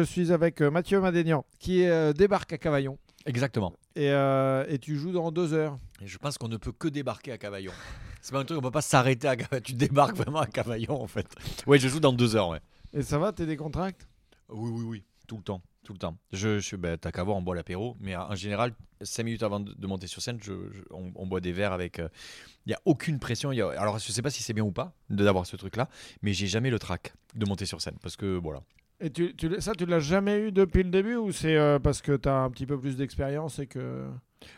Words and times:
Je 0.00 0.04
suis 0.06 0.32
avec 0.32 0.62
euh, 0.62 0.70
Mathieu 0.70 0.98
Madénian 0.98 1.44
qui 1.58 1.84
euh, 1.84 2.14
débarque 2.14 2.54
à 2.54 2.58
Cavaillon 2.58 2.98
Exactement. 3.26 3.74
et, 3.96 4.08
euh, 4.10 4.64
et 4.66 4.78
tu 4.78 4.96
joues 4.96 5.12
dans 5.12 5.30
deux 5.30 5.52
heures. 5.52 5.78
Et 6.00 6.06
je 6.06 6.16
pense 6.16 6.38
qu'on 6.38 6.48
ne 6.48 6.56
peut 6.56 6.72
que 6.72 6.88
débarquer 6.88 7.32
à 7.32 7.36
Cavaillon. 7.38 7.72
C'est 8.22 8.32
pas 8.32 8.38
un 8.40 8.44
truc, 8.46 8.58
on 8.58 8.62
peut 8.62 8.70
pas 8.70 8.80
s'arrêter 8.80 9.28
à 9.28 9.36
Cavaillon. 9.36 9.62
Tu 9.62 9.74
débarques 9.74 10.16
vraiment 10.16 10.40
à 10.40 10.46
Cavaillon 10.46 11.02
en 11.02 11.06
fait. 11.06 11.26
Ouais, 11.66 11.78
je 11.78 11.86
joue 11.88 12.00
dans 12.00 12.14
deux 12.14 12.34
heures, 12.34 12.48
ouais. 12.48 12.60
Et 12.94 13.02
ça 13.02 13.18
va, 13.18 13.30
t'es 13.32 13.44
décontracté 13.44 14.06
Oui, 14.48 14.70
oui, 14.72 14.84
oui. 14.86 15.04
Tout 15.28 15.36
le 15.36 15.42
temps. 15.42 15.60
Tout 15.84 15.92
le 15.92 15.98
temps. 15.98 16.16
Je, 16.32 16.60
je, 16.60 16.76
ben, 16.76 16.96
t'as 16.96 17.12
qu'à 17.12 17.22
voir, 17.24 17.36
on 17.36 17.42
boit 17.42 17.54
l'apéro. 17.54 17.94
Mais 18.00 18.16
en 18.16 18.34
général, 18.34 18.72
cinq 19.02 19.24
minutes 19.24 19.42
avant 19.42 19.60
de, 19.60 19.86
monter 19.86 20.06
sur 20.06 20.22
scène, 20.22 20.38
je, 20.42 20.52
je- 20.72 20.82
on, 20.92 21.12
on 21.14 21.26
boit 21.26 21.40
des 21.40 21.52
verres 21.52 21.72
avec. 21.74 21.98
Il 21.98 22.68
n'y 22.68 22.74
a 22.74 22.80
aucune 22.86 23.18
pression. 23.18 23.52
il 23.52 23.56
y 23.56 23.60
a- 23.62 23.68
alors, 23.78 23.98
je 23.98 24.10
sais 24.12 24.22
pas 24.22 24.30
si 24.30 24.42
c'est 24.42 24.54
bien 24.54 24.64
ou 24.64 24.72
pas 24.72 24.94
d'avoir 25.10 25.44
ce 25.46 25.56
truc-là, 25.56 25.90
mais 26.22 26.32
j'ai 26.32 26.46
jamais 26.46 26.70
le 26.70 26.78
trac 26.78 27.12
de 27.34 27.44
monter 27.46 27.66
sur 27.66 27.80
scène. 27.82 27.96
Parce 28.02 28.16
que 28.16 28.36
voilà. 28.38 28.62
Et 29.00 29.10
tu, 29.10 29.34
tu, 29.34 29.60
ça, 29.60 29.72
tu 29.74 29.86
l'as 29.86 30.00
jamais 30.00 30.38
eu 30.38 30.52
depuis 30.52 30.82
le 30.82 30.90
début 30.90 31.16
ou 31.16 31.32
c'est 31.32 31.56
euh, 31.56 31.78
parce 31.78 32.02
que 32.02 32.16
t'as 32.16 32.42
un 32.42 32.50
petit 32.50 32.66
peu 32.66 32.78
plus 32.78 32.96
d'expérience 32.96 33.58
et 33.58 33.66
que. 33.66 34.06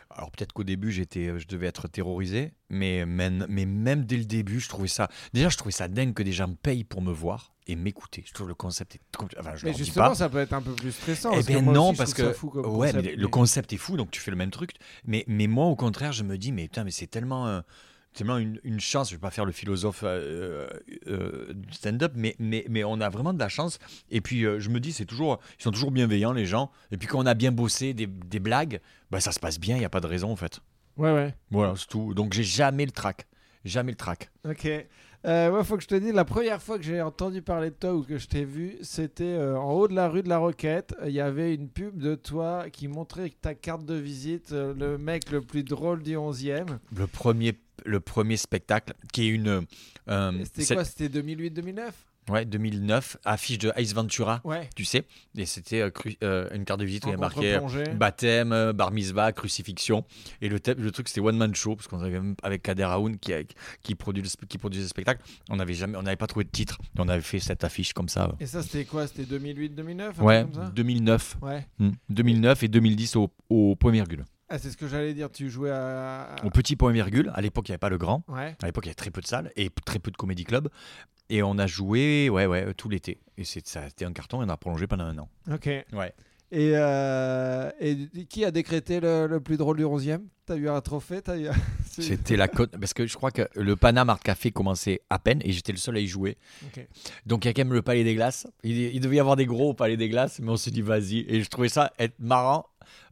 Alors 0.09 0.31
peut-être 0.31 0.53
qu'au 0.53 0.63
début 0.63 0.91
j'étais, 0.91 1.27
euh, 1.27 1.39
je 1.39 1.47
devais 1.47 1.67
être 1.67 1.87
terrorisé, 1.87 2.53
mais 2.69 3.05
même, 3.05 3.45
mais 3.49 3.65
même 3.65 4.05
dès 4.05 4.17
le 4.17 4.25
début, 4.25 4.59
je 4.59 4.69
trouvais 4.69 4.87
ça. 4.87 5.09
Déjà, 5.33 5.49
je 5.49 5.57
trouvais 5.57 5.71
ça 5.71 5.87
dingue 5.87 6.13
que 6.13 6.23
des 6.23 6.31
gens 6.31 6.47
me 6.47 6.55
payent 6.55 6.83
pour 6.83 7.01
me 7.01 7.11
voir 7.11 7.53
et 7.67 7.75
m'écouter. 7.75 8.23
Je 8.25 8.33
trouve 8.33 8.49
le 8.49 8.53
concept 8.53 8.95
est. 8.95 9.01
Enfin, 9.39 9.55
je 9.55 9.65
Mais 9.65 9.71
dis 9.71 9.79
justement, 9.79 10.09
pas. 10.09 10.15
ça 10.15 10.29
peut 10.29 10.39
être 10.39 10.53
un 10.53 10.61
peu 10.61 10.73
plus 10.73 10.91
stressant. 10.91 11.31
Eh 11.33 11.43
ben 11.43 11.63
moi 11.63 11.73
non, 11.73 11.89
aussi, 11.89 11.97
parce 11.97 12.13
que 12.13 12.33
comme 12.47 12.65
ouais, 12.75 12.91
concept, 12.91 13.05
mais 13.05 13.15
le 13.15 13.27
concept 13.27 13.73
est 13.73 13.77
fou, 13.77 13.97
donc 13.97 14.11
tu 14.11 14.19
fais 14.19 14.31
le 14.31 14.37
même 14.37 14.51
truc. 14.51 14.71
Mais, 15.05 15.23
mais 15.27 15.47
moi, 15.47 15.65
au 15.65 15.75
contraire, 15.75 16.11
je 16.11 16.23
me 16.23 16.37
dis, 16.37 16.51
mais 16.51 16.63
putain, 16.63 16.83
mais 16.83 16.91
c'est 16.91 17.07
tellement, 17.07 17.47
euh, 17.47 17.61
tellement 18.13 18.37
une, 18.37 18.59
une 18.63 18.79
chance. 18.79 19.09
Je 19.09 19.15
vais 19.15 19.19
pas 19.19 19.31
faire 19.31 19.45
le 19.45 19.51
philosophe 19.51 20.01
euh, 20.03 20.67
euh, 21.07 21.53
du 21.53 21.73
stand-up, 21.73 22.13
mais, 22.15 22.35
mais, 22.39 22.65
mais 22.69 22.83
on 22.83 23.01
a 23.01 23.09
vraiment 23.09 23.33
de 23.33 23.39
la 23.39 23.49
chance. 23.49 23.79
Et 24.09 24.21
puis, 24.21 24.45
euh, 24.45 24.59
je 24.59 24.69
me 24.69 24.79
dis, 24.79 24.93
c'est 24.93 25.05
toujours, 25.05 25.39
ils 25.59 25.63
sont 25.63 25.71
toujours 25.71 25.91
bienveillants 25.91 26.33
les 26.33 26.45
gens. 26.45 26.71
Et 26.91 26.97
puis 26.97 27.07
quand 27.07 27.19
on 27.19 27.25
a 27.25 27.33
bien 27.33 27.51
bossé 27.51 27.93
des, 27.93 28.07
des 28.07 28.39
blagues, 28.39 28.79
bah 29.11 29.19
ça 29.19 29.31
se 29.31 29.39
passe 29.39 29.59
bien. 29.59 29.75
Il 29.75 29.81
y 29.81 29.85
a 29.85 29.89
pas 29.89 30.01
de 30.01 30.07
raison 30.07 30.31
en 30.31 30.35
fait. 30.35 30.59
Ouais, 30.97 31.11
ouais. 31.11 31.35
Voilà, 31.51 31.73
c'est 31.75 31.87
tout. 31.87 32.13
Donc 32.13 32.33
j'ai 32.33 32.43
jamais 32.43 32.85
le 32.85 32.91
trac, 32.91 33.27
jamais 33.65 33.91
le 33.91 33.97
trac. 33.97 34.29
Ok. 34.47 34.67
Euh, 35.25 35.51
ouais, 35.51 35.63
faut 35.63 35.77
que 35.77 35.83
je 35.83 35.87
te 35.87 35.95
dise, 35.95 36.11
la 36.13 36.25
première 36.25 36.61
fois 36.61 36.77
que 36.77 36.83
j'ai 36.83 37.01
entendu 37.01 37.41
parler 37.41 37.69
de 37.69 37.75
toi 37.75 37.93
ou 37.95 38.03
que 38.03 38.17
je 38.17 38.27
t'ai 38.27 38.43
vu, 38.43 38.75
c'était 38.81 39.23
euh, 39.23 39.57
en 39.57 39.71
haut 39.71 39.87
de 39.87 39.93
la 39.95 40.09
rue 40.09 40.21
de 40.21 40.27
la 40.29 40.37
Roquette. 40.37 40.93
Il 41.05 41.11
y 41.13 41.21
avait 41.21 41.55
une 41.55 41.69
pub 41.69 41.97
de 41.97 42.15
toi 42.15 42.65
qui 42.71 42.87
montrait 42.89 43.31
ta 43.41 43.55
carte 43.55 43.85
de 43.85 43.93
visite, 43.95 44.51
euh, 44.51 44.73
le 44.77 44.97
mec 44.97 45.31
le 45.31 45.41
plus 45.41 45.63
drôle 45.63 46.03
du 46.03 46.15
11e. 46.17 46.65
Le 46.95 47.07
premier, 47.07 47.57
le 47.85 47.99
premier 48.01 48.35
spectacle 48.35 48.93
qui 49.13 49.23
est 49.23 49.29
une. 49.29 49.65
euh, 50.09 50.31
C'était 50.43 50.73
quoi? 50.75 50.83
C'était 50.83 51.21
2008-2009 51.21 51.91
Ouais, 52.29 52.45
2009, 52.45 53.17
affiche 53.25 53.57
de 53.57 53.71
Ice 53.77 53.93
Ventura. 53.93 54.41
Ouais. 54.43 54.69
tu 54.75 54.85
sais. 54.85 55.03
Et 55.35 55.45
c'était 55.45 55.81
euh, 55.81 55.89
euh, 56.23 56.47
une 56.53 56.63
carte 56.65 56.79
de 56.79 56.85
visite 56.85 57.05
où 57.05 57.09
il 57.09 57.11
y 57.11 57.15
a 57.15 57.17
marqué 57.17 57.53
euh, 57.55 57.57
plongée. 57.59 57.83
baptême, 57.95 58.71
bar 58.73 58.91
mitzvah, 58.91 59.31
crucifixion. 59.33 60.05
Et 60.41 60.49
le, 60.49 60.59
thème- 60.59 60.79
le 60.79 60.91
truc, 60.91 61.07
c'était 61.09 61.21
one 61.21 61.37
man 61.37 61.53
show, 61.53 61.75
parce 61.75 61.87
qu'on 61.87 61.99
avait 61.99 62.11
même 62.19 62.35
avec 62.43 62.63
Kader 62.63 62.83
Aoun 62.83 63.17
qui, 63.17 63.95
produit 63.95 64.23
le 64.23 64.29
qui 64.47 64.57
produisait 64.57 64.83
le 64.83 64.89
spectacle. 64.89 65.21
On 65.49 65.57
n'avait 65.57 65.73
jamais, 65.73 65.97
on 65.97 66.03
n'avait 66.03 66.15
pas 66.15 66.27
trouvé 66.27 66.45
de 66.45 66.49
titre. 66.51 66.77
Et 66.97 66.99
on 67.01 67.07
avait 67.09 67.21
fait 67.21 67.39
cette 67.39 67.63
affiche 67.63 67.93
comme 67.93 68.09
ça. 68.09 68.31
Et 68.39 68.45
ça, 68.45 68.61
c'était 68.63 68.85
quoi? 68.85 69.05
C'était 69.07 69.23
2008-2009 69.37 70.01
un 70.19 70.23
Ouais, 70.23 70.41
comme 70.43 70.53
ça? 70.53 70.71
2009. 70.75 71.37
Ouais. 71.41 71.67
Hmm. 71.79 71.91
2009 72.09 72.63
et 72.63 72.67
2010 72.67 73.15
au, 73.17 73.29
au 73.49 73.75
point 73.75 73.91
virgule. 73.91 74.23
Ah, 74.49 74.59
c'est 74.59 74.69
ce 74.69 74.77
que 74.77 74.87
j'allais 74.87 75.13
dire. 75.15 75.31
Tu 75.31 75.49
jouais 75.49 75.71
à. 75.71 76.35
Au 76.43 76.49
petit 76.51 76.75
point 76.75 76.91
virgule. 76.91 77.31
À 77.33 77.41
l'époque, 77.41 77.67
il 77.67 77.71
n'y 77.71 77.73
avait 77.73 77.79
pas 77.79 77.89
le 77.89 77.97
grand. 77.97 78.23
Ouais. 78.27 78.55
À 78.61 78.65
l'époque, 78.67 78.85
il 78.85 78.87
y 78.87 78.91
avait 78.91 78.95
très 78.95 79.09
peu 79.09 79.21
de 79.21 79.25
salles 79.25 79.51
et 79.55 79.69
très 79.85 79.97
peu 79.99 80.11
de 80.11 80.17
comédie 80.17 80.43
club. 80.43 80.69
Et 81.29 81.41
on 81.43 81.57
a 81.57 81.67
joué, 81.67 82.29
ouais, 82.29 82.45
ouais, 82.45 82.73
tout 82.73 82.89
l'été. 82.89 83.19
Et 83.37 83.43
c'est, 83.43 83.65
ça 83.67 83.81
a 83.81 83.87
été 83.87 84.05
un 84.05 84.13
carton 84.13 84.41
et 84.41 84.45
on 84.45 84.49
a 84.49 84.57
prolongé 84.57 84.87
pendant 84.87 85.05
un 85.05 85.17
an. 85.17 85.29
Ok. 85.51 85.67
Ouais. 85.93 86.13
Et, 86.51 86.73
euh, 86.75 87.71
et 87.79 88.07
qui 88.29 88.45
a 88.45 88.51
décrété 88.51 88.99
le, 88.99 89.25
le 89.25 89.39
plus 89.39 89.57
drôle 89.57 89.77
du 89.77 89.83
11e 89.83 90.21
T'as 90.45 90.57
eu 90.57 90.67
un 90.67 90.81
trophée? 90.81 91.21
Eu... 91.29 91.47
C'était 91.89 92.35
la 92.35 92.49
côte. 92.49 92.77
Parce 92.77 92.93
que 92.93 93.07
je 93.07 93.15
crois 93.15 93.31
que 93.31 93.47
le 93.55 93.77
Panama 93.77 94.13
Art 94.13 94.19
Café 94.19 94.51
commençait 94.51 95.01
à 95.09 95.17
peine 95.17 95.39
et 95.45 95.53
j'étais 95.53 95.71
le 95.71 95.77
seul 95.77 95.95
à 95.95 95.99
y 95.99 96.07
jouer. 96.07 96.37
Donc 97.25 97.45
il 97.45 97.47
y 97.47 97.49
a 97.49 97.53
quand 97.53 97.61
même 97.61 97.73
le 97.73 97.81
Palais 97.81 98.03
des 98.03 98.13
Glaces. 98.13 98.45
Il, 98.63 98.77
il 98.77 98.99
devait 98.99 99.15
y 99.15 99.19
avoir 99.19 99.37
des 99.37 99.45
gros 99.45 99.69
au 99.69 99.73
Palais 99.73 99.95
des 99.95 100.09
Glaces, 100.09 100.39
mais 100.41 100.51
on 100.51 100.57
s'est 100.57 100.71
dit 100.71 100.81
vas-y. 100.81 101.19
Et 101.29 101.41
je 101.41 101.49
trouvais 101.49 101.69
ça 101.69 101.93
être 101.97 102.19
marrant 102.19 102.65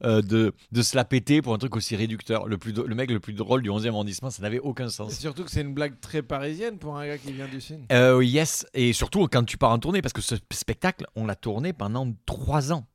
euh, 0.04 0.22
de, 0.22 0.54
de 0.72 0.82
se 0.82 0.96
la 0.96 1.06
péter 1.06 1.42
pour 1.42 1.54
un 1.54 1.58
truc 1.58 1.76
aussi 1.76 1.96
réducteur. 1.96 2.48
Le, 2.48 2.58
plus, 2.58 2.74
le 2.74 2.96
mec 2.96 3.12
le 3.12 3.20
plus 3.20 3.34
drôle 3.34 3.62
du 3.62 3.70
11e 3.70 3.90
arrondissement, 3.90 4.30
ça 4.30 4.42
n'avait 4.42 4.60
aucun 4.60 4.88
Et 4.88 4.92
sens. 4.92 5.14
surtout 5.18 5.44
que 5.44 5.52
c'est 5.52 5.62
une 5.62 5.74
blague 5.74 6.00
très 6.00 6.22
parisienne 6.22 6.78
pour 6.78 6.98
un 6.98 7.06
gars 7.08 7.18
qui 7.18 7.32
vient 7.34 7.48
du 7.48 7.62
Sud. 7.62 7.80
Euh, 7.92 8.24
yes, 8.24 8.66
et 8.74 8.94
surtout 8.94 9.28
quand 9.28 9.44
tu 9.44 9.58
pars 9.58 9.72
en 9.72 9.80
tournée, 9.80 10.02
parce 10.02 10.14
que 10.14 10.22
ce 10.22 10.36
spectacle, 10.52 11.06
on 11.16 11.26
l'a 11.26 11.36
tourné 11.36 11.74
pendant 11.74 12.12
trois 12.26 12.72
ans. 12.72 12.86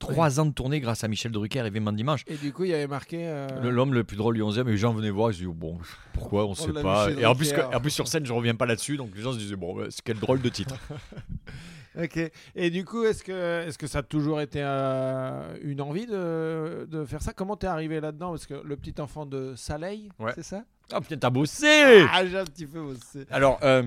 Trois 0.00 0.38
ans 0.40 0.44
de 0.44 0.52
tournée 0.52 0.80
grâce 0.80 1.02
à 1.04 1.08
Michel 1.08 1.32
Drucker 1.32 1.60
et 1.64 1.70
Véman 1.70 1.92
Dimanche. 1.94 2.24
Et 2.26 2.34
du 2.36 2.52
coup, 2.52 2.64
il 2.64 2.70
y 2.70 2.74
avait 2.74 2.88
marqué. 2.88 3.18
euh, 3.26 3.48
Le- 3.62 3.70
L'homme 3.70 3.94
le 3.94 4.04
plus 4.04 4.16
drôle 4.18 4.34
du 4.34 4.42
11e, 4.42 4.66
et 4.68 4.72
les 4.72 4.76
gens 4.76 4.92
venaient 4.92 5.08
voir, 5.08 5.30
ils 5.30 5.34
se 5.34 5.38
disaient, 5.38 5.50
bon, 5.52 5.78
pourquoi, 6.12 6.44
on 6.46 6.54
sait 6.54 6.72
l'a 6.72 6.82
pas? 6.82 7.10
Et 7.12 7.24
en 7.24 7.34
plus, 7.34 7.52
que- 7.52 7.60
en 7.74 7.80
plus, 7.80 7.90
sur 7.92 8.06
scène, 8.08 8.26
je 8.26 8.32
reviens 8.32 8.54
pas 8.56 8.66
là-dessus, 8.66 8.96
donc 8.98 9.10
les 9.16 9.22
gens 9.22 9.32
se 9.32 9.38
disaient, 9.38 9.56
bon, 9.56 9.78
c'est 9.88 10.02
quel 10.02 10.18
drôle 10.18 10.42
de 10.42 10.48
titre. 10.50 10.74
Ok. 11.96 12.18
Et 12.56 12.70
du 12.70 12.84
coup, 12.84 13.04
est-ce 13.04 13.22
que, 13.22 13.66
est-ce 13.66 13.78
que 13.78 13.86
ça 13.86 13.98
a 13.98 14.02
toujours 14.02 14.40
été 14.40 14.60
euh, 14.62 15.56
une 15.62 15.80
envie 15.80 16.06
de, 16.06 16.86
de 16.90 17.04
faire 17.04 17.22
ça? 17.22 17.32
Comment 17.32 17.56
t'es 17.56 17.66
arrivé 17.68 18.00
là-dedans? 18.00 18.30
Parce 18.30 18.46
que 18.46 18.54
le 18.54 18.76
petit 18.76 19.00
enfant 19.00 19.26
de 19.26 19.54
Saleil, 19.56 20.10
Ouais. 20.18 20.32
c'est 20.34 20.42
ça? 20.42 20.64
Ah, 20.92 21.00
putain, 21.00 21.16
t'as 21.16 21.30
bossé 21.30 22.04
Ah, 22.10 22.26
j'ai 22.26 22.38
un 22.38 22.44
petit 22.44 22.66
peu 22.66 22.82
bossé. 22.82 23.24
Alors, 23.30 23.58
euh, 23.62 23.82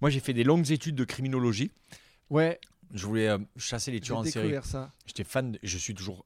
moi, 0.00 0.10
j'ai 0.10 0.20
fait 0.20 0.32
des 0.34 0.44
longues 0.44 0.70
études 0.70 0.94
de 0.94 1.04
criminologie. 1.04 1.72
Ouais, 2.30 2.60
Je 2.94 3.06
voulais 3.06 3.28
euh, 3.28 3.38
chasser 3.56 3.90
les 3.90 4.00
tueurs 4.00 4.18
en 4.18 4.24
série. 4.24 4.54
ça. 4.62 4.92
J'étais 5.06 5.24
fan, 5.24 5.52
de- 5.52 5.58
je 5.62 5.78
suis 5.78 5.94
toujours 5.94 6.24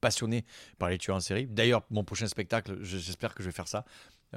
passionné 0.00 0.44
par 0.78 0.88
les 0.90 0.98
tueurs 0.98 1.16
en 1.16 1.20
série. 1.20 1.46
D'ailleurs, 1.46 1.82
mon 1.90 2.04
prochain 2.04 2.26
spectacle, 2.28 2.76
je- 2.82 2.98
j'espère 2.98 3.34
que 3.34 3.42
je 3.42 3.48
vais 3.48 3.52
faire 3.54 3.66
ça. 3.68 3.84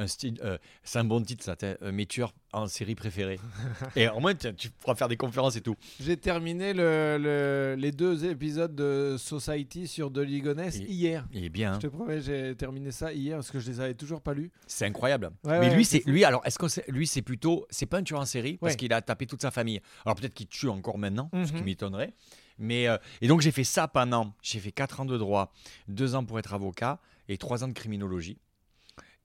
Un 0.01 0.07
style, 0.07 0.39
euh, 0.45 0.57
c'est 0.81 0.97
un 0.99 1.03
bon 1.03 1.21
titre, 1.21 1.43
ça. 1.43 1.55
euh, 1.63 1.91
mes 1.91 2.05
tueurs 2.05 2.33
en 2.53 2.67
série 2.67 2.95
préférés. 2.95 3.37
et 3.97 4.07
au 4.07 4.21
moins, 4.21 4.33
tu, 4.33 4.69
pourras 4.69 4.95
faire 4.95 5.09
des 5.09 5.17
conférences 5.17 5.57
et 5.57 5.61
tout. 5.61 5.75
J'ai 5.99 6.15
terminé 6.15 6.73
le, 6.73 7.17
le- 7.19 7.75
les 7.77 7.91
deux 7.91 8.23
épisodes 8.25 8.73
de 8.73 9.17
Society 9.19 9.87
sur 9.87 10.09
De 10.09 10.21
Ligonesse 10.21 10.77
Et- 10.77 10.83
hier. 10.89 11.27
Il 11.33 11.43
est 11.43 11.49
bien. 11.49 11.73
hein. 11.73 11.79
Je 11.81 11.87
te 11.87 11.93
promets, 11.93 12.21
j'ai 12.21 12.55
terminé 12.55 12.91
ça 12.91 13.11
hier 13.11 13.37
parce 13.37 13.51
que 13.51 13.59
je 13.59 13.69
les 13.69 13.81
avais 13.81 13.93
toujours 13.93 14.21
pas 14.21 14.33
lus. 14.33 14.51
C'est 14.67 14.85
incroyable. 14.85 15.31
Ouais, 15.43 15.59
Mais 15.59 15.67
ouais, 15.69 15.75
lui, 15.75 15.83
c'est 15.83 16.01
lui. 16.05 16.23
Alors, 16.23 16.41
est-ce 16.45 16.57
que 16.57 16.89
lui, 16.91 17.05
c'est 17.05 17.21
plutôt, 17.21 17.67
c'est 17.69 17.85
pas 17.85 17.97
un 17.97 18.03
tueur 18.03 18.21
en 18.21 18.25
série 18.25 18.57
parce 18.57 18.73
Ouais. 18.73 18.77
qu'il 18.77 18.93
a 18.93 19.01
tapé 19.01 19.25
toute 19.27 19.41
sa 19.41 19.51
famille. 19.51 19.81
Alors 20.05 20.15
peut-être 20.15 20.33
qu'il 20.33 20.47
tue 20.47 20.69
encore 20.69 20.97
maintenant, 20.97 21.29
ce 21.33 21.51
qui 21.51 21.57
Mhm. 21.59 21.65
m'étonnerait. 21.65 22.13
Mais 22.57 22.87
euh, 22.87 22.97
et 23.21 23.27
donc 23.27 23.41
j'ai 23.41 23.51
fait 23.51 23.63
ça 23.65 23.87
pendant. 23.89 24.33
J'ai 24.41 24.59
fait 24.59 24.71
4 24.71 25.01
ans 25.01 25.05
de 25.05 25.17
droit, 25.17 25.51
2 25.89 26.15
ans 26.15 26.23
pour 26.23 26.39
être 26.39 26.53
avocat 26.53 26.99
et 27.27 27.37
3 27.37 27.63
ans 27.63 27.67
de 27.67 27.73
criminologie. 27.73 28.37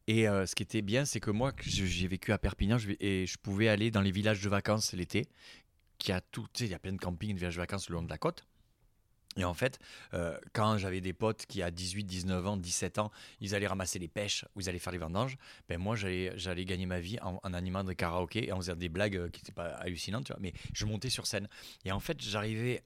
Et 0.06 0.28
euh, 0.28 0.46
ce 0.46 0.54
qui 0.54 0.62
était 0.62 0.82
bien, 0.82 1.04
c'est 1.04 1.20
que 1.20 1.30
moi, 1.30 1.52
j'ai 1.62 2.08
vécu 2.08 2.32
à 2.32 2.38
Perpignan 2.38 2.76
et 3.00 3.26
je 3.26 3.38
pouvais 3.38 3.68
aller 3.68 3.90
dans 3.90 4.02
les 4.02 4.10
villages 4.10 4.42
de 4.42 4.48
vacances 4.48 4.92
l'été, 4.92 5.26
qui 5.98 6.12
a 6.12 6.20
tout, 6.20 6.46
il 6.60 6.66
y 6.66 6.74
a 6.74 6.78
plein 6.78 6.92
de 6.92 6.98
campings, 6.98 7.32
de 7.32 7.38
villages 7.38 7.56
de 7.56 7.60
vacances 7.60 7.88
le 7.88 7.94
long 7.94 8.02
de 8.02 8.10
la 8.10 8.18
côte. 8.18 8.44
Et 9.36 9.44
en 9.44 9.54
fait, 9.54 9.78
euh, 10.12 10.38
quand 10.52 10.78
j'avais 10.78 11.00
des 11.00 11.12
potes 11.12 11.46
qui, 11.46 11.62
à 11.62 11.70
18, 11.70 12.04
19 12.04 12.46
ans, 12.46 12.56
17 12.56 12.98
ans, 12.98 13.10
ils 13.40 13.54
allaient 13.54 13.66
ramasser 13.66 13.98
les 13.98 14.06
pêches 14.06 14.44
ou 14.54 14.60
ils 14.60 14.68
allaient 14.68 14.78
faire 14.78 14.92
les 14.92 14.98
vendanges, 14.98 15.36
ben 15.68 15.78
moi, 15.78 15.96
j'allais, 15.96 16.64
gagner 16.64 16.86
ma 16.86 17.00
vie 17.00 17.18
en, 17.20 17.40
en 17.42 17.54
animant 17.54 17.82
des 17.82 17.96
karaokés 17.96 18.46
et 18.48 18.52
en 18.52 18.56
faisant 18.58 18.76
des 18.76 18.88
blagues 18.88 19.16
euh, 19.16 19.28
qui 19.30 19.40
n'étaient 19.40 19.52
pas 19.52 19.70
hallucinantes, 19.76 20.26
tu 20.26 20.32
vois, 20.32 20.40
mais 20.40 20.52
je 20.72 20.84
montais 20.86 21.10
sur 21.10 21.26
scène. 21.26 21.48
Et 21.84 21.90
en 21.90 22.00
fait, 22.00 22.20
j'arrivais 22.22 22.82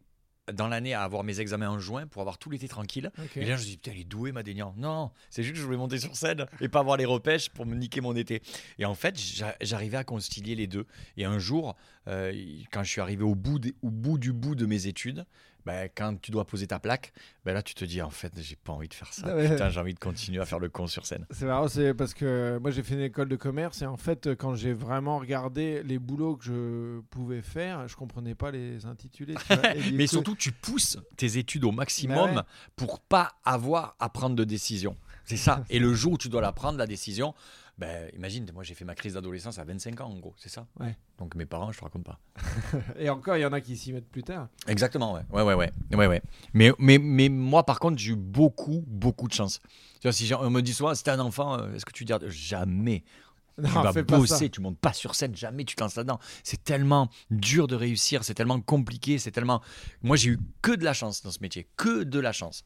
dans 0.52 0.68
l'année 0.68 0.94
à 0.94 1.02
avoir 1.02 1.24
mes 1.24 1.40
examens 1.40 1.68
en 1.70 1.78
juin 1.78 2.06
pour 2.06 2.20
avoir 2.22 2.38
tout 2.38 2.50
l'été 2.50 2.68
tranquille. 2.68 3.10
Et 3.36 3.44
là, 3.46 3.46
je 3.48 3.52
me 3.52 3.58
suis 3.58 3.70
dit, 3.72 3.76
putain, 3.76 3.92
il 3.94 4.00
est 4.00 4.04
doué, 4.04 4.32
Madénian. 4.32 4.74
Non, 4.76 5.10
c'est 5.30 5.42
juste 5.42 5.54
que 5.54 5.60
je 5.60 5.64
voulais 5.64 5.76
monter 5.76 5.98
sur 5.98 6.14
scène 6.16 6.46
et 6.60 6.68
pas 6.68 6.80
avoir 6.80 6.96
les 6.96 7.04
repêches 7.04 7.48
pour 7.50 7.66
me 7.66 7.74
niquer 7.74 8.00
mon 8.00 8.14
été. 8.16 8.42
Et 8.78 8.84
en 8.84 8.94
fait, 8.94 9.18
j'a- 9.18 9.56
j'arrivais 9.60 9.96
à 9.98 10.04
concilier 10.04 10.54
les 10.54 10.66
deux. 10.66 10.86
Et 11.16 11.24
un 11.24 11.38
jour, 11.38 11.76
euh, 12.06 12.32
quand 12.72 12.82
je 12.82 12.90
suis 12.90 13.00
arrivé 13.00 13.22
au 13.24 13.34
bout, 13.34 13.58
des- 13.58 13.74
au 13.82 13.90
bout 13.90 14.18
du 14.18 14.32
bout 14.32 14.54
de 14.54 14.66
mes 14.66 14.86
études, 14.86 15.24
ben, 15.68 15.90
quand 15.94 16.18
tu 16.18 16.30
dois 16.30 16.46
poser 16.46 16.66
ta 16.66 16.78
plaque, 16.78 17.12
ben 17.44 17.52
là, 17.52 17.62
tu 17.62 17.74
te 17.74 17.84
dis, 17.84 18.00
en 18.00 18.08
fait, 18.08 18.32
j'ai 18.40 18.56
pas 18.56 18.72
envie 18.72 18.88
de 18.88 18.94
faire 18.94 19.12
ça. 19.12 19.26
Ah 19.28 19.36
ouais. 19.36 19.50
Putain, 19.50 19.68
j'ai 19.68 19.78
envie 19.78 19.92
de 19.92 19.98
continuer 19.98 20.40
à 20.40 20.46
faire 20.46 20.58
le 20.58 20.70
con 20.70 20.86
sur 20.86 21.04
scène. 21.04 21.26
C'est 21.30 21.44
marrant, 21.44 21.68
c'est 21.68 21.92
parce 21.92 22.14
que 22.14 22.58
moi 22.62 22.70
j'ai 22.70 22.82
fait 22.82 22.94
une 22.94 23.02
école 23.02 23.28
de 23.28 23.36
commerce 23.36 23.82
et 23.82 23.86
en 23.86 23.98
fait 23.98 24.34
quand 24.36 24.54
j'ai 24.54 24.72
vraiment 24.72 25.18
regardé 25.18 25.82
les 25.82 25.98
boulots 25.98 26.36
que 26.36 26.44
je 26.46 27.00
pouvais 27.10 27.42
faire, 27.42 27.86
je 27.86 27.96
comprenais 27.96 28.34
pas 28.34 28.50
les 28.50 28.86
intitulés. 28.86 29.34
tu 29.34 29.54
vois. 29.54 29.74
Mais 29.92 30.06
coup- 30.06 30.12
surtout, 30.12 30.34
tu 30.36 30.52
pousses 30.52 30.96
tes 31.18 31.36
études 31.36 31.64
au 31.64 31.72
maximum 31.72 32.16
Bah 32.16 32.34
ouais. 32.36 32.42
pour 32.76 33.00
pas 33.00 33.32
avoir 33.44 33.94
à 34.00 34.08
prendre 34.08 34.36
de 34.36 34.44
décision. 34.44 34.96
C'est 35.26 35.36
ça. 35.36 35.64
Et 35.68 35.78
le 35.78 35.92
jour 35.92 36.14
où 36.14 36.18
tu 36.18 36.30
dois 36.30 36.40
la 36.40 36.52
prendre, 36.52 36.78
la 36.78 36.86
décision, 36.86 37.34
ben, 37.78 38.10
imagine, 38.14 38.50
moi 38.52 38.64
j'ai 38.64 38.74
fait 38.74 38.84
ma 38.84 38.96
crise 38.96 39.14
d'adolescence 39.14 39.58
à 39.58 39.64
25 39.64 40.00
ans 40.00 40.08
en 40.08 40.18
gros, 40.18 40.34
c'est 40.36 40.48
ça 40.48 40.66
Ouais. 40.80 40.96
Donc 41.16 41.36
mes 41.36 41.46
parents, 41.46 41.70
je 41.70 41.78
te 41.78 41.84
raconte 41.84 42.04
pas. 42.04 42.18
Et 42.98 43.08
encore, 43.08 43.36
il 43.36 43.40
y 43.40 43.46
en 43.46 43.52
a 43.52 43.60
qui 43.60 43.76
s'y 43.76 43.92
mettent 43.92 44.08
plus 44.08 44.24
tard. 44.24 44.48
Exactement, 44.66 45.12
ouais. 45.12 45.22
Ouais, 45.30 45.42
ouais, 45.42 45.54
ouais. 45.54 45.70
ouais, 45.92 46.06
ouais. 46.08 46.22
Mais, 46.54 46.72
mais, 46.78 46.98
mais 46.98 47.28
moi, 47.28 47.64
par 47.64 47.78
contre, 47.78 47.98
j'ai 47.98 48.12
eu 48.12 48.16
beaucoup, 48.16 48.82
beaucoup 48.86 49.28
de 49.28 49.32
chance. 49.32 49.60
Tu 50.00 50.08
vois, 50.08 50.12
si 50.12 50.32
on 50.34 50.50
me 50.50 50.60
dit 50.60 50.74
souvent, 50.74 50.92
c'était 50.94 51.12
un 51.12 51.20
enfant, 51.20 51.58
euh, 51.58 51.72
est-ce 51.74 51.84
que 51.86 51.92
tu 51.92 52.04
dis 52.04 52.12
jamais 52.28 53.04
Non, 53.58 53.68
tu 53.68 53.74
vas 53.74 54.02
bosser, 54.02 54.50
tu 54.50 54.60
montes 54.60 54.78
pas 54.78 54.92
sur 54.92 55.14
scène, 55.14 55.36
jamais 55.36 55.64
tu 55.64 55.76
te 55.76 55.82
lances 55.82 55.94
là-dedans. 55.94 56.18
C'est 56.42 56.64
tellement 56.64 57.08
dur 57.30 57.68
de 57.68 57.76
réussir, 57.76 58.24
c'est 58.24 58.34
tellement 58.34 58.60
compliqué, 58.60 59.18
c'est 59.18 59.30
tellement. 59.30 59.62
Moi, 60.02 60.16
j'ai 60.16 60.30
eu 60.30 60.40
que 60.62 60.72
de 60.72 60.84
la 60.84 60.94
chance 60.94 61.22
dans 61.22 61.30
ce 61.30 61.38
métier, 61.40 61.68
que 61.76 62.02
de 62.02 62.18
la 62.18 62.32
chance. 62.32 62.64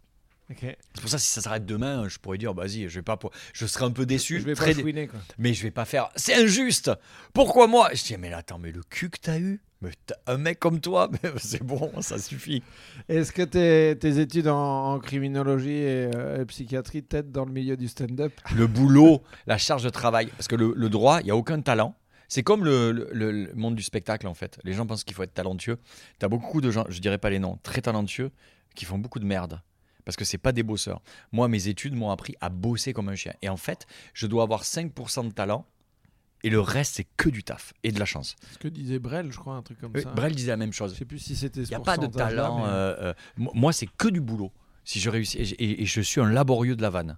C'est 0.50 0.76
pour 1.00 1.08
ça 1.08 1.18
si 1.18 1.28
ça 1.30 1.40
s'arrête 1.40 1.64
demain, 1.64 2.08
je 2.08 2.18
pourrais 2.18 2.36
dire 2.38 2.52
vas-y, 2.52 2.88
je 2.88 2.96
vais 2.96 3.02
pas, 3.02 3.18
je 3.54 3.64
serai 3.66 3.86
un 3.86 3.90
peu 3.90 4.04
déçu, 4.04 4.38
Je 4.40 4.44
vais 4.44 4.54
très 4.54 4.66
pas 4.70 4.74
dé- 4.74 4.82
fouiner, 4.82 5.06
quoi. 5.08 5.18
mais 5.38 5.54
je 5.54 5.62
vais 5.62 5.70
pas 5.70 5.84
faire. 5.86 6.10
C'est 6.16 6.34
injuste. 6.34 6.90
Pourquoi 7.32 7.66
moi? 7.68 7.88
Je 7.94 8.02
dis 8.04 8.16
mais 8.18 8.32
attends, 8.32 8.58
mais 8.58 8.70
le 8.72 8.82
cul 8.82 9.08
que 9.08 9.18
t'as 9.18 9.38
eu, 9.38 9.60
mais 9.80 9.90
un 10.26 10.36
mec 10.36 10.58
comme 10.58 10.80
toi, 10.80 11.10
c'est 11.38 11.62
bon, 11.62 11.90
ça 12.02 12.18
suffit. 12.18 12.62
Est-ce 13.08 13.32
que 13.32 13.42
tes, 13.42 13.98
tes 13.98 14.18
études 14.20 14.48
en, 14.48 14.92
en 14.94 14.98
criminologie 15.00 15.70
et, 15.70 16.10
euh, 16.14 16.42
et 16.42 16.44
psychiatrie 16.44 17.02
t'aident 17.02 17.32
dans 17.32 17.46
le 17.46 17.52
milieu 17.52 17.76
du 17.78 17.88
stand-up? 17.88 18.32
Le 18.54 18.66
boulot, 18.66 19.22
la 19.46 19.56
charge 19.56 19.82
de 19.84 19.90
travail, 19.90 20.26
parce 20.36 20.48
que 20.48 20.56
le, 20.56 20.74
le 20.76 20.88
droit, 20.90 21.20
il 21.22 21.28
y 21.28 21.30
a 21.30 21.36
aucun 21.36 21.60
talent. 21.62 21.94
C'est 22.28 22.42
comme 22.42 22.64
le- 22.64 23.08
le 23.12 23.50
monde 23.54 23.74
du 23.74 23.82
spectacle 23.82 24.26
en 24.26 24.34
fait. 24.34 24.58
Les 24.64 24.72
gens 24.74 24.86
pensent 24.86 25.04
qu'il 25.04 25.14
faut 25.14 25.22
être 25.22 25.34
talentueux. 25.34 25.78
T'as 26.18 26.28
beaucoup 26.28 26.60
de 26.60 26.70
gens, 26.70 26.84
je 26.90 27.00
dirais 27.00 27.18
pas 27.18 27.30
les 27.30 27.38
noms, 27.38 27.58
très 27.62 27.80
talentueux, 27.80 28.30
qui 28.74 28.84
font 28.84 28.98
beaucoup 28.98 29.18
de 29.18 29.26
merde. 29.26 29.60
Parce 30.04 30.16
que 30.16 30.24
c'est 30.24 30.38
pas 30.38 30.52
des 30.52 30.62
bosseurs. 30.62 31.00
Moi, 31.30 31.48
mes 31.48 31.68
études 31.68 31.94
m'ont 31.94 32.10
appris 32.10 32.34
à 32.40 32.48
bosser 32.48 32.92
comme 32.92 33.08
un 33.08 33.14
chien. 33.14 33.34
Et 33.42 33.48
en 33.48 33.56
fait, 33.56 33.86
je 34.14 34.26
dois 34.26 34.42
avoir 34.42 34.64
5% 34.64 35.28
de 35.28 35.32
talent 35.32 35.66
et 36.42 36.50
le 36.50 36.58
reste, 36.60 36.96
c'est 36.96 37.06
que 37.16 37.28
du 37.28 37.44
taf 37.44 37.72
et 37.84 37.92
de 37.92 38.00
la 38.00 38.04
chance. 38.04 38.34
Ce 38.52 38.58
que 38.58 38.66
disait 38.66 38.98
Brel, 38.98 39.30
je 39.30 39.38
crois, 39.38 39.54
un 39.54 39.62
truc 39.62 39.78
comme 39.78 39.94
ça. 39.96 40.10
Brel 40.10 40.34
disait 40.34 40.50
la 40.50 40.56
même 40.56 40.72
Je 40.72 40.78
chose. 40.78 40.96
sais 40.96 41.04
plus 41.04 41.20
si 41.20 41.36
c'était 41.36 41.62
Il 41.62 41.68
n'y 41.68 41.74
a 41.76 41.80
pas 41.80 41.96
de 41.96 42.06
talent. 42.08 42.58
mais- 42.58 42.64
euh, 42.66 42.94
euh, 43.10 43.14
mo- 43.36 43.52
moi, 43.54 43.72
c'est 43.72 43.86
que 43.86 44.08
du 44.08 44.20
boulot. 44.20 44.50
Si 44.84 44.98
je 44.98 45.08
réussis, 45.08 45.38
et, 45.38 45.42
et- 45.62 45.82
et 45.82 45.86
je 45.86 46.00
suis 46.00 46.20
un 46.20 46.28
laborieux 46.28 46.74
de 46.74 46.82
la 46.82 46.90
vanne. 46.90 47.16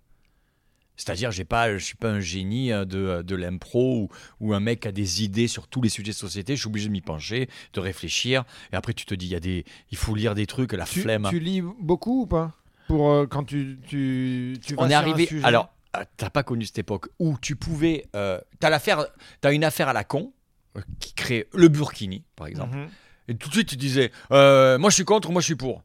C'est-à-dire, 0.96 1.32
j'ai 1.32 1.44
pas, 1.46 1.72
je 1.76 1.82
suis 1.84 1.96
pas 1.96 2.10
un 2.10 2.20
génie 2.20 2.70
euh, 2.70 2.84
de, 2.84 3.22
de 3.22 3.34
l'impro 3.34 4.02
ou, 4.02 4.08
ou 4.40 4.54
un 4.54 4.60
mec 4.60 4.80
qui 4.80 4.88
a 4.88 4.92
des 4.92 5.24
idées 5.24 5.48
sur 5.48 5.66
tous 5.66 5.80
les 5.82 5.88
sujets 5.88 6.12
de 6.12 6.16
société. 6.16 6.54
Je 6.54 6.60
suis 6.60 6.68
obligé 6.68 6.86
de 6.88 6.92
m'y 6.92 7.00
pencher, 7.00 7.48
de 7.72 7.80
réfléchir. 7.80 8.44
Et 8.72 8.76
après, 8.76 8.92
tu 8.92 9.04
te 9.06 9.14
dis, 9.14 9.26
il 9.26 9.32
y 9.32 9.34
a 9.34 9.40
des, 9.40 9.64
il 9.90 9.96
faut 9.96 10.14
lire 10.14 10.34
des 10.36 10.46
trucs, 10.46 10.72
la 10.74 10.84
Tu, 10.84 11.00
flemme. 11.00 11.26
tu 11.30 11.40
lis 11.40 11.62
beaucoup 11.62 12.22
ou 12.22 12.26
pas? 12.26 12.52
Pour 12.88 13.10
euh, 13.10 13.26
quand 13.26 13.44
tu, 13.44 13.78
tu, 13.86 14.58
tu 14.64 14.74
vas 14.74 14.82
On 14.82 14.86
est 14.86 14.90
sur 14.90 14.96
un 14.98 15.00
arrivé. 15.00 15.26
sujet 15.26 15.44
Alors, 15.44 15.70
euh, 15.96 16.04
t'as 16.16 16.30
pas 16.30 16.42
connu 16.42 16.64
cette 16.64 16.78
époque 16.78 17.08
où 17.18 17.36
tu 17.40 17.56
pouvais. 17.56 18.06
Euh, 18.14 18.40
t'as 18.60 18.70
l'affaire, 18.70 19.06
t'as 19.40 19.52
une 19.52 19.64
affaire 19.64 19.88
à 19.88 19.92
la 19.92 20.04
con 20.04 20.32
euh, 20.76 20.80
qui 21.00 21.14
crée 21.14 21.48
le 21.54 21.68
Burkini, 21.68 22.24
par 22.36 22.46
exemple. 22.46 22.76
Mhm. 22.76 22.88
Et 23.28 23.34
tout 23.36 23.48
de 23.48 23.54
suite, 23.54 23.68
tu 23.68 23.76
disais, 23.76 24.10
moi 24.30 24.90
je 24.90 24.94
suis 24.94 25.04
contre, 25.04 25.30
moi 25.30 25.40
je 25.40 25.46
suis 25.46 25.54
pour. 25.56 25.82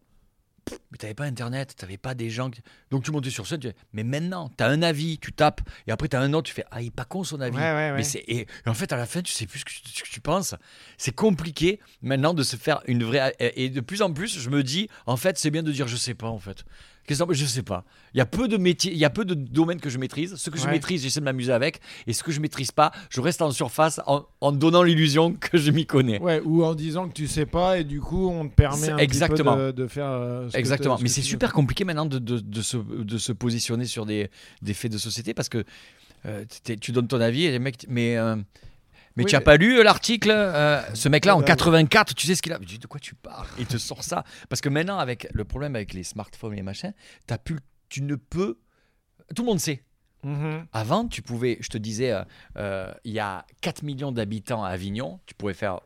Pff, 0.65 0.77
Mais 0.91 0.97
t'avais 0.97 1.13
pas 1.13 1.25
internet, 1.25 1.75
t'avais 1.77 1.97
pas 1.97 2.15
des 2.15 2.29
gens. 2.31 2.49
qui- 2.49 2.61
Donc 2.89 3.03
tu 3.03 3.11
montais 3.11 3.29
sur 3.29 3.45
scène, 3.45 3.59
tu 3.59 3.67
disais, 3.67 3.75
mais 3.93 4.03
maintenant, 4.03 4.49
t'as 4.57 4.67
un 4.69 4.81
avis, 4.81 5.19
tu 5.19 5.31
tapes, 5.31 5.61
et 5.87 5.91
après 5.91 6.07
t'as 6.07 6.19
un 6.19 6.33
autre, 6.33 6.47
tu 6.47 6.53
fais, 6.53 6.65
ah, 6.71 6.81
il 6.81 6.87
est 6.87 6.91
pas 6.91 7.05
con 7.05 7.23
son 7.23 7.39
avis. 7.41 7.55
Ouais, 7.57 7.61
ouais, 7.61 7.91
ouais. 7.91 7.97
Mais 7.97 8.03
c'est 8.03 8.23
et, 8.27 8.47
en 8.65 8.73
fait, 8.73 8.91
à 8.91 8.97
la 8.97 9.05
fin, 9.05 9.21
tu 9.21 9.31
sais 9.31 9.45
plus 9.45 9.59
ce 9.59 9.65
que, 9.65 9.71
tu- 9.71 9.81
ce 9.93 10.03
que 10.03 10.09
tu 10.09 10.19
penses. 10.21 10.55
C'est 10.97 11.13
compliqué 11.15 11.79
maintenant 12.01 12.33
de 12.33 12.41
se 12.43 12.55
faire 12.55 12.81
une 12.87 13.03
vraie. 13.03 13.35
Et 13.39 13.69
de 13.69 13.81
plus 13.81 14.01
en 14.01 14.11
plus, 14.11 14.39
je 14.39 14.49
me 14.49 14.63
dis, 14.63 14.89
en 15.05 15.15
fait, 15.17 15.37
c'est 15.37 15.51
bien 15.51 15.61
de 15.63 15.71
dire, 15.71 15.87
je 15.87 15.95
sais 15.95 16.15
pas, 16.15 16.27
en 16.27 16.39
fait. 16.39 16.63
Qu'est-ce 17.07 17.23
que- 17.23 17.33
Je 17.33 17.45
sais 17.45 17.63
pas. 17.63 17.85
Il 18.13 18.19
y 18.19 18.21
a 18.21 18.25
peu 18.27 18.47
de 18.47 18.57
métiers, 18.57 18.91
il 18.91 18.97
y 18.99 19.05
a 19.05 19.09
peu 19.09 19.25
de 19.25 19.33
domaines 19.33 19.79
que 19.81 19.89
je 19.89 19.97
maîtrise. 19.97 20.35
Ce 20.35 20.49
que 20.51 20.57
je 20.59 20.65
maîtrise, 20.71 21.01
j'essaie 21.01 21.19
de 21.21 21.25
m'amuser 21.25 21.51
avec. 21.51 21.79
Et 22.05 22.13
ce 22.13 22.21
que 22.21 22.31
je 22.31 22.39
maîtrise 22.39 22.71
pas, 22.71 22.91
je 23.09 23.19
reste 23.19 23.41
en 23.41 23.49
surface 23.49 23.99
en, 24.05 24.25
en 24.41 24.51
donnant 24.51 24.83
l'illusion 24.83 25.33
que 25.33 25.57
je 25.57 25.71
m'y 25.71 25.87
connais. 25.87 26.19
Ouais, 26.19 26.39
ou 26.45 26.63
en 26.63 26.75
disant 26.75 27.07
que 27.07 27.13
tu 27.13 27.27
sais 27.27 27.47
pas 27.47 27.79
et 27.79 27.83
du 27.83 27.99
coup 27.99 28.29
on 28.29 28.47
te 28.47 28.53
permet 28.53 28.89
un 28.91 28.97
exactement. 28.97 29.53
petit 29.53 29.59
peu 29.59 29.73
de, 29.73 29.83
de 29.83 29.87
faire. 29.87 30.05
euh, 30.05 30.49
ce 30.49 30.53
que 30.53 30.57
Exactement. 30.79 30.95
te- 30.95 30.99
ce 30.99 31.03
Mais 31.03 31.09
c'est 31.09 31.21
veux. 31.21 31.27
super 31.27 31.53
compliqué 31.53 31.83
maintenant 31.85 32.05
de, 32.05 32.19
de, 32.19 32.39
de 32.39 32.61
se, 32.61 32.77
de 32.77 33.17
se 33.17 33.31
positionner 33.31 33.85
sur 33.85 34.05
des, 34.05 34.29
des 34.61 34.73
faits 34.73 34.91
de 34.91 34.97
société 34.97 35.33
parce 35.33 35.49
que 35.49 35.63
euh, 36.25 36.43
tu 36.81 36.91
donnes 36.91 37.07
ton 37.07 37.21
avis 37.21 37.45
et 37.45 37.51
les 37.51 37.59
mecs. 37.59 37.85
Mais, 37.87 38.17
euh, 38.17 38.35
mais 39.15 39.23
Oui, 39.23 39.29
tu 39.29 39.35
n'as 39.35 39.39
mais- 39.39 39.45
pas 39.45 39.57
lu 39.57 39.79
euh, 39.79 39.83
l'article 39.83 40.31
euh, 40.31 40.81
Ce 40.93 41.07
mec-là, 41.09 41.35
en 41.35 41.39
Ouais, 41.39 41.43
ouais. 41.43 41.47
84, 41.47 42.13
tu 42.15 42.27
sais 42.27 42.35
ce 42.35 42.41
qu'il 42.41 42.53
a. 42.53 42.59
De 42.59 42.87
quoi 42.87 42.99
tu 42.99 43.15
parles? 43.15 43.47
Il 43.57 43.65
te 43.65 43.77
sort 43.77 44.03
ça. 44.03 44.23
Parce 44.49 44.61
que 44.61 44.69
maintenant, 44.69 44.97
avec 44.99 45.27
le 45.33 45.43
problème 45.45 45.75
avec 45.75 45.93
les 45.93 46.03
smartphones 46.03 46.53
et 46.53 46.57
les 46.57 46.61
machins, 46.61 46.93
as 47.29 47.37
pu, 47.37 47.57
tu 47.89 48.01
ne 48.01 48.15
peux. 48.15 48.57
Tout 49.35 49.43
le 49.43 49.47
monde 49.47 49.59
sait. 49.59 49.83
Mhm. 50.23 50.65
Avant, 50.73 51.07
tu 51.07 51.21
pouvais, 51.21 51.57
je 51.61 51.69
te 51.69 51.77
disais, 51.77 52.11
euh, 52.11 52.23
euh, 52.57 52.91
il 53.05 53.13
y 53.13 53.19
a 53.19 53.45
4 53.61 53.83
millions 53.83 54.11
d'habitants 54.11 54.63
à 54.65 54.69
Avignon, 54.69 55.21
tu 55.25 55.33
pouvais 55.35 55.53
faire. 55.53 55.79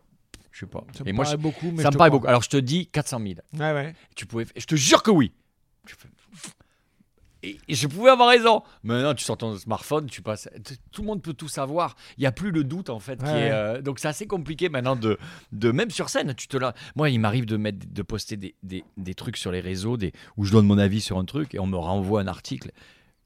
Je 0.53 0.59
sais 0.61 0.65
pas. 0.67 0.85
Ça 0.95 1.03
Et 1.05 1.11
me 1.11 1.17
moi, 1.17 1.25
paraît 1.25 1.35
beaucoup, 1.37 1.71
mais 1.71 1.77
ça 1.77 1.83
je 1.83 1.87
me 1.87 1.91
te 1.93 1.97
paraît 1.97 2.09
crois. 2.09 2.19
beaucoup. 2.19 2.27
Alors, 2.29 2.43
je 2.43 2.49
te 2.49 2.57
dis 2.57 2.87
400 2.87 3.19
000. 3.19 3.33
Ouais, 3.53 3.73
ouais. 3.73 3.95
Tu 4.15 4.25
pouvais, 4.25 4.45
je 4.55 4.65
te 4.65 4.75
jure 4.75 5.03
que 5.03 5.11
oui. 5.11 5.33
Fais- 5.85 6.07
Et 7.45 7.57
et 7.67 7.75
je 7.75 7.87
pouvais 7.87 8.09
avoir 8.11 8.29
raison. 8.29 8.61
Maintenant, 8.83 9.13
tu 9.13 9.23
sors 9.25 9.37
ton 9.37 9.57
smartphone, 9.57 10.05
tu 10.09 10.21
passes. 10.21 10.47
t- 10.63 10.75
Tout 10.93 11.01
le 11.01 11.07
monde 11.07 11.21
peut 11.21 11.33
tout 11.33 11.49
savoir. 11.49 11.95
Il 12.17 12.21
n'y 12.21 12.25
a 12.27 12.31
plus 12.31 12.51
le 12.51 12.63
doute 12.63 12.89
en 12.89 12.99
fait. 12.99 13.17
qui 13.17 13.25
Ouais, 13.25 13.31
est, 13.31 13.43
ouais. 13.45 13.51
euh, 13.51 13.81
donc 13.81 13.99
c'est 13.99 14.07
assez 14.07 14.27
compliqué 14.27 14.69
maintenant 14.69 14.95
de, 14.95 15.17
de 15.51 15.71
même 15.71 15.89
sur 15.89 16.07
scène. 16.09 16.33
Tu 16.35 16.47
te 16.47 16.55
la... 16.55 16.73
Moi, 16.95 17.09
il 17.09 17.19
m'arrive 17.19 17.45
de 17.45 17.57
mettre, 17.57 17.79
de 17.85 18.01
poster 18.01 18.37
des, 18.37 18.55
des, 18.63 18.85
des 18.95 19.13
trucs 19.13 19.35
sur 19.35 19.51
les 19.51 19.59
réseaux, 19.59 19.97
des, 19.97 20.13
où 20.37 20.45
je 20.45 20.53
donne 20.53 20.65
mon 20.67 20.77
avis 20.77 21.01
sur 21.01 21.17
un 21.17 21.25
truc 21.25 21.53
et 21.53 21.59
on 21.59 21.67
me 21.67 21.75
renvoie 21.75 22.21
un 22.21 22.27
article. 22.27 22.71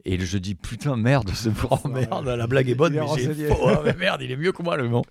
Et 0.10 0.18
je 0.20 0.38
dis 0.38 0.56
putain 0.56 0.96
merde, 0.96 1.30
c'est 1.34 1.52
oh, 1.70 1.88
merde, 1.88 2.26
la 2.28 2.48
blague 2.48 2.70
est 2.70 2.76
bonne, 2.76 2.94
mais 2.94 3.00
j'ai 3.00 3.06
renseigné. 3.06 3.48
faux. 3.48 3.68
hein, 3.68 3.82
mais 3.84 3.94
merde, 3.94 4.22
il 4.22 4.32
est 4.32 4.38
mieux 4.38 4.52
que 4.54 4.64
moi 4.64 4.78
le 4.78 4.88
bon. 4.88 5.02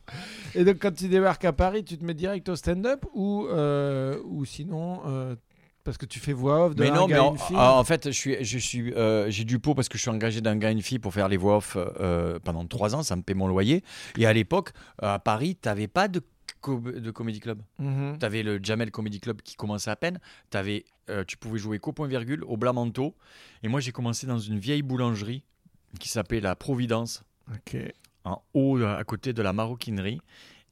Et 0.54 0.64
donc 0.64 0.78
quand 0.81 0.94
tu 0.94 1.08
débarques 1.08 1.44
à 1.44 1.52
Paris, 1.52 1.84
tu 1.84 1.98
te 1.98 2.04
mets 2.04 2.14
direct 2.14 2.48
au 2.48 2.56
stand-up 2.56 3.04
ou, 3.14 3.46
euh, 3.50 4.19
ou 4.25 4.44
sinon. 4.44 5.02
euh, 5.06 5.37
parce 5.84 5.98
que 5.98 6.06
tu 6.06 6.19
fais 6.19 6.32
voix 6.32 6.66
off 6.66 6.75
de 6.75 6.82
Mais 6.82 6.90
un 6.90 6.94
non, 6.94 7.06
gars 7.06 7.14
mais 7.14 7.20
et 7.20 7.28
en, 7.28 7.32
une 7.32 7.38
fille. 7.38 7.56
en 7.56 7.84
fait, 7.84 8.06
je 8.06 8.10
suis, 8.10 8.43
je 8.44 8.58
suis, 8.58 8.93
euh, 8.94 9.31
j'ai 9.31 9.44
du 9.44 9.60
pot 9.60 9.75
parce 9.76 9.88
que 9.88 9.96
je 9.98 10.02
suis 10.02 10.10
engagé 10.10 10.40
d'un 10.40 10.56
gars 10.56 10.70
et 10.70 10.72
une 10.72 10.82
fille 10.82 10.99
pour 10.99 11.14
faire 11.14 11.28
les 11.28 11.37
voix 11.37 11.58
off 11.58 11.76
euh, 11.76 12.40
pendant 12.42 12.64
trois 12.66 12.96
ans. 12.96 13.04
Ça 13.04 13.14
me 13.14 13.22
paie 13.22 13.34
mon 13.34 13.46
loyer. 13.46 13.84
Et 14.19 14.26
à 14.26 14.32
l'époque, 14.32 14.70
à 15.00 15.20
Paris, 15.20 15.54
t'avais 15.54 15.87
pas 15.87 16.08
de, 16.08 16.22
co- 16.60 16.81
de 16.81 17.10
comedy 17.12 17.38
club. 17.38 17.60
Mhm. 17.78 18.16
T'avais 18.19 18.42
le 18.42 18.58
Jamel 18.60 18.90
Comedy 18.90 19.20
Club 19.20 19.42
qui 19.42 19.54
commençait 19.54 19.90
à 19.90 19.94
peine. 19.94 20.19
T'avais, 20.50 20.84
euh, 21.11 21.25
tu 21.25 21.37
pouvais 21.37 21.58
jouer 21.58 21.79
qu'au 21.79 21.93
point 21.93 22.06
virgule, 22.08 22.43
au 22.44 22.56
Blamanto. 22.56 23.14
Et 23.62 23.69
moi, 23.69 23.81
j'ai 23.81 23.93
commencé 23.93 24.26
dans 24.26 24.38
une 24.38 24.58
vieille 24.58 24.82
boulangerie 24.82 25.43
qui 26.00 26.08
s'appelait 26.08 26.41
la 26.41 26.56
Providence, 26.56 27.23
en 28.25 28.43
haut, 28.55 28.79
à 28.82 29.03
côté 29.05 29.32
de 29.32 29.43
la 29.43 29.53
maroquinerie. 29.53 30.20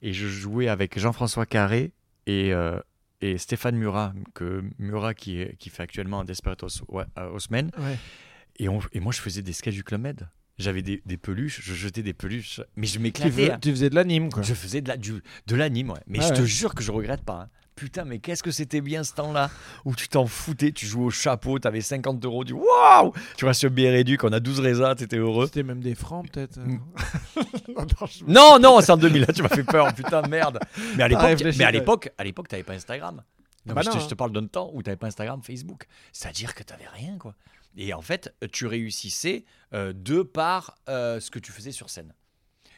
Et 0.02 0.12
je 0.12 0.26
jouais 0.26 0.68
avec 0.68 0.98
Jean-François 0.98 1.46
Carré 1.46 1.92
et, 2.26 2.52
euh, 2.52 2.78
et 3.20 3.38
Stéphane 3.38 3.76
Murat, 3.76 4.12
que 4.34 4.62
Murat 4.78 5.14
qui, 5.14 5.40
est, 5.40 5.56
qui 5.56 5.70
fait 5.70 5.82
actuellement 5.82 6.24
Desperate 6.24 6.62
Hous- 6.62 6.84
ouais, 6.88 7.04
euh, 7.18 7.30
Houseman. 7.30 7.70
Ouais. 7.78 7.96
Et, 8.58 8.68
on- 8.68 8.80
et 8.92 9.00
moi, 9.00 9.12
je 9.12 9.20
faisais 9.20 9.40
des 9.42 9.52
sketchs 9.52 9.74
du 9.74 9.84
Club 9.84 10.00
Med. 10.02 10.28
J'avais 10.58 10.82
des, 10.82 11.02
des 11.04 11.16
peluches, 11.16 11.60
je 11.62 11.74
jetais 11.74 12.02
des 12.04 12.12
peluches, 12.12 12.60
mais 12.76 12.86
je 12.86 12.98
m'éclatais. 13.00 13.30
tu 13.60 13.70
faisais 13.70 13.90
de 13.90 13.94
l'anime, 13.96 14.30
quoi. 14.30 14.42
Je 14.42 14.54
faisais 14.54 14.80
de 14.82 14.88
la, 14.88 14.96
l'anime, 15.56 15.90
ouais. 15.90 16.00
Mais 16.06 16.18
Ah 16.20 16.28
je 16.28 16.40
te 16.40 16.44
jure 16.46 16.74
que 16.76 16.82
je 16.82 16.92
regrette 16.92 17.22
pas. 17.24 17.42
hein. 17.42 17.48
Putain, 17.76 18.04
mais 18.04 18.20
qu'est-ce 18.20 18.42
que 18.44 18.52
c'était 18.52 18.80
bien 18.80 19.02
ce 19.02 19.14
temps-là 19.14 19.50
où 19.84 19.94
tu 19.96 20.06
t'en 20.08 20.26
foutais, 20.26 20.70
tu 20.70 20.86
jouais 20.86 21.06
au 21.06 21.10
chapeau, 21.10 21.58
t'avais 21.58 21.80
50 21.80 22.24
euros, 22.24 22.44
du 22.44 22.52
waouh 22.52 23.12
Tu 23.36 23.44
vois, 23.44 23.52
sur 23.54 23.68
Béréduc, 23.70 24.22
on 24.22 24.32
a 24.32 24.38
12 24.38 24.60
raisins, 24.60 24.94
t'étais 24.96 25.16
heureux. 25.16 25.46
C'était 25.46 25.64
même 25.64 25.80
des 25.80 25.96
francs, 25.96 26.30
peut-être. 26.30 26.58
euh. 26.58 26.76
Non, 28.26 28.58
non, 28.60 28.80
c'est 28.80 28.92
en 28.92 28.96
2000, 28.96 29.22
là, 29.22 29.32
tu 29.32 29.42
m'as 29.42 29.48
fait 29.48 29.64
peur, 29.64 29.92
putain, 29.94 30.22
merde. 30.28 30.60
Mais 30.96 31.02
à 31.02 31.08
l'époque, 31.08 31.42
mais 31.58 31.64
à 31.64 31.70
l'époque, 31.70 32.10
à 32.16 32.24
l'époque, 32.24 32.48
t'avais 32.48 32.62
pas 32.62 32.74
Instagram. 32.74 33.22
Non, 33.66 33.74
Bah 33.74 33.80
mais 33.80 33.82
je, 33.84 33.90
te, 33.90 33.96
non, 33.96 34.02
je 34.02 34.08
te 34.08 34.14
parle 34.14 34.32
d'un 34.32 34.46
temps 34.46 34.70
où 34.74 34.82
t'avais 34.82 34.96
pas 34.96 35.06
Instagram, 35.06 35.40
Facebook. 35.42 35.86
C'est-à-dire 36.12 36.54
que 36.54 36.62
t'avais 36.62 36.86
rien, 36.86 37.16
quoi. 37.18 37.34
Et 37.76 37.92
en 37.92 38.02
fait, 38.02 38.32
tu 38.52 38.66
réussissais 38.66 39.44
euh, 39.72 39.92
de 39.94 40.22
par 40.22 40.76
euh, 40.88 41.18
ce 41.18 41.30
que 41.30 41.38
tu 41.40 41.50
faisais 41.50 41.72
sur 41.72 41.90
scène. 41.90 42.12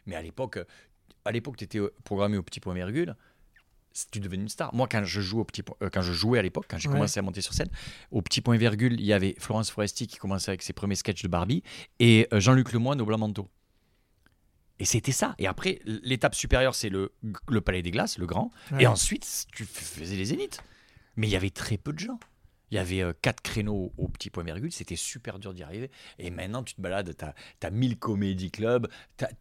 Mais 0.06 0.14
à 0.16 0.22
l'époque, 0.22 0.58
à 1.24 1.32
l'époque, 1.32 1.56
t'étais 1.56 1.78
euh, 1.80 1.92
programmé 2.04 2.38
au 2.38 2.42
petit 2.42 2.60
point 2.60 2.72
virgule. 2.72 3.14
Tu 4.12 4.20
devenais 4.20 4.42
une 4.42 4.48
star. 4.48 4.74
Moi, 4.74 4.86
quand 4.90 5.04
je, 5.04 5.20
jouais 5.20 5.40
au 5.40 5.44
petit 5.44 5.62
euh, 5.82 5.88
quand 5.90 6.02
je 6.02 6.12
jouais 6.12 6.38
à 6.38 6.42
l'époque, 6.42 6.66
quand 6.68 6.78
j'ai 6.78 6.88
Ouais. 6.88 6.94
commencé 6.94 7.18
à 7.18 7.22
monter 7.22 7.40
sur 7.40 7.54
scène, 7.54 7.70
au 8.10 8.20
petit 8.22 8.40
point 8.42 8.56
virgule, 8.56 8.94
il 9.00 9.06
y 9.06 9.12
avait 9.12 9.34
Florence 9.38 9.70
Foresti 9.70 10.06
qui 10.06 10.18
commençait 10.18 10.50
avec 10.50 10.62
ses 10.62 10.72
premiers 10.72 10.96
sketchs 10.96 11.22
de 11.22 11.28
Barbie 11.28 11.62
et 11.98 12.28
euh, 12.32 12.40
Jean-Luc 12.40 12.72
Lemoyne 12.72 13.00
au 13.00 13.06
Blanc 13.06 13.18
Manteau. 13.18 13.48
Et 14.78 14.84
c'était 14.84 15.12
ça. 15.12 15.34
Et 15.38 15.46
après, 15.46 15.80
l'étape 15.86 16.34
supérieure, 16.34 16.74
c'est 16.74 16.90
le, 16.90 17.12
le 17.48 17.60
Palais 17.62 17.80
des 17.80 17.90
Glaces, 17.90 18.18
le 18.18 18.26
grand. 18.26 18.50
Ouais. 18.72 18.82
Et 18.82 18.86
ensuite, 18.86 19.46
tu 19.52 19.64
faisais 19.64 20.16
les 20.16 20.26
zéniths. 20.26 20.60
Mais 21.16 21.26
il 21.26 21.30
y 21.30 21.36
avait 21.36 21.48
très 21.48 21.78
peu 21.78 21.94
de 21.94 21.98
gens. 21.98 22.20
Il 22.70 22.74
y 22.74 22.78
avait 22.78 23.00
euh, 23.02 23.12
quatre 23.22 23.40
créneaux 23.42 23.92
au 23.96 24.08
petit 24.08 24.28
point 24.30 24.42
virgule, 24.42 24.72
c'était 24.72 24.96
super 24.96 25.38
dur 25.38 25.54
d'y 25.54 25.62
arriver. 25.62 25.90
Et 26.18 26.30
maintenant, 26.30 26.62
tu 26.62 26.74
te 26.74 26.80
balades, 26.80 27.14
tu 27.16 27.66
as, 27.66 27.70
1000 27.70 27.96
comédie 27.98 28.50
clubs, 28.50 28.88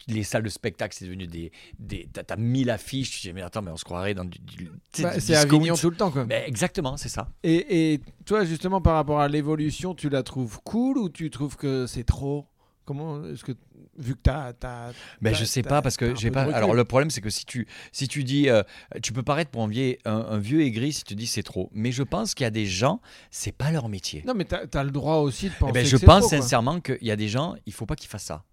les 0.07 0.23
salles 0.23 0.43
de 0.43 0.49
spectacle, 0.49 0.95
c'est 0.97 1.05
devenu 1.05 1.25
des. 1.27 1.51
des 1.79 2.07
tu 2.13 2.19
as, 2.33 2.35
1000 2.37 2.69
affiches. 2.69 3.11
Tu 3.11 3.17
te 3.17 3.27
dis, 3.27 3.33
mais 3.33 3.41
attends, 3.41 3.61
mais 3.61 3.71
on 3.71 3.77
se 3.77 3.85
croirait 3.85 4.13
dans 4.13 4.25
du. 4.25 4.37
du- 4.39 4.69
Bah, 5.03 5.19
c'est 5.19 5.35
Avignon 5.35 5.75
tout 5.81 5.89
le 5.89 5.95
temps, 5.97 6.11
quoi. 6.11 6.25
Mais 6.25 6.43
exactement, 6.47 6.97
c'est 6.97 7.09
ça. 7.09 7.29
Et, 7.43 7.93
et 7.93 8.01
toi, 8.25 8.45
justement, 8.45 8.81
par 8.81 8.95
rapport 8.95 9.19
à 9.19 9.27
l'évolution, 9.27 9.95
tu 9.95 10.09
la 10.09 10.21
trouves 10.23 10.59
cool 10.63 10.97
ou 10.97 11.09
tu 11.09 11.29
trouves 11.29 11.55
que 11.57 11.87
c'est 11.87 12.03
trop? 12.03 12.45
Comment 12.85 13.25
est-ce 13.25 13.43
que 13.43 13.53
vu 13.97 14.13
que 14.15 14.19
t'as, 14.21 14.53
t'as, 14.53 14.91
Mais 15.19 15.31
t'as- 15.31 15.37
je 15.37 15.45
sais 15.45 15.63
pas 15.63 15.81
parce 15.81 15.97
que 15.97 16.15
j'ai 16.15 16.29
pas. 16.29 16.43
Alors 16.53 16.73
le 16.75 16.85
problème 16.85 17.09
c'est 17.09 17.21
que 17.21 17.29
si 17.31 17.43
tu 17.45 17.67
si 17.91 18.07
tu 18.07 18.23
dis 18.23 18.47
euh, 18.49 18.61
tu 19.01 19.11
peux 19.11 19.23
paraître 19.23 19.49
pour 19.49 19.63
un 19.63 19.67
vieux 19.67 19.97
un, 20.05 20.13
un 20.17 20.37
vieux 20.37 20.61
aigri 20.61 20.93
si 20.93 21.03
tu 21.03 21.15
dis 21.15 21.25
c'est 21.27 21.41
trop. 21.43 21.69
Mais 21.73 21.91
je 21.91 22.03
pense 22.03 22.35
qu'il 22.35 22.43
y 22.43 22.47
a 22.47 22.51
des 22.51 22.67
gens 22.67 23.01
c'est 23.31 23.51
pas 23.51 23.71
leur 23.71 23.89
métier. 23.89 24.23
Non, 24.27 24.33
mais 24.35 24.45
t'as, 24.45 24.67
t'as 24.67 24.83
le 24.83 24.91
droit 24.91 25.15
aussi 25.17 25.47
de 25.49 25.53
Eh 25.55 25.59
penser. 25.59 25.73
ben, 25.73 25.83
que 25.83 25.89
je 25.89 25.97
pense 25.97 26.19
trop, 26.21 26.29
sincèrement 26.29 26.79
qu'il 26.79 26.97
y 27.01 27.11
a 27.11 27.15
des 27.15 27.27
gens 27.27 27.55
il 27.65 27.73
faut 27.73 27.85
pas 27.87 27.95
qu'ils 27.95 28.09
fassent 28.09 28.25
ça. 28.25 28.43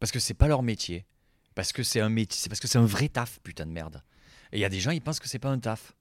parce 0.00 0.10
que 0.10 0.18
c'est 0.18 0.34
pas 0.34 0.48
leur 0.48 0.62
métier, 0.64 1.06
parce 1.54 1.72
que 1.72 1.82
c'est 1.84 2.00
un 2.00 2.08
métier, 2.08 2.38
c'est 2.40 2.48
parce 2.48 2.60
que 2.60 2.66
c'est 2.66 2.78
un 2.78 2.84
vrai 2.86 3.08
taf, 3.08 3.38
putain 3.44 3.66
de 3.66 3.70
merde. 3.70 4.02
Et 4.50 4.58
il 4.58 4.60
y 4.60 4.64
a 4.64 4.68
des 4.68 4.80
gens, 4.80 4.90
ils 4.90 5.00
pensent 5.00 5.20
que 5.20 5.28
c'est 5.28 5.38
pas 5.38 5.50
un 5.50 5.58
taf. 5.60 5.92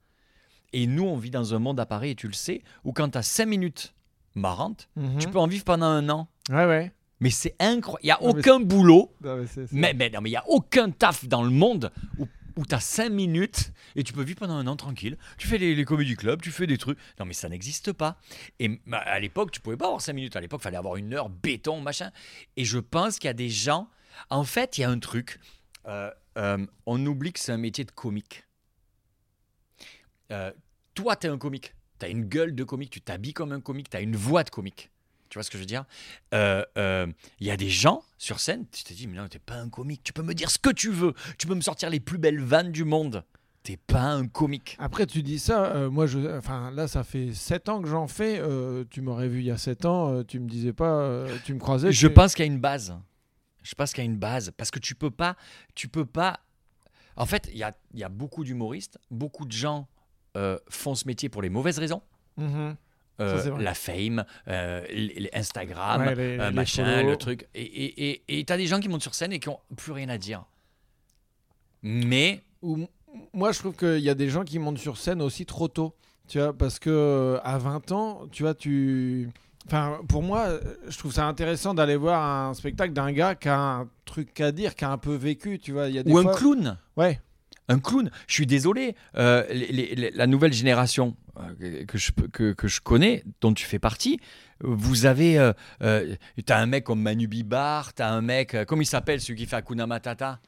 Et 0.74 0.88
nous, 0.88 1.04
on 1.04 1.18
vit 1.18 1.30
dans 1.30 1.54
un 1.54 1.60
monde 1.60 1.80
à 1.80 1.86
Paris, 1.86 2.10
et 2.12 2.16
tu 2.16 2.28
le 2.28 2.34
sais, 2.34 2.64
où 2.84 2.94
quand 2.94 3.10
tu 3.10 3.18
as 3.18 3.22
5 3.24 3.46
minutes 3.46 3.94
marrantes, 4.36 4.90
Mhm. 4.96 5.20
tu 5.20 5.28
peux 5.30 5.38
en 5.40 5.46
vivre 5.48 5.64
pendant 5.66 5.86
un 5.86 6.10
an. 6.10 6.28
Ouais, 6.50 6.66
ouais. 6.66 6.92
Mais 7.22 7.30
c'est 7.30 7.56
incroyable. 7.60 8.02
Il 8.04 8.06
n'y 8.08 8.12
a 8.12 8.34
Non, 8.34 8.40
aucun 8.40 8.60
boulot, 8.60 9.16
Non, 9.24 9.38
mais 9.38 9.46
mais, 9.72 9.94
mais 9.94 10.10
non, 10.10 10.20
mais 10.22 10.30
il 10.30 10.34
n'y 10.34 10.38
a 10.38 10.48
aucun 10.50 10.90
taf 10.92 11.26
dans 11.26 11.44
le 11.44 11.50
monde 11.52 11.92
où, 12.20 12.28
où 12.58 12.66
tu 12.66 12.76
as 12.76 12.80
5 12.82 13.10
minutes 13.10 13.72
et 13.96 14.04
tu 14.04 14.12
peux 14.12 14.24
vivre 14.24 14.40
pendant 14.40 14.56
un 14.56 14.68
an 14.68 14.76
tranquille. 14.76 15.18
Tu 15.38 15.48
fais 15.48 15.58
les, 15.58 15.74
les 15.76 15.86
comédie 15.86 16.16
clubs, 16.16 16.42
tu 16.42 16.52
fais 16.52 16.68
des 16.68 16.78
trucs. 16.78 16.98
Non, 17.20 17.26
mais 17.26 17.34
ça 17.34 17.48
n'existe 17.48 17.94
pas. 17.94 18.18
Et 18.60 18.82
bah, 18.88 18.98
à 19.00 19.20
l'époque, 19.20 19.52
tu 19.52 19.62
pouvais 19.62 19.78
pas 19.78 19.86
avoir 19.86 20.02
5 20.02 20.14
minutes. 20.14 20.36
À 20.36 20.42
l'époque, 20.42 20.60
il 20.62 20.64
fallait 20.64 20.78
avoir 20.78 20.98
une 20.98 21.14
heure, 21.14 21.30
béton, 21.30 21.80
machin. 21.80 22.12
Et 22.58 22.66
je 22.66 22.80
pense 22.80 23.20
qu'il 23.20 23.28
y 23.28 23.32
a 23.32 23.34
des 23.34 23.50
gens. 23.50 23.88
En 24.30 24.44
fait, 24.44 24.78
il 24.78 24.82
y 24.82 24.84
a 24.84 24.90
un 24.90 25.00
truc. 25.00 25.40
euh, 25.88 26.12
euh, 26.38 26.66
on 26.86 27.06
oublie 27.06 27.34
que 27.34 27.40
c'est 27.40 27.52
un 27.52 27.58
métier 27.58 27.84
de 27.84 27.92
comique. 27.92 28.46
Euh, 30.32 30.52
toi, 30.94 31.16
tu 31.16 31.28
es 31.28 31.30
un 31.30 31.38
comique. 31.38 31.74
Tu 32.00 32.06
as 32.06 32.10
une 32.10 32.26
gueule 32.26 32.56
de 32.56 32.64
comique. 32.64 32.90
Tu 32.90 33.02
t'habilles 33.02 33.34
comme 33.34 33.52
un 33.52 33.62
comique. 33.62 33.90
Tu 33.90 33.98
as 33.98 34.02
une 34.02 34.16
voix 34.16 34.44
de 34.44 34.50
comique. 34.50 34.91
Tu 35.32 35.38
vois 35.38 35.44
ce 35.44 35.50
que 35.50 35.58
je 35.58 35.64
veux 35.64 35.68
dire? 35.68 35.86
Euh, 36.34 36.62
euh, 36.78 37.08
Il 37.40 37.48
y 37.48 37.52
a 37.52 37.58
des 37.58 37.70
gens 37.70 38.04
sur 38.18 38.42
scène, 38.42 38.66
tu 38.70 38.84
te 38.84 38.92
dis, 38.94 39.08
mais 39.08 39.18
non, 39.18 39.30
t'es 39.30 39.40
pas 39.40 39.56
un 39.56 39.70
comique. 39.70 40.04
Tu 40.04 40.12
peux 40.12 40.24
me 40.24 40.34
dire 40.34 40.52
ce 40.52 40.60
que 40.60 40.70
tu 40.70 40.92
veux. 40.92 41.14
Tu 41.38 41.48
peux 41.48 41.56
me 41.56 41.62
sortir 41.62 41.90
les 41.90 42.02
plus 42.02 42.18
belles 42.18 42.42
vannes 42.42 42.74
du 42.74 42.84
monde. 42.84 43.24
T'es 43.64 43.78
pas 43.78 44.02
un 44.02 44.28
comique. 44.28 44.76
Après, 44.78 45.06
tu 45.06 45.24
dis 45.24 45.40
ça, 45.40 45.68
euh, 45.68 45.90
moi, 45.90 46.06
je, 46.06 46.38
enfin, 46.38 46.70
là, 46.72 46.90
ça 46.90 47.06
fait 47.06 47.34
7 47.34 47.70
ans 47.70 47.82
que 47.82 47.88
j'en 47.88 48.08
fais. 48.08 48.42
tu 48.90 49.00
m'aurais 49.00 49.30
vu 49.30 49.40
il 49.40 49.46
y 49.46 49.52
a 49.52 49.58
7 49.58 49.86
ans, 49.86 50.22
tu 50.26 50.38
me 50.42 50.50
disais 50.50 50.74
pas, 50.74 51.26
tu 51.46 51.54
me 51.54 51.60
croisais. 51.60 51.94
Je 51.94 52.08
pense 52.08 52.36
qu'il 52.36 52.46
y 52.46 52.50
a 52.50 52.52
une 52.52 52.60
base. 52.60 52.94
Je 53.64 53.74
pense 53.74 53.94
qu'il 53.94 54.04
y 54.04 54.08
a 54.08 54.12
une 54.12 54.20
base. 54.20 54.52
Parce 54.58 54.70
que 54.70 54.80
tu 54.80 54.96
peux 54.96 55.12
pas. 55.12 55.38
Tu 55.76 55.88
peux 55.88 56.06
pas. 56.06 56.42
En 57.16 57.26
fait, 57.26 57.50
il 57.54 57.58
y 57.58 57.64
a, 57.64 57.74
y 57.94 58.04
a 58.04 58.10
beaucoup 58.10 58.44
d'humoristes. 58.44 59.00
Beaucoup 59.10 59.46
de 59.46 59.54
gens 59.54 59.88
font 60.70 60.94
ce 60.94 61.08
métier 61.08 61.30
pour 61.30 61.42
les 61.42 61.50
mauvaises 61.50 61.80
raisons. 61.80 62.02
Mhm. 62.36 62.76
Euh, 63.20 63.40
Ça, 63.44 63.52
la 63.60 63.74
fame, 63.76 64.26
euh, 64.48 64.84
Instagram, 65.34 66.02
Ouais, 66.02 66.16
les- 66.16 66.40
euh, 66.40 66.50
les 66.50 66.56
machin, 66.56 67.04
le 67.04 67.18
truc. 67.18 67.48
Et 67.54 67.62
et- 67.62 68.10
et- 68.10 68.40
et 68.40 68.46
t'as 68.46 68.58
des 68.58 68.66
gens 68.68 68.80
qui 68.80 68.90
montent 68.90 69.02
sur 69.04 69.14
scène 69.14 69.32
et 69.34 69.40
qui 69.40 69.50
ont 69.50 69.60
plus 69.78 69.92
rien 69.92 70.10
à 70.10 70.18
dire. 70.18 70.44
Mais 71.84 72.42
Ou 72.62 72.88
moi, 73.34 73.52
je 73.52 73.60
trouve 73.60 73.76
qu'il 73.76 74.00
y 74.00 74.10
a 74.10 74.14
des 74.16 74.30
gens 74.30 74.44
qui 74.44 74.60
montent 74.60 74.78
sur 74.78 74.98
scène 74.98 75.22
aussi 75.22 75.46
trop 75.48 75.68
tôt. 75.68 75.96
Tu 76.28 76.38
vois, 76.40 76.54
parce 76.54 76.78
que 76.80 76.90
euh, 76.90 77.40
à 77.44 77.58
20 77.58 77.92
ans, 77.92 78.28
tu 78.32 78.44
vois, 78.44 78.54
tu. 78.54 79.30
Enfin, 79.68 80.00
pour 80.08 80.22
moi, 80.24 80.60
je 80.88 80.98
trouve 80.98 81.12
ça 81.12 81.26
intéressant 81.26 81.74
d'aller 81.74 81.96
voir 81.96 82.24
un 82.50 82.54
spectacle 82.54 82.94
d'un 82.94 83.12
gars 83.12 83.36
qui 83.36 83.50
a 83.50 83.58
un 83.60 83.90
truc 84.06 84.40
à 84.42 84.52
dire, 84.52 84.76
qui 84.76 84.86
a 84.86 84.92
un 84.92 84.98
peu 84.98 85.14
vécu, 85.16 85.60
tu 85.60 85.72
vois. 85.72 85.88
Il 85.88 85.96
y 85.96 86.00
a 86.00 86.04
des 86.04 86.12
ou 86.12 86.18
un 86.20 86.24
clown. 86.36 86.78
Ouais. 86.98 87.20
Un 87.72 87.80
clown. 87.80 88.10
Je 88.28 88.34
suis 88.34 88.46
désolé. 88.48 88.96
euh, 89.18 89.46
les- 89.50 89.72
les- 89.72 89.96
les- 89.96 90.12
la 90.12 90.28
nouvelle 90.28 90.54
génération 90.54 91.16
euh, 91.40 91.86
que, 91.86 91.98
je, 91.98 92.12
que, 92.32 92.54
que 92.54 92.68
je 92.68 92.82
connais, 92.82 93.24
dont 93.42 93.54
tu 93.54 93.66
fais 93.66 93.80
partie, 93.80 94.20
vous 94.60 95.06
avez. 95.06 95.40
Euh, 95.40 95.54
euh, 95.82 96.16
t'as 96.46 96.60
un 96.60 96.66
mec 96.66 96.84
comme 96.84 97.02
Manu 97.02 97.28
Bibar, 97.28 97.94
t'as 97.94 98.10
un 98.10 98.22
mec. 98.22 98.56
comment 98.68 98.82
il 98.82 98.86
s'appelle 98.86 99.22
celui 99.22 99.40
qui 99.40 99.46
fait 99.46 99.56
Hakuna 99.56 99.88
Matata 99.88 100.40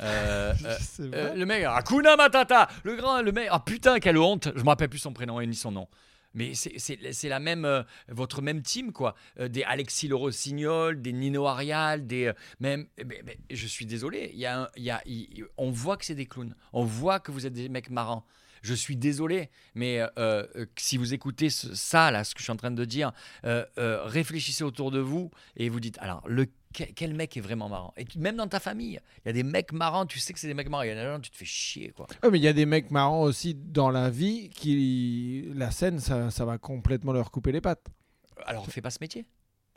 Euh, 0.00 0.54
euh, 0.64 0.76
euh, 1.12 1.34
le 1.34 1.44
mec, 1.44 1.64
Hakuna 1.64 2.14
Matata, 2.16 2.68
le 2.84 2.94
grand, 2.96 3.20
le 3.20 3.32
mec, 3.32 3.48
ah 3.50 3.58
putain, 3.58 3.98
quelle 3.98 4.16
honte, 4.18 4.48
je 4.54 4.62
me 4.62 4.68
rappelle 4.68 4.88
plus 4.88 5.00
son 5.00 5.12
prénom 5.12 5.40
et 5.40 5.46
ni 5.46 5.56
son 5.56 5.72
nom. 5.72 5.88
Mais 6.34 6.54
c'est- 6.54 6.78
la 7.28 7.40
même, 7.40 7.64
euh, 7.64 7.82
votre 8.08 8.42
même 8.42 8.62
team, 8.62 8.92
quoi. 8.92 9.14
Euh, 9.40 9.48
des 9.48 9.62
Alexis 9.64 10.08
Le 10.08 10.14
Rossignol, 10.14 11.00
des 11.00 11.12
Nino 11.12 11.46
Arial, 11.46 12.06
des. 12.06 12.26
euh, 12.26 12.32
même, 12.60 12.86
mais- 13.04 13.22
mais 13.24 13.38
je 13.50 13.66
suis 13.66 13.86
désolé, 13.86 14.30
y 14.34 14.46
a 14.46 14.70
y 14.76 14.90
on 15.56 15.70
voit 15.70 15.96
que 15.96 16.04
c'est 16.04 16.14
des 16.14 16.26
clowns. 16.26 16.54
On 16.72 16.84
voit 16.84 17.18
que 17.20 17.32
vous 17.32 17.46
êtes 17.46 17.52
des 17.54 17.68
mecs 17.68 17.90
marrants. 17.90 18.24
Je 18.62 18.74
suis 18.74 18.96
désolé, 18.96 19.50
mais 19.74 20.00
euh, 20.00 20.08
euh, 20.18 20.66
si 20.76 20.96
vous 20.96 21.14
écoutez 21.14 21.50
ce- 21.50 21.74
ça, 21.74 22.10
là, 22.10 22.24
ce 22.24 22.34
que 22.34 22.40
je 22.40 22.44
suis 22.44 22.52
en 22.52 22.56
train 22.56 22.70
de 22.70 22.84
dire, 22.84 23.12
euh, 23.44 23.64
euh, 23.78 24.02
réfléchissez 24.04 24.64
autour 24.64 24.90
de 24.90 24.98
vous 25.00 25.30
et 25.56 25.68
vous 25.68 25.80
dites 25.80 25.98
alors, 26.00 26.26
le, 26.28 26.46
quel, 26.72 27.14
mec 27.14 27.36
est 27.36 27.40
vraiment 27.40 27.68
marrant? 27.68 27.94
Et 27.96 28.04
tu- 28.04 28.18
même 28.18 28.36
dans 28.36 28.46
ta 28.48 28.60
famille, 28.60 29.00
il 29.24 29.26
y 29.26 29.30
a 29.30 29.32
des 29.32 29.42
mecs 29.42 29.72
marrants, 29.72 30.06
tu 30.06 30.18
sais 30.18 30.32
que 30.32 30.38
c'est 30.38 30.46
des 30.48 30.54
mecs 30.54 30.68
marrants. 30.68 30.82
Il 30.84 30.90
y 30.90 30.94
en 30.94 30.98
a 30.98 31.02
des 31.04 31.10
gens, 31.12 31.20
tu 31.20 31.30
te 31.30 31.36
fais 31.36 31.44
chier, 31.44 31.90
quoi. 31.90 32.06
Ouais, 32.22 32.30
mais 32.30 32.38
il 32.38 32.42
y 32.44 32.48
a 32.48 32.52
des 32.52 32.66
mecs 32.66 32.90
marrants 32.90 33.22
aussi 33.22 33.54
dans 33.54 33.90
la 33.90 34.10
vie 34.10 34.48
qui. 34.50 35.48
La 35.54 35.70
scène, 35.70 35.98
ça, 36.00 36.30
ça 36.30 36.44
va 36.44 36.58
complètement 36.58 37.12
leur 37.12 37.30
couper 37.30 37.52
les 37.52 37.60
pattes. 37.60 37.86
Alors, 38.44 38.66
fais 38.66 38.80
pas 38.82 38.90
ce 38.90 38.98
métier. 39.00 39.24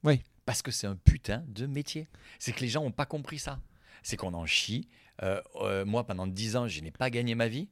Oui. 0.04 0.22
Parce 0.46 0.62
que 0.62 0.72
c'est 0.72 0.88
un 0.88 0.96
putain 0.96 1.44
de 1.48 1.66
métier. 1.68 2.08
C'est 2.40 2.52
que 2.52 2.60
les 2.62 2.68
gens 2.68 2.84
n'ont 2.84 2.92
pas 2.92 3.06
compris 3.06 3.40
ça. 3.40 3.60
C'est 4.04 4.18
qu'on 4.18 4.34
en 4.34 4.46
chie. 4.46 4.88
Euh, 5.24 5.40
euh, 5.62 5.86
moi, 5.86 6.06
pendant 6.06 6.26
10 6.28 6.56
ans, 6.56 6.68
je 6.68 6.82
n'ai 6.82 6.92
pas 6.92 7.10
gagné 7.10 7.36
ma 7.36 7.48
vie. 7.48 7.70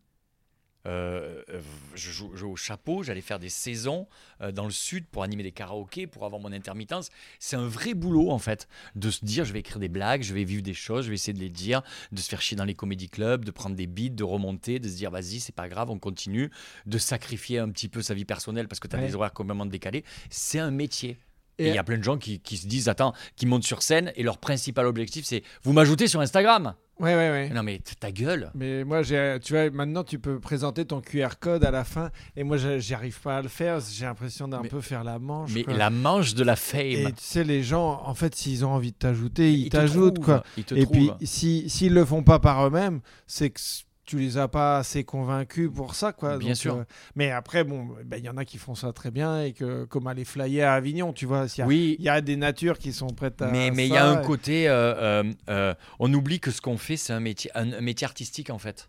Euh, 0.86 1.44
euh, 1.50 1.62
je 1.96 2.12
joue 2.12 2.32
au 2.50 2.56
chapeau, 2.56 3.04
j'allais 3.04 3.22
faire 3.22 3.40
des 3.40 3.50
saisons 3.50 4.08
euh, 4.42 4.52
dans 4.54 4.64
le 4.64 4.72
sud 4.72 5.06
pour 5.08 5.24
animer 5.24 5.44
des 5.44 5.52
karaokés, 5.52 6.08
pour 6.08 6.26
avoir 6.26 6.42
mon 6.42 6.54
intermittence. 6.54 7.10
C'est 7.38 7.58
un 7.58 7.68
vrai 7.68 7.94
boulot 7.94 8.32
en 8.32 8.40
fait, 8.40 8.68
de 8.96 9.12
se 9.12 9.26
dire 9.26 9.44
je 9.44 9.52
vais 9.52 9.60
écrire 9.60 9.80
des 9.80 9.90
blagues, 9.90 10.24
je 10.24 10.34
vais 10.34 10.46
vivre 10.46 10.62
des 10.64 10.74
choses, 10.74 11.04
je 11.06 11.10
vais 11.10 11.16
essayer 11.16 11.34
de 11.34 11.40
les 11.40 11.50
dire, 11.50 11.82
de 12.14 12.20
se 12.22 12.30
faire 12.30 12.42
chier 12.42 12.56
dans 12.56 12.64
les 12.64 12.76
comédie 12.76 13.10
clubs, 13.10 13.44
de 13.44 13.52
prendre 13.52 13.76
des 13.76 13.88
beats, 13.88 14.10
de 14.10 14.24
remonter, 14.24 14.80
de 14.80 14.88
se 14.88 14.96
dire 14.96 15.12
vas-y 15.12 15.42
c'est 15.42 15.56
pas 15.56 15.68
grave, 15.68 15.90
on 15.90 16.00
continue, 16.00 16.50
de 16.86 16.98
sacrifier 16.98 17.60
un 17.60 17.70
petit 17.70 17.90
peu 17.90 18.02
sa 18.02 18.14
vie 18.14 18.26
personnelle 18.26 18.68
parce 18.68 18.80
que 18.80 18.88
tu 18.88 18.96
as 18.96 19.00
Ouais. 19.00 19.08
des 19.08 19.16
horaires 19.16 19.34
complètement 19.34 19.66
décalés. 19.66 20.04
C'est 20.30 20.60
un 20.60 20.72
métier. 20.72 21.18
Et 21.60 21.66
Et- 21.66 21.70
il 21.70 21.76
y 21.76 21.78
a 21.78 21.84
plein 21.84 21.98
de 21.98 22.04
gens 22.04 22.18
qui, 22.18 22.40
qui 22.40 22.58
se 22.58 22.66
disent, 22.68 22.88
attends, 22.90 23.14
qui 23.36 23.46
montent 23.46 23.64
sur 23.66 23.82
scène 23.84 24.12
et 24.16 24.24
leur 24.24 24.38
principal 24.40 24.86
objectif, 24.88 25.26
c'est 25.26 25.44
vous 25.64 25.74
m'ajoutez 25.74 26.08
sur 26.08 26.22
Instagram. 26.22 26.74
Ouais, 27.00 27.16
ouais, 27.16 27.30
ouais. 27.30 27.50
Non, 27.50 27.64
mais 27.64 27.80
ta 28.02 28.12
gueule. 28.12 28.52
Mais 28.56 28.84
moi, 28.84 29.04
j'ai, 29.04 29.38
tu 29.42 29.54
vois, 29.54 29.70
maintenant, 29.70 30.04
tu 30.04 30.20
peux 30.20 30.38
présenter 30.40 30.84
ton 30.84 31.00
QR 31.00 31.30
code 31.40 31.64
à 31.64 31.72
la 31.72 31.86
fin. 31.86 32.10
Et 32.36 32.44
moi, 32.44 32.58
j'y 32.58 32.94
arrive 32.94 33.18
pas 33.22 33.38
à 33.38 33.42
le 33.42 33.48
faire. 33.48 33.80
J'ai 33.80 34.04
l'impression 34.06 34.50
d'un 34.50 34.64
peu 34.64 34.82
faire 34.82 35.06
la 35.06 35.18
manche. 35.18 35.52
Mais 35.54 35.64
quoi. 35.64 35.76
la 35.76 35.90
manche 35.92 36.34
de 36.34 36.44
la 36.44 36.54
Et 36.54 36.56
fame. 36.58 37.14
tu 37.14 37.24
sais, 37.24 37.46
les 37.46 37.64
gens, 37.64 38.02
en 38.06 38.14
fait, 38.16 38.36
s'ils 38.36 38.66
ont 38.66 38.72
envie 38.74 38.92
de 38.92 38.98
t'ajouter, 38.98 39.54
ils 39.54 39.70
te 39.70 39.78
t'ajoutent, 39.78 40.20
quoi. 40.20 40.44
Ils 40.58 40.66
te 40.66 40.76
Et 40.76 40.86
puis, 40.86 41.08
trouvent. 41.08 41.18
si, 41.24 41.70
s'ils 41.70 41.94
le 41.94 42.04
font 42.04 42.22
pas 42.24 42.40
par 42.40 42.68
eux-mêmes, 42.68 43.00
c'est 43.28 43.50
que 43.50 43.62
tu 44.10 44.18
les 44.20 44.38
as 44.38 44.48
pas 44.48 44.80
assez 44.80 45.04
convaincus 45.04 45.70
pour 45.74 45.94
ça, 45.96 46.12
quoi. 46.14 46.38
Bien 46.38 46.50
Donc, 46.50 46.58
sûr. 46.58 46.76
euh, 46.78 46.84
mais 47.16 47.30
après, 47.32 47.64
bon, 47.64 47.88
ben, 48.06 48.18
il 48.18 48.26
y 48.26 48.30
en 48.30 48.38
a 48.38 48.44
qui 48.46 48.58
font 48.58 48.74
ça 48.76 48.92
très 48.92 49.12
bien 49.12 49.44
et 49.44 49.54
que, 49.54 49.86
comme 49.86 50.08
aller 50.08 50.26
flyer 50.26 50.68
à 50.68 50.74
Avignon, 50.74 51.14
tu 51.14 51.26
vois, 51.26 51.46
Oui, 51.66 51.96
il 52.00 52.06
y 52.06 52.10
a 52.10 52.22
des 52.22 52.36
natures 52.36 52.80
qui 52.80 52.92
sont 52.92 53.08
prêtes 53.08 53.42
à. 53.42 53.48
mais 53.52 53.70
mais 53.72 53.88
il 53.88 53.94
y 53.94 53.98
a 53.98 54.06
un 54.08 54.22
et- 54.22 54.26
côté. 54.26 54.68
euh, 54.68 55.24
euh, 55.50 55.74
on 56.00 56.14
oublie 56.14 56.40
que 56.40 56.52
ce 56.52 56.60
qu'on 56.62 56.78
fait, 56.78 56.98
c'est 56.98 57.14
un 57.14 57.20
métier, 57.20 57.52
un, 57.56 57.72
un 57.74 57.82
métier 57.82 58.06
artistique, 58.06 58.50
en 58.50 58.58
fait. 58.60 58.88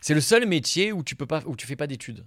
C'est 0.00 0.14
le 0.14 0.20
seul 0.20 0.46
métier 0.46 0.92
où 0.92 1.02
tu 1.02 1.16
peux 1.16 1.26
pas, 1.26 1.42
où 1.46 1.56
tu 1.56 1.66
fais 1.66 1.76
pas 1.76 1.86
d'études. 1.86 2.24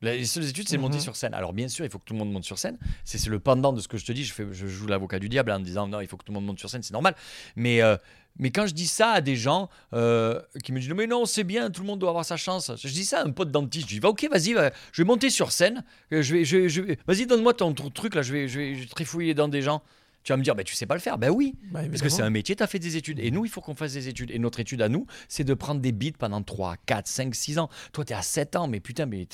Les 0.00 0.24
seules 0.26 0.48
études, 0.48 0.68
c'est 0.68 0.76
de 0.76 0.80
monter 0.80 0.98
Mhm. 0.98 1.02
sur 1.02 1.16
scène. 1.16 1.34
Alors 1.34 1.52
bien 1.52 1.66
sûr, 1.66 1.84
il 1.84 1.90
faut 1.90 1.98
que 1.98 2.04
tout 2.04 2.12
le 2.12 2.20
monde 2.20 2.30
monte 2.30 2.44
sur 2.44 2.56
scène. 2.58 2.78
C'est 3.04 3.18
c'est 3.18 3.30
le 3.30 3.40
pendant 3.40 3.72
de 3.72 3.80
ce 3.80 3.88
que 3.88 3.98
je 3.98 4.04
te 4.06 4.12
dis. 4.12 4.22
Je, 4.24 4.32
fais, 4.32 4.46
je 4.52 4.68
joue 4.68 4.86
l'avocat 4.86 5.18
du 5.18 5.28
diable 5.28 5.50
en 5.50 5.58
disant 5.58 5.88
non, 5.88 6.00
il 6.00 6.06
faut 6.06 6.16
que 6.16 6.24
tout 6.24 6.30
le 6.30 6.34
monde 6.38 6.46
monte 6.46 6.60
sur 6.60 6.70
scène, 6.70 6.84
c'est 6.84 6.92
normal. 6.92 7.16
Mais, 7.56 7.82
euh, 7.82 7.96
mais 8.38 8.50
quand 8.50 8.66
je 8.66 8.74
dis 8.74 8.86
ça 8.86 9.10
à 9.10 9.20
des 9.20 9.36
gens 9.36 9.68
euh, 9.94 10.40
qui 10.64 10.72
me 10.72 10.80
disent 10.80 10.90
mais 10.90 11.06
non, 11.06 11.24
c'est 11.26 11.44
bien, 11.44 11.70
tout 11.70 11.82
le 11.82 11.86
monde 11.86 11.98
doit 11.98 12.10
avoir 12.10 12.24
sa 12.24 12.36
chance. 12.36 12.70
Je 12.76 12.88
dis 12.88 13.04
ça 13.04 13.20
à 13.20 13.24
un 13.24 13.30
pote 13.30 13.50
dentiste. 13.50 13.88
Je 13.88 13.94
dis 13.94 14.00
va 14.00 14.08
ok, 14.08 14.28
vas-y, 14.30 14.52
va, 14.54 14.70
je 14.92 15.02
vais 15.02 15.06
monter 15.06 15.30
sur 15.30 15.52
scène. 15.52 15.84
Euh, 16.12 16.22
Je 16.22 16.34
vais, 16.34 16.44
je, 16.44 16.68
je 16.68 16.82
vas-y, 17.06 17.26
donne-moi 17.26 17.54
ton, 17.54 17.72
ton 17.74 17.90
truc 17.90 18.14
là. 18.14 18.22
Je 18.22 18.32
vais, 18.32 18.48
je 18.48 18.58
vais, 18.58 18.74
je 18.74 18.80
vais 18.80 18.86
trifouiller 18.86 19.34
dents 19.34 19.48
des 19.48 19.62
gens. 19.62 19.82
Tu 20.24 20.32
vas 20.32 20.36
me 20.36 20.42
dire, 20.42 20.54
bah, 20.54 20.64
tu 20.64 20.74
sais 20.74 20.84
pas 20.84 20.94
le 20.94 21.00
faire. 21.00 21.16
Ben 21.16 21.30
oui, 21.30 21.54
Bah, 21.70 21.80
parce 21.88 22.02
que 22.02 22.08
c'est 22.10 22.22
un 22.22 22.28
métier, 22.28 22.54
tu 22.54 22.62
as 22.62 22.66
fait 22.66 22.80
des 22.80 22.96
études. 22.96 23.18
Et 23.20 23.30
nous, 23.30 23.46
il 23.46 23.48
faut 23.50 23.60
qu'on 23.62 23.74
fasse 23.76 23.94
des 23.94 24.08
études. 24.08 24.30
Et 24.30 24.38
notre 24.38 24.60
étude 24.60 24.82
à 24.82 24.88
nous, 24.90 25.06
c'est 25.28 25.44
de 25.44 25.54
prendre 25.54 25.80
des 25.80 25.92
beats 25.92 26.18
pendant 26.18 26.42
3, 26.42 26.76
4, 26.84 27.06
5, 27.06 27.34
6 27.34 27.58
ans. 27.58 27.70
Toi, 27.92 28.04
tu 28.04 28.12
es 28.12 28.16
à 28.16 28.20
7 28.20 28.56
ans, 28.56 28.66
mais 28.68 28.80
putain, 28.80 29.06
mais 29.06 29.26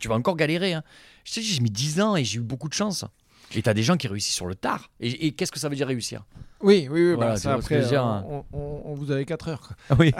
tu 0.00 0.08
vas 0.08 0.14
encore 0.14 0.34
galérer. 0.36 0.72
Hein. 0.72 0.82
Je 1.24 1.34
te 1.34 1.40
dis, 1.40 1.46
j'ai 1.46 1.60
mis 1.60 1.70
10 1.70 2.00
ans 2.00 2.16
et 2.16 2.24
j'ai 2.24 2.38
eu 2.38 2.42
beaucoup 2.42 2.68
de 2.68 2.74
chance. 2.74 3.04
Et 3.54 3.62
tu 3.62 3.68
as 3.68 3.74
des 3.74 3.82
gens 3.82 3.96
qui 3.96 4.08
réussissent 4.08 4.34
sur 4.34 4.46
le 4.46 4.54
tard. 4.54 4.90
Et, 5.00 5.26
et 5.26 5.32
qu'est-ce 5.32 5.52
que 5.52 5.58
ça 5.58 5.68
veut 5.68 5.76
dire 5.76 5.86
réussir? 5.88 6.24
Oui, 6.62 6.86
oui, 6.90 7.08
oui. 7.08 7.14
Voilà, 7.14 7.32
bah, 7.32 7.36
tu 7.36 7.42
ça, 7.42 7.54
après, 7.54 7.92
euh, 7.92 7.98
hein. 8.00 8.24
on, 8.28 8.44
on- 8.52 8.82
on 8.84 8.94
vous 8.94 9.10
avait 9.10 9.24
4 9.24 9.48
heures. 9.48 9.60
quoi. 9.60 9.76
Ah 9.90 9.96
Oui. 9.98 10.12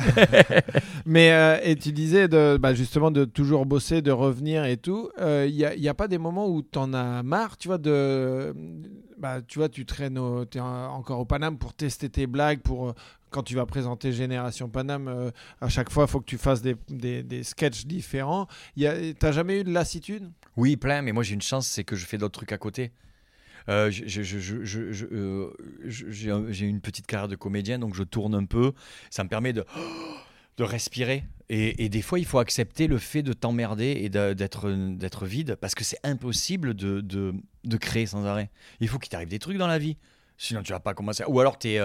Mais 1.06 1.32
euh, 1.32 1.58
et 1.62 1.76
tu 1.76 1.92
disais 1.92 2.28
de, 2.28 2.56
bah, 2.60 2.74
justement 2.74 3.10
de 3.10 3.24
toujours 3.24 3.66
bosser, 3.66 4.02
de 4.02 4.10
revenir 4.10 4.64
et 4.64 4.76
tout. 4.76 5.10
Il 5.18 5.54
n'y 5.54 5.64
a, 5.64 5.74
y 5.74 5.88
a 5.88 5.94
pas 5.94 6.08
des 6.08 6.18
moments 6.18 6.48
où 6.48 6.62
tu 6.62 6.78
en 6.78 6.92
as 6.94 7.22
marre, 7.22 7.56
tu 7.56 7.68
vois, 7.68 7.78
de, 7.78 8.54
bah, 9.18 9.40
tu 9.42 9.58
vois, 9.58 9.68
tu 9.68 9.86
traînes 9.86 10.18
en- 10.18 10.44
encore 10.94 11.20
au 11.20 11.24
Paname 11.24 11.58
pour 11.58 11.74
tester 11.74 12.08
tes 12.08 12.26
blagues, 12.26 12.60
pour 12.60 12.88
euh, 12.90 12.92
quand 13.30 13.42
tu 13.42 13.54
vas 13.54 13.64
présenter 13.66 14.12
Génération 14.12 14.68
Paname, 14.68 15.08
euh, 15.08 15.30
à 15.60 15.68
chaque 15.68 15.90
fois, 15.90 16.04
il 16.04 16.10
faut 16.10 16.20
que 16.20 16.26
tu 16.26 16.38
fasses 16.38 16.60
des, 16.62 16.76
des, 16.88 17.22
des 17.22 17.42
sketchs 17.44 17.86
différents. 17.86 18.46
A- 18.80 19.12
T'as 19.18 19.32
jamais 19.32 19.60
eu 19.60 19.64
de 19.64 19.72
lassitude? 19.72 20.30
Oui, 20.56 20.76
plein, 20.76 21.02
mais 21.02 21.12
moi 21.12 21.22
j'ai 21.22 21.34
une 21.34 21.40
chance, 21.42 21.66
c'est 21.66 21.84
que 21.84 21.96
je 21.96 22.04
fais 22.04 22.18
d'autres 22.18 22.34
trucs 22.38 22.52
à 22.52 22.58
côté. 22.58 22.92
Euh, 23.68 23.90
euh, 25.12 25.50
j'ai 25.86 26.30
un- 26.30 26.46
j'ai 26.50 26.66
une 26.66 26.80
petite 26.80 27.06
carrière 27.06 27.28
de 27.28 27.36
comédien, 27.36 27.78
donc 27.78 27.94
je 27.94 28.02
tourne 28.02 28.34
un 28.34 28.44
peu. 28.44 28.72
Ça 29.10 29.24
me 29.24 29.28
permet 29.28 29.52
de, 29.52 29.64
de 30.56 30.64
respirer. 30.64 31.24
Et, 31.54 31.90
des 31.90 32.00
fois, 32.00 32.18
il 32.18 32.24
faut 32.24 32.38
accepter 32.38 32.86
le 32.86 32.96
fait 32.96 33.22
de 33.22 33.34
t'emmerder 33.34 33.90
et 34.00 34.08
d'être 34.08 35.26
vide, 35.26 35.56
parce 35.56 35.74
que 35.74 35.84
c'est 35.84 35.98
impossible 36.02 36.72
de, 36.72 37.02
de, 37.02 37.34
de 37.64 37.76
créer 37.76 38.06
sans 38.06 38.24
arrêt. 38.24 38.50
Il 38.80 38.88
faut 38.88 38.98
qu'il 38.98 39.10
t'arrive 39.10 39.28
des 39.28 39.38
trucs 39.38 39.58
dans 39.58 39.66
la 39.66 39.78
vie. 39.78 39.98
Sinon, 40.38 40.62
tu 40.62 40.72
vas 40.72 40.80
pas 40.80 40.94
commencer. 40.94 41.24
Ou 41.28 41.40
alors, 41.40 41.58
tu 41.58 41.68
es, 41.68 41.80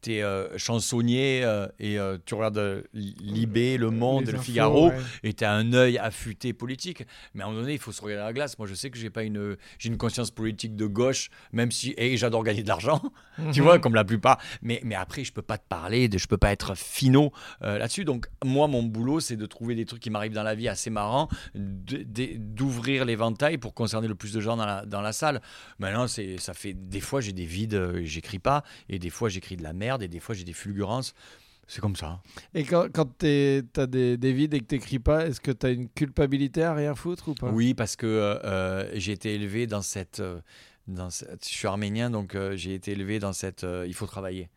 t'es 0.00 0.22
euh, 0.22 0.56
chansonnier 0.58 1.42
euh, 1.44 1.66
et 1.78 1.98
euh, 1.98 2.18
tu 2.24 2.34
regardes 2.34 2.84
Libé, 2.94 3.76
Le 3.76 3.90
Monde, 3.90 4.26
Les 4.26 4.32
Le 4.32 4.38
infos, 4.38 4.44
Figaro 4.44 4.88
ouais. 4.88 4.96
et 5.22 5.32
tu 5.32 5.44
as 5.44 5.52
un 5.52 5.72
œil 5.72 5.98
affûté 5.98 6.52
politique. 6.52 7.04
Mais 7.34 7.42
à 7.42 7.46
un 7.46 7.50
moment 7.50 7.62
donné, 7.62 7.74
il 7.74 7.78
faut 7.78 7.92
se 7.92 8.00
regarder 8.02 8.22
à 8.22 8.26
la 8.26 8.32
glace. 8.32 8.58
Moi, 8.58 8.66
je 8.68 8.74
sais 8.74 8.90
que 8.90 8.98
j'ai 8.98 9.10
pas 9.10 9.22
une, 9.22 9.56
j'ai 9.78 9.88
une 9.88 9.96
conscience 9.98 10.30
politique 10.30 10.76
de 10.76 10.86
gauche, 10.86 11.30
même 11.52 11.70
si 11.70 11.94
et 11.96 12.16
j'adore 12.16 12.44
gagner 12.44 12.62
de 12.62 12.68
l'argent, 12.68 13.00
tu 13.52 13.60
Mhm. 13.60 13.62
vois, 13.62 13.78
comme 13.78 13.94
la 13.94 14.04
plupart. 14.04 14.38
Mais, 14.62 14.80
mais 14.84 14.94
après, 14.94 15.24
je 15.24 15.32
peux 15.32 15.42
pas 15.42 15.58
te 15.58 15.66
parler, 15.68 16.08
de, 16.08 16.18
je 16.18 16.26
peux 16.26 16.36
pas 16.38 16.52
être 16.52 16.76
finaux 16.76 17.32
euh, 17.62 17.78
là-dessus. 17.78 18.04
Donc, 18.04 18.28
moi, 18.44 18.68
mon 18.68 18.82
boulot, 18.82 19.20
c'est 19.20 19.36
de 19.36 19.46
trouver 19.46 19.74
des 19.74 19.84
trucs 19.84 20.00
qui 20.02 20.10
m'arrivent 20.10 20.32
dans 20.32 20.42
la 20.42 20.54
vie 20.54 20.68
assez 20.68 20.90
marrants, 20.90 21.28
d'ouvrir 21.54 23.04
l'éventail 23.04 23.58
pour 23.58 23.74
concerner 23.74 24.08
le 24.08 24.14
plus 24.14 24.32
de 24.32 24.40
gens 24.40 24.56
dans 24.56 24.66
la, 24.66 24.84
dans 24.84 25.00
la 25.00 25.12
salle. 25.12 25.40
Maintenant, 25.78 26.06
ça 26.06 26.54
fait 26.54 26.74
des 26.74 27.00
fois, 27.00 27.20
j'ai 27.20 27.32
des 27.32 27.44
vides, 27.44 27.94
j'écris 28.02 28.38
pas, 28.38 28.64
et 28.88 28.98
des 28.98 29.10
fois, 29.10 29.28
j'écris 29.28 29.56
de 29.56 29.62
la 29.62 29.72
merde, 29.72 29.87
et 30.02 30.08
des 30.08 30.20
fois, 30.20 30.34
j'ai 30.34 30.44
des 30.44 30.52
fulgurances. 30.52 31.14
C'est 31.66 31.80
comme 31.82 31.96
ça. 31.96 32.22
Et 32.54 32.64
quand, 32.64 32.86
quand 32.92 33.04
t'es- 33.18 33.62
t'as 33.72 33.86
des, 33.86 34.16
des 34.16 34.32
vides 34.32 34.54
et 34.54 34.60
que 34.60 34.64
t'écris 34.64 34.98
pas, 34.98 35.26
est-ce 35.26 35.40
que 35.40 35.50
t'as 35.50 35.70
une 35.72 35.88
culpabilité 35.90 36.62
à 36.62 36.72
rien 36.74 36.94
foutre 36.94 37.28
ou 37.28 37.34
pas? 37.34 37.50
Oui, 37.50 37.74
parce 37.74 37.94
que 37.94 38.06
euh, 38.06 38.38
euh, 38.44 38.90
j'ai 38.94 39.12
été 39.12 39.34
élevé 39.34 39.66
dans 39.66 39.82
cette, 39.82 40.20
euh, 40.20 40.40
dans 40.86 41.10
cette- 41.10 41.44
Je 41.46 41.52
suis 41.52 41.66
arménien, 41.68 42.08
donc 42.10 42.34
euh, 42.34 42.56
j'ai 42.56 42.72
été 42.74 42.92
élevé 42.92 43.18
dans 43.18 43.34
cette. 43.34 43.64
euh, 43.64 43.84
il 43.86 43.92
faut 43.94 44.06
travailler. 44.06 44.48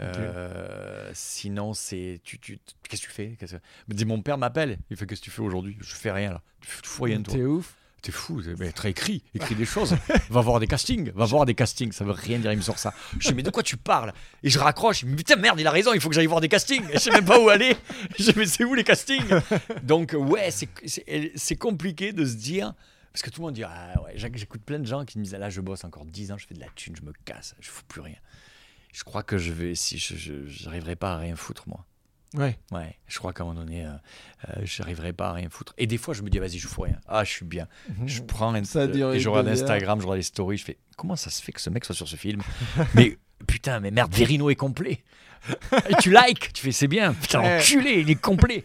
Euh, 0.00 1.10
sinon, 1.14 1.72
c'est. 1.74 2.20
Tu, 2.24 2.38
tu, 2.38 2.58
Qu'est-ce 2.88 3.02
que 3.02 3.06
tu 3.06 3.12
fais? 3.12 3.36
Qu'est-ce 3.38 3.56
que- 3.56 4.04
Mon 4.04 4.22
père 4.22 4.38
m'appelle. 4.38 4.78
Il 4.90 4.96
fait 4.96 5.06
Qu'est-ce 5.06 5.20
que 5.20 5.24
tu 5.26 5.30
fais 5.30 5.42
aujourd'hui? 5.42 5.76
Je 5.80 5.94
fais 5.94 6.10
rien 6.12 6.30
là. 6.32 6.42
Tu 6.60 6.68
fais, 6.68 6.82
tu 6.82 6.88
fous 6.88 7.02
rien, 7.04 7.22
toi. 7.22 7.34
T'es 7.34 7.44
ouf. 7.44 7.76
T'es 8.04 8.12
fou. 8.12 8.42
Mais 8.58 8.70
très 8.70 8.90
écrit. 8.90 9.22
Écris 9.34 9.54
des 9.54 9.64
choses. 9.64 9.96
Va 10.28 10.42
voir 10.42 10.60
des 10.60 10.66
castings. 10.66 11.10
Va 11.14 11.24
voir 11.24 11.46
des 11.46 11.54
castings. 11.54 11.90
Ça 11.90 12.04
veut 12.04 12.12
rien 12.12 12.38
dire. 12.38 12.52
Il 12.52 12.58
me 12.58 12.62
sort 12.62 12.78
ça. 12.78 12.92
Je 13.18 13.28
dis 13.28 13.34
Mais 13.34 13.42
de 13.42 13.48
quoi 13.48 13.62
tu 13.62 13.78
parles? 13.78 14.12
Et 14.42 14.50
je 14.50 14.58
raccroche. 14.58 15.04
Dit 15.06 15.14
Putain, 15.16 15.36
merde, 15.36 15.58
il 15.58 15.66
a 15.66 15.70
raison. 15.70 15.94
Il 15.94 16.00
faut 16.02 16.10
que 16.10 16.14
j'aille 16.14 16.26
voir 16.26 16.42
des 16.42 16.50
castings. 16.50 16.84
Je 16.92 16.98
sais 16.98 17.10
même 17.10 17.24
pas 17.24 17.40
où 17.40 17.48
aller. 17.48 17.74
Je 18.18 18.24
dis 18.30 18.32
Mais 18.36 18.44
c'est 18.46 18.62
où 18.64 18.74
les 18.74 18.84
castings? 18.84 19.24
Donc, 19.82 20.14
ouais, 20.18 20.50
c'est- 20.50 21.56
compliqué 21.56 22.12
de 22.12 22.26
se 22.26 22.34
dire. 22.34 22.74
Parce 23.12 23.22
que 23.22 23.30
tout 23.30 23.40
le 23.40 23.46
monde 23.46 23.54
dit, 23.54 23.62
ah 23.62 23.94
j'écoute 24.16 24.60
plein 24.62 24.80
de 24.80 24.86
gens 24.86 25.04
qui 25.04 25.18
me 25.18 25.24
disent, 25.24 25.34
ah, 25.34 25.38
là, 25.38 25.48
je 25.48 25.60
bosse 25.60 25.84
encore 25.84 26.04
10 26.04 26.32
ans, 26.32 26.36
je 26.36 26.46
fais 26.46 26.54
de 26.54 26.60
la 26.60 26.66
thune, 26.74 26.96
je 26.96 27.02
me 27.02 27.12
casse, 27.24 27.54
je 27.60 27.70
fous 27.70 27.84
plus 27.86 28.00
rien. 28.00 28.16
Je 28.92 29.04
crois 29.04 29.22
que 29.22 29.38
je 29.38 29.52
vais, 29.52 29.74
si 29.76 29.98
je- 29.98 30.46
j'arriverai 30.46 30.96
pas 30.96 31.12
à 31.14 31.18
rien 31.18 31.36
foutre, 31.36 31.68
moi. 31.68 31.86
Ouais. 32.34 32.58
Ouais, 32.72 32.96
je 33.06 33.18
crois 33.18 33.32
qu'à 33.32 33.44
un 33.44 33.46
moment 33.46 33.60
donné, 33.60 33.84
euh, 33.86 33.90
euh, 34.48 34.60
j'arriverai 34.64 35.12
pas 35.12 35.28
à 35.28 35.32
rien 35.34 35.48
foutre. 35.50 35.72
Et 35.78 35.86
des 35.86 35.98
fois, 35.98 36.14
je 36.14 36.22
me 36.22 36.28
dis, 36.30 36.38
vas-y, 36.38 36.58
je 36.58 36.66
fous 36.66 36.82
rien. 36.82 36.98
Ah, 37.06 37.22
je 37.24 37.30
suis 37.30 37.44
bien. 37.44 37.68
Je 38.06 38.20
prends 38.22 38.52
un- 38.54 38.64
Ça 38.64 38.86
duré 38.86 39.16
et 39.16 39.20
je 39.20 39.28
regarde. 39.28 39.48
Instagram, 39.48 40.00
je 40.00 40.04
regarde 40.06 40.16
les 40.18 40.22
stories, 40.22 40.56
je 40.58 40.64
fais, 40.64 40.78
comment 40.96 41.16
ça 41.16 41.30
se 41.30 41.40
fait 41.42 41.52
que 41.52 41.60
ce 41.60 41.70
mec 41.70 41.84
soit 41.84 41.94
sur 41.94 42.08
ce 42.08 42.16
film? 42.16 42.42
Mais 42.94 43.16
putain, 43.46 43.78
mais 43.80 43.90
merde, 43.90 44.12
Verino 44.14 44.48
est 44.50 44.54
complet. 44.56 45.02
Et 45.90 45.94
tu 46.00 46.10
likes, 46.10 46.52
tu 46.54 46.62
fais, 46.62 46.72
c'est 46.72 46.88
bien. 46.88 47.12
Putain, 47.12 47.40
Ouais. 47.40 47.58
enculé, 47.60 48.00
il 48.00 48.10
est 48.10 48.14
complet. 48.14 48.64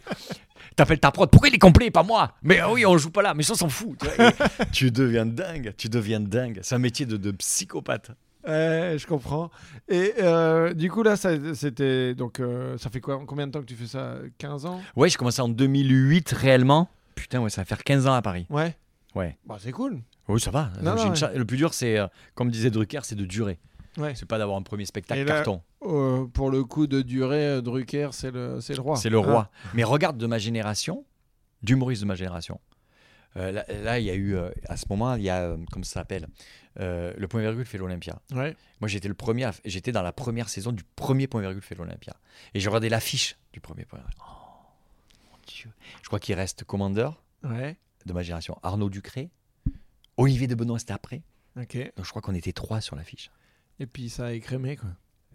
T'appelles 0.75 0.99
ta 0.99 1.11
prod, 1.11 1.29
pourquoi 1.29 1.49
il 1.49 1.55
est 1.55 1.59
complet, 1.59 1.87
et 1.87 1.91
pas 1.91 2.03
moi? 2.03 2.33
Mais 2.41 2.59
ah 2.59 2.71
oui, 2.71 2.85
on 2.85 2.97
joue 2.97 3.11
pas 3.11 3.21
là, 3.21 3.33
mais 3.33 3.43
ça 3.43 3.51
on 3.51 3.55
s'en 3.57 3.67
fout. 3.69 3.97
Tu, 3.99 4.05
vois. 4.15 4.29
Et 4.29 4.33
tu 4.71 4.89
deviens 4.91 5.25
dingue, 5.25 5.73
tu 5.77 5.89
deviens 5.89 6.21
dingue. 6.21 6.59
C'est 6.63 6.75
un 6.75 6.79
métier 6.79 7.05
de, 7.05 7.17
de 7.17 7.31
psychopathe. 7.31 8.11
Ouais, 8.49 8.95
je 8.97 9.05
comprends. 9.07 9.49
Et 9.87 10.13
euh, 10.19 10.73
du 10.73 10.89
coup, 10.89 11.03
là, 11.03 11.15
ça- 11.15 11.53
c'était. 11.55 12.15
Donc, 12.15 12.39
euh, 12.39 12.77
ça 12.77 12.89
fait 12.89 12.99
quoi 13.01 13.21
Combien 13.27 13.47
de 13.47 13.51
temps 13.51 13.59
que 13.61 13.65
tu 13.65 13.75
fais 13.75 13.87
ça? 13.87 14.15
15 14.37 14.65
ans? 14.65 14.81
Ouais, 14.95 15.09
j'ai 15.09 15.17
commencé 15.17 15.41
en 15.41 15.49
2008 15.49 16.31
réellement. 16.31 16.89
Putain, 17.15 17.39
ouais, 17.41 17.49
ça 17.49 17.61
va 17.61 17.65
faire 17.65 17.83
15 17.83 18.07
ans 18.07 18.13
à 18.13 18.21
Paris. 18.21 18.45
Ouais. 18.49 18.75
Ouais. 19.15 19.37
Bah, 19.45 19.57
c'est 19.59 19.71
cool. 19.71 19.99
Oui, 20.27 20.39
ça 20.39 20.51
va. 20.51 20.71
Non, 20.81 20.91
J'ai 20.95 20.97
non, 20.97 21.03
une 21.05 21.09
ouais. 21.11 21.15
cha- 21.15 21.33
Le 21.33 21.45
plus 21.45 21.57
dur, 21.57 21.73
c'est, 21.73 21.97
euh, 21.97 22.07
comme 22.35 22.49
disait 22.51 22.69
Drucker, 22.69 22.99
c'est 23.03 23.15
de 23.15 23.25
durer. 23.25 23.59
Ouais. 23.97 24.13
C'est 24.15 24.27
pas 24.27 24.37
d'avoir 24.37 24.57
un 24.57 24.61
premier 24.61 24.85
spectacle 24.85 25.21
là- 25.23 25.33
carton. 25.35 25.61
Euh, 25.83 26.25
pour 26.27 26.51
le 26.51 26.63
coup 26.63 26.87
de 26.87 27.01
durée, 27.01 27.61
Drucker, 27.61 28.09
c'est 28.11 28.31
le, 28.31 28.61
c'est 28.61 28.75
le 28.75 28.81
roi. 28.81 28.95
C'est 28.95 29.09
le 29.09 29.17
Ah. 29.17 29.21
roi. 29.31 29.49
Mais 29.73 29.83
regarde 29.83 30.17
de 30.17 30.27
ma 30.27 30.37
génération, 30.37 31.03
d'humoristes 31.63 32.03
de 32.03 32.07
ma 32.07 32.15
génération. 32.15 32.59
Euh, 33.37 33.51
là, 33.51 33.65
là, 33.83 33.99
il 33.99 34.05
y 34.05 34.09
a 34.09 34.15
eu, 34.15 34.35
euh, 34.35 34.49
à 34.67 34.75
ce 34.77 34.85
moment, 34.89 35.15
il 35.15 35.21
y 35.23 35.29
a, 35.29 35.41
euh, 35.43 35.57
comment 35.71 35.83
ça 35.83 35.93
s'appelle 35.93 36.27
Le 36.77 37.25
point 37.27 37.41
virgule 37.41 37.65
fait 37.65 37.77
l'Olympia. 37.77 38.19
Ouais. 38.31 38.55
Moi, 38.81 38.87
j'étais 38.87 39.07
le 39.07 39.13
premier, 39.13 39.43
à- 39.45 39.53
j'étais 39.65 39.91
dans 39.91 40.01
la 40.01 40.11
première 40.13 40.49
saison 40.49 40.71
du 40.71 40.83
premier 40.95 41.27
point 41.27 41.41
virgule 41.41 41.61
fait 41.61 41.75
l'Olympia. 41.75 42.15
Et 42.53 42.59
je 42.59 42.69
regardais 42.69 42.89
l'affiche 42.89 43.37
du 43.53 43.59
premier 43.59 43.85
point 43.85 43.99
virgule. 43.99 44.17
Oh, 44.21 45.31
mon 45.31 45.37
Dieu. 45.47 45.69
Je 46.01 46.07
crois 46.07 46.19
qu'il 46.19 46.35
reste 46.35 46.63
commandeur 46.63 47.21
Ouais. 47.43 47.77
de 48.05 48.13
ma 48.13 48.23
génération, 48.23 48.57
Arnaud 48.63 48.89
Ducré. 48.89 49.29
Olivier 50.17 50.47
de 50.47 50.55
Benoît, 50.55 50.79
c'était 50.79 50.93
après. 50.93 51.21
Ok. 51.59 51.77
Donc 51.95 52.05
je 52.05 52.09
crois 52.09 52.21
qu'on 52.21 52.35
était 52.35 52.51
trois 52.53 52.81
sur 52.81 52.95
l'affiche. 52.95 53.31
Et 53.79 53.85
puis 53.85 54.09
ça 54.09 54.27
a 54.27 54.31
écrémé, 54.33 54.75
quoi. 54.77 54.89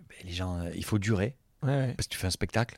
Ben, 0.08 0.16
les 0.24 0.32
gens, 0.32 0.64
il 0.74 0.84
faut 0.84 0.98
durer. 0.98 1.36
Ouais. 1.64 1.94
Parce 1.96 2.06
que 2.08 2.12
tu 2.12 2.18
fais 2.18 2.26
un 2.26 2.30
spectacle. 2.30 2.76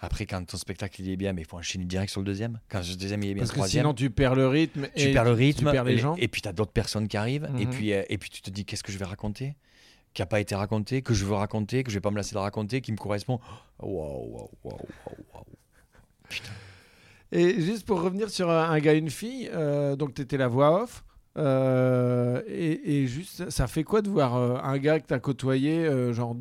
Après, 0.00 0.26
quand 0.26 0.44
ton 0.44 0.56
spectacle 0.56 1.00
il 1.00 1.10
est 1.10 1.16
bien, 1.16 1.32
mais 1.32 1.42
il 1.42 1.46
faut 1.46 1.56
enchaîner 1.56 1.84
direct 1.84 2.10
sur 2.10 2.20
le 2.20 2.26
deuxième. 2.26 2.60
Quand 2.68 2.80
le 2.80 2.96
deuxième 2.96 3.22
il 3.22 3.30
est 3.30 3.34
bien, 3.34 3.40
Parce 3.42 3.50
le 3.50 3.54
que 3.54 3.58
troisième. 3.60 3.82
sinon, 3.84 3.94
tu 3.94 4.10
perds 4.10 4.34
le 4.34 4.46
rythme. 4.48 4.88
tu 4.94 5.02
et 5.02 5.12
perds 5.12 5.24
le 5.24 5.32
rythme. 5.32 5.66
Tu 5.66 5.72
perds 5.72 5.84
les 5.84 5.98
gens. 5.98 6.14
et 6.16 6.28
puis 6.28 6.42
tu 6.42 6.48
as 6.48 6.52
d'autres 6.52 6.72
personnes 6.72 7.08
qui 7.08 7.16
arrivent. 7.16 7.48
Et, 7.58 7.64
Mhm. 7.66 7.70
puis, 7.70 7.92
euh, 7.92 8.02
et 8.08 8.18
puis 8.18 8.30
tu 8.30 8.42
te 8.42 8.50
dis 8.50 8.64
qu'est-ce 8.64 8.82
que 8.82 8.92
je 8.92 8.98
vais 8.98 9.04
raconter? 9.04 9.56
Qui 10.12 10.22
n'a 10.22 10.26
pas 10.26 10.38
été 10.40 10.54
raconté, 10.54 11.02
que 11.02 11.12
je 11.14 11.24
veux 11.24 11.34
raconter, 11.34 11.82
que 11.82 11.90
je 11.90 11.96
vais 11.96 12.00
pas 12.00 12.10
me 12.12 12.16
lasser 12.16 12.34
de 12.34 12.38
raconter, 12.40 12.80
qui 12.80 12.92
me 12.92 12.96
correspond. 12.96 13.40
Waouh, 13.80 13.90
waouh, 13.92 14.50
waouh, 14.62 14.78
waouh, 15.06 15.16
waouh. 15.34 15.44
Et 17.32 17.60
juste 17.60 17.84
pour 17.84 18.00
revenir 18.00 18.30
sur 18.30 18.48
un, 18.50 18.70
un 18.70 18.78
gars, 18.78 18.92
une 18.94 19.10
fille, 19.10 19.50
euh, 19.52 19.96
donc 19.96 20.14
tu 20.14 20.22
étais 20.22 20.36
la 20.36 20.46
voix 20.48 20.82
off. 20.84 21.02
Euh, 21.36 22.42
et, 22.46 23.02
et 23.02 23.06
juste, 23.06 23.50
ça 23.50 23.66
fait 23.66 23.82
quoi 23.84 24.02
de 24.02 24.08
voir 24.08 24.36
euh, 24.36 24.56
un 24.62 24.78
gars 24.78 25.00
que 25.00 25.06
tu 25.08 25.14
as 25.14 25.18
côtoyé, 25.18 25.78
euh, 25.84 26.12
genre 26.12 26.36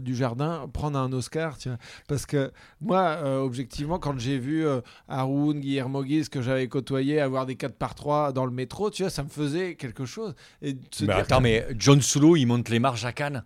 du 0.00 0.14
jardin, 0.16 0.68
prendre 0.72 0.98
un 0.98 1.12
Oscar 1.12 1.58
tu 1.58 1.68
vois 1.68 1.78
Parce 2.08 2.26
que 2.26 2.50
moi, 2.80 3.18
objectivement, 3.42 3.98
quand 3.98 4.18
j'ai 4.18 4.38
vu 4.38 4.64
Haroun, 5.08 5.60
Guillermo 5.60 6.02
Guise, 6.02 6.28
que 6.28 6.40
j'avais 6.42 6.68
côtoyé, 6.68 7.20
avoir 7.20 7.46
des 7.46 7.56
4 7.56 7.74
par 7.74 7.94
3 7.94 8.32
dans 8.32 8.46
le 8.46 8.52
métro, 8.52 8.90
tu 8.90 9.02
vois, 9.02 9.10
ça 9.10 9.22
me 9.22 9.28
faisait 9.28 9.74
quelque 9.74 10.04
chose. 10.06 10.34
Et 10.62 10.76
Mais 11.02 11.12
attends, 11.12 11.38
que- 11.38 11.42
mais 11.42 11.66
John 11.76 12.00
Solo, 12.00 12.36
il 12.36 12.46
monte 12.46 12.68
les 12.70 12.78
marches 12.78 13.04
à 13.04 13.12
Cannes 13.12 13.44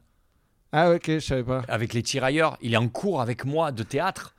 Ah, 0.72 0.92
ok, 0.92 1.04
je 1.06 1.18
savais 1.18 1.44
pas. 1.44 1.62
avec 1.68 1.92
les 1.94 2.02
tirailleurs. 2.02 2.56
Il 2.60 2.74
est 2.74 2.78
en 2.78 2.88
cours 2.88 3.20
avec 3.20 3.44
moi 3.44 3.72
de 3.72 3.82
théâtre. 3.82 4.34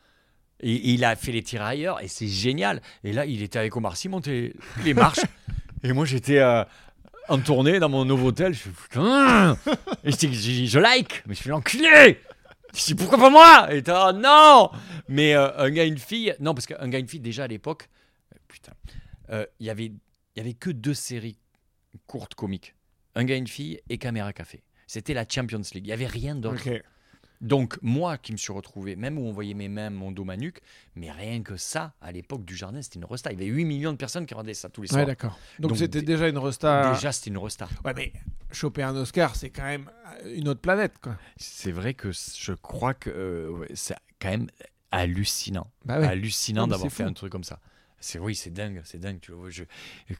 Et, 0.61 0.73
et 0.73 0.89
il 0.93 1.03
a 1.03 1.17
fait 1.17 1.33
les 1.33 1.43
tirailleurs 1.43 2.01
et 2.01 2.07
c'est 2.07 2.27
génial. 2.29 2.81
Et 3.03 3.11
là, 3.11 3.25
il 3.25 3.43
était 3.43 3.59
avec 3.59 3.75
Omar 3.75 3.97
Sy, 3.97 4.07
monter 4.07 4.53
les 4.85 4.93
marches. 4.93 5.19
et 5.85 5.93
moi, 5.93 6.05
j'étais 6.05 6.39
euh, 6.39 6.63
en 7.29 7.39
tournée 7.39 7.79
dans 7.79 7.89
mon 7.89 8.05
nouveau 8.05 8.29
hôtel. 8.29 8.53
Je 8.53 8.59
fais 8.59 8.69
putain. 8.69 9.57
Et 10.03 10.11
je, 10.11 10.79
like, 10.79 11.23
mais 11.27 11.35
je 11.35 11.41
suis 11.41 11.49
l'enculé. 11.49 12.19
Je 12.73 12.85
dis 12.85 12.95
pourquoi 12.95 13.17
pas 13.19 13.29
moi? 13.29 13.73
Et 13.73 13.83
t'es, 13.83 13.91
oh 13.95 14.11
non 14.11 14.71
Mais 15.07 15.35
euh, 15.35 15.55
un 15.57 15.69
gars, 15.69 15.85
une 15.85 15.99
fille. 15.99 16.35
Non, 16.39 16.55
parce 16.55 16.65
qu'un 16.65 16.87
gars, 16.87 16.99
une 16.99 17.07
fille, 17.07 17.19
déjà 17.19 17.43
à 17.43 17.47
l'époque, 17.47 17.87
euh, 18.33 18.37
putain, 18.47 18.73
il 19.59 19.65
y 19.65 19.69
avait, 19.69 19.91
y 20.35 20.39
avait 20.39 20.53
que 20.53 20.71
deux 20.71 20.93
séries 20.93 21.37
courtes 22.07 22.35
comiques 22.35 22.75
Un 23.13 23.23
gars, 23.23 23.35
une 23.35 23.47
fille 23.47 23.79
et 23.89 23.97
Caméra 23.97 24.33
Café. 24.33 24.63
C'était 24.87 25.13
la 25.13 25.25
Champions 25.27 25.61
League. 25.73 25.85
Il 25.85 25.87
n'y 25.87 25.93
avait 25.93 26.07
rien 26.07 26.35
d'autre. 26.35 26.67
Donc, 27.41 27.77
moi 27.81 28.17
qui 28.17 28.31
me 28.31 28.37
suis 28.37 28.53
retrouvé, 28.53 28.95
même 28.95 29.17
où 29.17 29.25
on 29.25 29.31
voyait 29.31 29.53
mes 29.53 29.67
mains, 29.69 29.89
mon 29.89 30.11
dos, 30.11 30.23
ma 30.23 30.37
nuque, 30.37 30.59
mais 30.95 31.11
rien 31.11 31.41
que 31.43 31.57
ça, 31.57 31.93
à 32.01 32.11
l'époque 32.11 32.45
du 32.45 32.55
jardin, 32.55 32.81
c'était 32.81 32.99
une 32.99 33.05
resta. 33.05 33.31
Il 33.31 33.39
y 33.39 33.43
avait 33.43 33.51
8 33.51 33.65
millions 33.65 33.91
de 33.91 33.97
personnes 33.97 34.25
qui 34.25 34.33
regardaient 34.33 34.53
ça 34.53 34.69
tous 34.69 34.81
les 34.81 34.87
soirs. 34.87 35.01
Ouais, 35.01 35.05
d'accord. 35.05 35.37
Donc 35.59 35.77
c'était 35.77 35.99
dé- 35.99 36.05
déjà 36.05 36.27
une 36.29 36.37
resta. 36.37 36.93
Déjà, 36.93 37.11
c'était 37.11 37.29
une 37.31 37.37
resta. 37.37 37.67
Ouais, 37.83 37.93
mais 37.95 38.13
choper 38.51 38.83
un 38.83 38.95
Oscar, 38.95 39.35
c'est 39.35 39.49
quand 39.49 39.63
même 39.65 39.89
une 40.25 40.47
autre 40.47 40.61
planète, 40.61 40.93
quoi. 41.01 41.17
C'est 41.37 41.71
vrai 41.71 41.93
que 41.93 42.11
je 42.11 42.53
crois 42.53 42.93
que 42.93 43.09
euh, 43.09 43.49
ouais, 43.49 43.67
c'est 43.73 43.95
quand 44.19 44.29
même 44.29 44.47
hallucinant. 44.91 45.67
Bah 45.83 45.99
ouais. 45.99 46.07
Hallucinant 46.07 46.67
d'avoir 46.67 46.91
fait 46.91 47.03
un 47.03 47.13
truc 47.13 47.31
comme 47.31 47.43
ça. 47.43 47.59
C'est 48.07 48.19
oui, 48.19 48.35
c'est 48.35 48.51
dingue, 48.51 48.81
c'est 48.83 48.99
dingue. 48.99 49.17
Tu 49.19 49.31
vois, 49.31 49.49
je, 49.49 49.63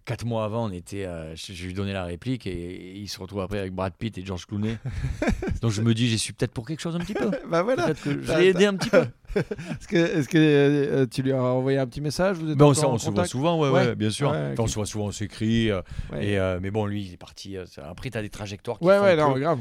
quatre 0.06 0.26
mois 0.26 0.44
avant, 0.44 0.66
on 0.66 0.72
était, 0.72 1.06
euh, 1.06 1.36
je, 1.36 1.54
je 1.54 1.68
lui 1.68 1.74
donnais 1.76 1.94
la 1.94 2.04
réplique 2.06 2.48
et, 2.48 2.98
il 2.98 3.08
se 3.08 3.20
retrouve 3.20 3.42
après 3.42 3.60
avec 3.60 3.74
Brad 3.74 3.94
Pitt 3.94 4.18
et 4.18 4.26
George 4.26 4.48
Clooney. 4.48 4.80
Donc 5.62 5.70
je 5.72 5.84
me 5.84 5.94
dis, 5.94 6.08
j'y 6.08 6.18
suis 6.18 6.34
peut-être 6.34 6.52
pour 6.52 6.66
quelque 6.66 6.80
chose 6.80 6.96
un 6.96 7.00
petit 7.00 7.14
peu. 7.14 7.30
bah 7.48 7.62
voilà. 7.62 7.86
Peut-être 7.86 8.02
que 8.02 8.20
je 8.24 8.26
T'as- 8.26 8.40
l'ai 8.40 8.48
aidé 8.48 8.66
un 8.66 8.76
petit 8.76 8.90
peu. 8.90 9.06
Est-ce 9.36 10.28
que, 10.28 10.36
euh, 10.38 11.06
tu 11.06 11.22
lui 11.22 11.32
as 11.32 11.44
envoyé 11.44 11.78
un 11.78 11.86
petit 11.86 12.02
message? 12.02 12.38
Vous 12.38 12.50
êtes 12.50 12.58
Ben, 12.58 12.66
on 12.66 12.74
se- 12.74 12.84
en 12.84 12.94
on 12.94 12.98
se 12.98 13.12
voit 13.12 13.26
souvent, 13.28 13.60
ouais, 13.62 13.70
Ouais. 13.70 13.86
ouais, 13.90 13.96
bien 13.96 14.10
sûr. 14.10 14.32
Ouais, 14.32 14.56
on 14.58 14.66
se 14.66 14.74
voit 14.76 14.88
souvent, 14.88 15.06
on 15.06 15.12
s'écrit. 15.12 15.70
euh, 15.70 16.60
mais 16.60 16.72
bon, 16.72 16.88
lui, 16.88 17.06
il 17.06 17.14
est 17.14 17.18
parti. 17.18 17.56
après, 17.84 18.10
tu 18.10 18.18
as 18.18 18.24
des 18.24 18.30
trajectoires 18.30 18.80
qui 18.80 18.86
Ouais, 18.86 18.98
font 18.98 19.04
ouais, 19.04 19.16
non, 19.16 19.38
grave. 19.38 19.60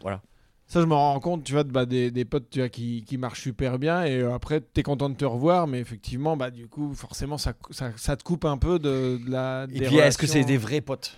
voilà. 0.00 0.20
Ça, 0.70 0.82
je 0.82 0.84
me 0.86 0.92
rends 0.92 1.18
compte, 1.18 1.44
tu 1.44 1.54
vois, 1.54 1.64
de, 1.64 1.72
bah, 1.72 1.86
des, 1.86 2.10
des 2.10 2.26
potes 2.26 2.50
tu 2.50 2.58
vois, 2.58 2.68
qui, 2.68 3.02
qui 3.02 3.16
marchent 3.16 3.40
super 3.40 3.78
bien 3.78 4.04
et 4.04 4.18
euh, 4.20 4.34
après, 4.34 4.60
tu 4.60 4.80
es 4.80 4.82
content 4.82 5.08
de 5.08 5.14
te 5.14 5.24
revoir, 5.24 5.66
mais 5.66 5.80
effectivement, 5.80 6.36
bah, 6.36 6.50
du 6.50 6.68
coup, 6.68 6.92
forcément, 6.94 7.38
ça, 7.38 7.54
ça, 7.70 7.90
ça 7.96 8.16
te 8.16 8.22
coupe 8.22 8.44
un 8.44 8.58
peu 8.58 8.78
de, 8.78 9.18
de 9.24 9.30
la. 9.30 9.66
Et 9.72 9.80
puis, 9.80 9.96
est-ce 9.96 10.18
que 10.18 10.26
c'est 10.26 10.44
des 10.44 10.58
vrais 10.58 10.82
potes? 10.82 11.16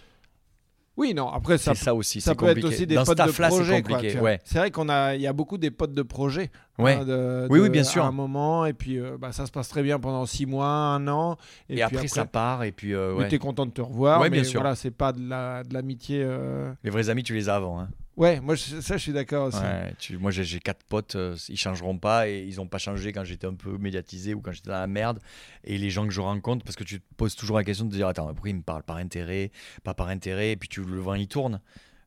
Oui, 0.96 1.14
non, 1.14 1.28
après, 1.30 1.56
ça, 1.56 1.74
C'est 1.74 1.84
ça 1.84 1.94
aussi, 1.94 2.20
ça 2.20 2.32
c'est 2.32 2.36
peut 2.36 2.46
être 2.48 2.62
aussi 2.64 2.86
des 2.86 2.94
Dans 2.94 3.04
potes 3.04 3.16
de 3.18 3.32
c'est 3.32 3.48
projet. 3.48 3.82
tu 3.82 4.18
vois. 4.18 4.22
ouais. 4.22 4.40
C'est 4.44 4.58
vrai 4.58 4.70
qu'on 4.70 4.88
a, 4.90 5.14
il 5.14 5.22
y 5.22 5.26
a 5.26 5.32
beaucoup 5.32 5.56
des 5.56 5.70
potes 5.70 5.94
de 5.94 6.02
projet. 6.02 6.50
Ouais. 6.78 6.92
hein, 6.94 7.04
de- 7.06 7.46
Oui, 7.48 7.58
oui, 7.58 7.70
bien 7.70 7.84
sûr. 7.84 8.04
À 8.04 8.08
un 8.08 8.12
moment, 8.12 8.66
et 8.66 8.74
puis 8.74 8.98
euh, 8.98 9.16
bah, 9.18 9.32
ça 9.32 9.46
se 9.46 9.50
passe 9.50 9.68
très 9.68 9.82
bien 9.82 9.98
pendant 9.98 10.26
six 10.26 10.44
mois, 10.46 10.66
un 10.66 11.08
an. 11.08 11.38
Et, 11.70 11.74
puis 11.74 11.82
après, 11.82 12.06
ça 12.06 12.26
part. 12.26 12.64
Et 12.64 12.72
puis, 12.72 12.92
euh, 12.92 13.14
ouais. 13.14 13.28
t'es 13.28 13.38
content 13.38 13.64
de 13.66 13.70
te 13.70 13.80
revoir. 13.80 14.20
Ouais, 14.20 14.28
mais 14.30 14.40
bien 14.40 14.44
sûr. 14.44 14.60
Voilà, 14.60 14.76
c'est 14.76 14.90
pas 14.90 15.12
de 15.12 15.26
la 15.26 15.64
de 15.64 15.72
l'amitié. 15.72 16.22
euh, 16.22 16.70
les 16.84 16.90
vrais 16.90 17.08
amis, 17.08 17.22
tu 17.22 17.34
les 17.34 17.48
as 17.48 17.56
avant. 17.56 17.80
hein. 17.80 17.88
Ouais, 18.20 18.38
moi 18.38 18.54
ça 18.54 18.98
je 18.98 19.02
suis 19.02 19.12
d'accord 19.14 19.46
aussi. 19.46 19.56
Tu- 19.98 20.18
moi 20.18 20.30
j'ai 20.30 20.44
j'ai 20.44 20.61
quatre 20.61 20.85
potes, 20.85 21.16
euh, 21.16 21.35
ils 21.48 21.56
changeront 21.56 21.96
pas 21.96 22.28
et 22.28 22.44
ils 22.46 22.61
ont 22.61 22.66
pas 22.66 22.76
changé 22.76 23.12
quand 23.14 23.24
j'étais 23.24 23.46
un 23.46 23.54
peu 23.54 23.78
médiatisé 23.78 24.35
ou 24.35 24.42
quand 24.42 24.52
j'étais 24.52 24.68
dans 24.68 24.78
la 24.78 24.87
merde. 24.87 25.20
Et 25.64 25.78
les 25.78 25.88
gens 25.88 26.04
que 26.06 26.12
je 26.12 26.20
rencontre, 26.20 26.62
parce 26.62 26.76
que 26.76 26.85
tu 26.85 27.00
te 27.00 27.14
poses 27.16 27.35
toujours 27.35 27.56
la 27.56 27.64
question 27.64 27.87
de 27.87 27.90
te 27.90 27.96
dire 27.96 28.09
attends, 28.09 28.26
pourquoi 28.35 28.50
ils 28.50 28.56
me 28.56 28.62
parlent 28.62 28.83
par 28.83 28.98
intérêt, 28.98 29.50
pas 29.85 29.94
par 29.94 30.09
intérêt, 30.09 30.50
et 30.52 30.56
puis 30.56 30.68
tu 30.68 30.85
le 30.85 31.00
vent 31.00 31.14
il 31.14 31.28
tourne. 31.28 31.62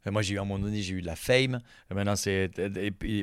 Moi 0.09 0.21
j'ai 0.21 0.35
eu 0.35 0.37
à 0.37 0.41
un 0.41 0.45
moment 0.45 0.59
donné 0.63 0.81
j'ai 0.81 0.95
eu 0.95 1.01
de 1.01 1.05
la 1.05 1.15
fame, 1.15 1.59
maintenant 1.93 2.15
c'est 2.15 2.49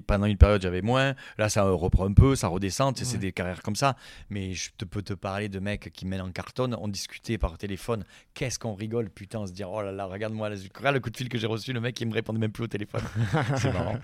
pendant 0.07 0.27
une 0.27 0.37
période 0.37 0.63
j'avais 0.63 0.83
moins, 0.83 1.15
là 1.39 1.49
ça 1.49 1.63
reprend 1.65 2.07
un 2.07 2.13
peu, 2.13 2.35
ça 2.37 2.49
redescend, 2.49 2.95
tu 2.97 3.05
c'est 3.05 3.19
des 3.19 3.33
carrières 3.33 3.63
comme 3.63 3.77
ça. 3.77 3.97
Mais 4.31 4.53
je 4.55 4.71
te 4.77 4.85
peux 4.85 5.03
te 5.03 5.13
parler 5.13 5.49
de 5.49 5.59
mecs 5.59 5.91
qui 5.93 6.07
mènent 6.07 6.21
en 6.23 6.31
carton, 6.31 6.71
on 6.81 6.89
discutait 6.89 7.39
par 7.39 7.59
téléphone, 7.59 8.05
qu'est-ce 8.35 8.59
qu'on 8.59 8.75
rigole 8.75 9.11
putain, 9.11 9.41
on 9.41 9.47
se 9.47 9.53
dire 9.53 9.71
oh 9.71 9.83
là 9.83 9.93
là 9.93 10.07
regarde-moi, 10.07 10.49
regarde 10.75 10.95
le 10.95 11.01
coup 11.01 11.11
de 11.11 11.17
fil 11.17 11.29
que 11.29 11.39
j'ai 11.39 11.47
reçu, 11.47 11.73
le 11.73 11.81
mec 11.81 12.01
il 12.01 12.09
me 12.09 12.15
répondait 12.15 12.39
même 12.39 12.53
plus 12.53 12.65
au 12.65 12.69
téléphone. 12.69 13.03
c'est 13.57 13.73
marrant. 13.73 13.99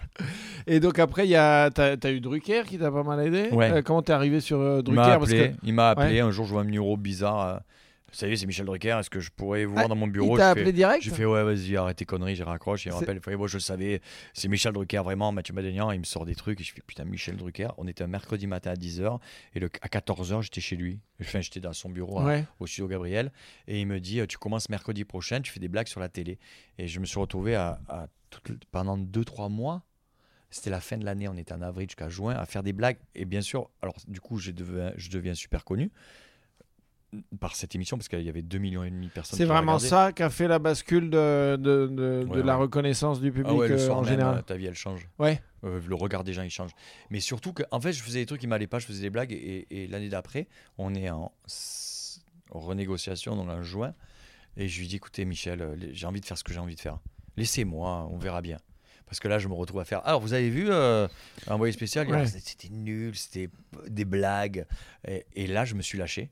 Et 0.67 0.81
donc 0.81 0.99
après, 0.99 1.27
il 1.27 1.31
y 1.31 1.37
a, 1.37 1.71
t'as, 1.71 1.97
t'as 1.97 2.11
eu 2.11 2.21
Drucker 2.21 2.65
qui 2.67 2.79
t'a 2.79 2.91
pas 2.91 3.03
mal 3.03 3.27
aidé. 3.27 3.49
Ouais. 3.53 3.71
Euh, 3.71 3.83
comment 3.83 4.03
t'es 4.03 4.12
arrivé 4.12 4.41
sur 4.41 4.59
euh, 4.61 4.79
Il 4.81 4.85
Drucker? 4.85 4.97
M'a 5.01 5.19
Parce 5.19 5.31
appelé, 5.31 5.51
que 5.51 5.55
il 5.62 5.75
m'a 5.75 5.91
appelé 5.91 6.21
un 6.21 6.31
jour, 6.31 6.45
je 6.47 6.53
vois 6.53 6.62
un 6.62 6.65
numéro 6.65 6.97
bizarre. 6.97 7.41
euh, 7.49 7.59
Salut, 8.16 8.35
c'est 8.38 8.46
Michel 8.46 8.64
Drucker, 8.64 8.96
est-ce 8.98 9.11
que 9.11 9.20
je 9.20 9.31
pourrais 9.31 9.66
vous 9.66 9.74
voir 9.74 9.85
Ah, 9.85 9.88
dans 9.88 9.94
mon 9.94 10.07
il 10.07 10.12
bureau? 10.12 10.38
t'a 10.38 10.44
J'ai 10.44 10.48
appelé 10.52 10.64
fait- 10.64 10.72
direct? 10.72 11.02
J'ai 11.05 11.11
fait 11.11 11.26
ouais, 11.26 11.44
vas-y, 11.44 11.76
arrête 11.76 11.98
tes 11.98 12.07
conneries, 12.07 12.35
j'ai 12.35 12.44
raccroché. 12.44 12.88
Il 12.88 12.92
me 12.94 12.98
rappelle, 12.98 13.20
il 13.26 13.37
bon, 13.37 13.46
je 13.46 13.57
le 13.59 13.61
savais, 13.61 14.00
c'est 14.33 14.48
Michel 14.48 14.72
Drucker, 14.72 15.02
vraiment, 15.05 15.33
Mathieu 15.33 15.52
Madénian. 15.52 15.90
Il 15.92 15.98
me 15.98 16.05
sort 16.05 16.24
des 16.24 16.35
trucs 16.35 16.59
et 16.62 16.64
je 16.64 16.72
fais 16.72 16.81
putain, 16.81 17.05
Michel 17.05 17.37
Drucker. 17.37 17.68
On 17.76 17.87
était 17.87 18.05
un 18.05 18.07
mercredi 18.07 18.46
matin 18.46 18.70
à 18.70 18.74
10h 18.74 19.18
et 19.55 19.61
le, 19.61 19.68
à 19.83 19.88
14h, 19.88 20.40
j'étais 20.40 20.62
chez 20.62 20.76
lui. 20.76 20.98
Enfin, 21.20 21.42
j'étais 21.42 21.61
dans 21.61 21.74
son 21.74 21.90
bureau 21.90 22.18
hein, 22.20 22.46
au 22.59 22.66
studio 22.66 22.88
Gabriel 22.88 23.33
et 23.68 23.83
il 23.83 23.87
me 23.87 24.00
dit 24.00 24.20
euh, 24.20 24.26
Tu 24.26 24.38
commences 24.38 24.70
mercredi 24.70 25.05
prochain, 25.05 25.42
tu 25.42 25.52
fais 25.52 25.61
des 25.61 25.68
blagues 25.68 25.88
sur 25.88 26.00
la 26.00 26.09
télé. 26.09 26.38
Et 26.79 26.88
je 26.88 27.00
me 27.00 27.05
suis 27.05 27.18
retrouvé 27.20 27.55
à, 27.55 27.81
à 27.90 28.07
toute- 28.31 28.64
pendant 28.72 28.96
2-3 28.96 29.50
mois. 29.50 29.83
C'était 30.48 30.70
la 30.70 30.81
fin 30.81 30.96
de 30.96 31.05
l'année, 31.05 31.29
on 31.29 31.37
était 31.37 31.52
en 31.52 31.61
avril 31.61 31.87
jusqu'à 31.90 32.09
juin, 32.09 32.35
à 32.35 32.46
faire 32.46 32.62
des 32.62 32.72
blagues. 32.72 32.96
Et 33.14 33.26
bien 33.26 33.42
sûr, 33.42 33.68
alors 33.83 33.96
du 34.09 34.22
coup, 34.22 34.38
je 34.38 34.52
deviens, 34.52 34.92
je 34.96 35.11
deviens 35.11 35.35
super 35.35 35.64
connu 35.66 35.90
par 37.40 37.57
cette 37.57 37.74
émission 37.74 37.96
parce 37.96 38.09
qu'il 38.09 38.22
y 38.22 38.29
avait 38.29 38.42
2 38.42 38.59
millions 38.59 38.85
et 38.85 38.90
demi 38.90 39.07
de 39.09 39.12
personnes. 39.12 39.37
C'est 39.38 39.44
vraiment 39.44 39.79
ça 39.79 40.12
qui 40.12 40.22
a 40.22 40.31
fait 40.31 40.48
la 40.48 40.59
bascule 40.59 41.11
de, 41.11 41.57
de, 41.61 41.87
de- 41.87 42.24
de 42.24 42.26
Ouais, 42.29 42.42
la 42.42 42.57
reconnaissance 42.57 43.20
du 43.20 43.31
public 43.33 43.46
Ah 43.50 43.55
ouais, 43.55 43.68
le 43.68 43.74
euh, 43.74 43.79
soir 43.79 43.98
en 43.98 44.02
même, 44.02 44.11
général. 44.11 44.42
ta 44.44 44.57
vie 44.57 44.66
elle 44.66 44.74
change. 44.74 45.09
Ouais. 45.18 45.40
Euh, 45.64 45.81
le 45.87 45.94
regard 45.94 46.22
des 46.24 46.33
gens 46.33 46.42
il 46.42 46.50
change. 46.50 46.70
Mais 47.11 47.20
surtout 47.20 47.52
que, 47.52 47.62
en 47.70 47.81
fait, 47.81 47.92
je 47.92 48.02
faisais 48.02 48.20
des 48.20 48.26
trucs 48.26 48.40
qui 48.40 48.46
m'allaient 48.46 48.66
pas, 48.66 48.79
je 48.79 48.87
faisais 48.87 49.02
des 49.02 49.11
blagues 49.11 49.33
et, 49.33 49.66
et 49.70 49.87
l'année 49.87 50.09
d'après, 50.09 50.48
on 50.79 50.94
est 50.94 51.11
en 51.11 51.33
renégociation 52.50 53.37
donc 53.37 53.48
en 53.48 53.62
juin 53.62 53.94
et 54.57 54.68
je 54.68 54.81
lui 54.81 54.87
dis 54.88 54.96
écoutez 54.96 55.24
Michel, 55.24 55.61
euh, 55.62 55.76
j'ai 55.92 56.07
envie 56.07 56.20
de 56.20 56.26
faire 56.26 56.38
ce 56.38 56.44
que 56.44 56.52
j'ai 56.52 56.61
envie 56.61 56.74
de 56.76 56.81
faire. 56.81 56.98
Laissez-moi, 57.37 58.09
on 58.11 58.16
verra 58.18 58.40
bien. 58.40 58.59
Parce 59.05 59.20
que 59.20 59.29
là, 59.29 59.38
je 59.38 59.46
me 59.46 59.55
retrouve 59.55 59.81
à 59.81 59.85
faire. 59.85 60.00
Alors, 60.05 60.20
vous 60.20 60.33
avez 60.33 60.50
vu 60.50 60.66
euh, 60.68 61.07
Envoyé 61.46 61.72
spécial 61.72 62.09
Ouais. 62.09 62.22
Ah, 62.22 62.26
C'était 62.26 62.70
nul, 62.70 63.14
c'était 63.14 63.48
des 63.87 64.05
blagues. 64.05 64.66
Et, 65.07 65.24
et 65.35 65.46
là, 65.46 65.64
je 65.64 65.74
me 65.76 65.83
suis 65.83 65.96
lâché. 65.96 66.31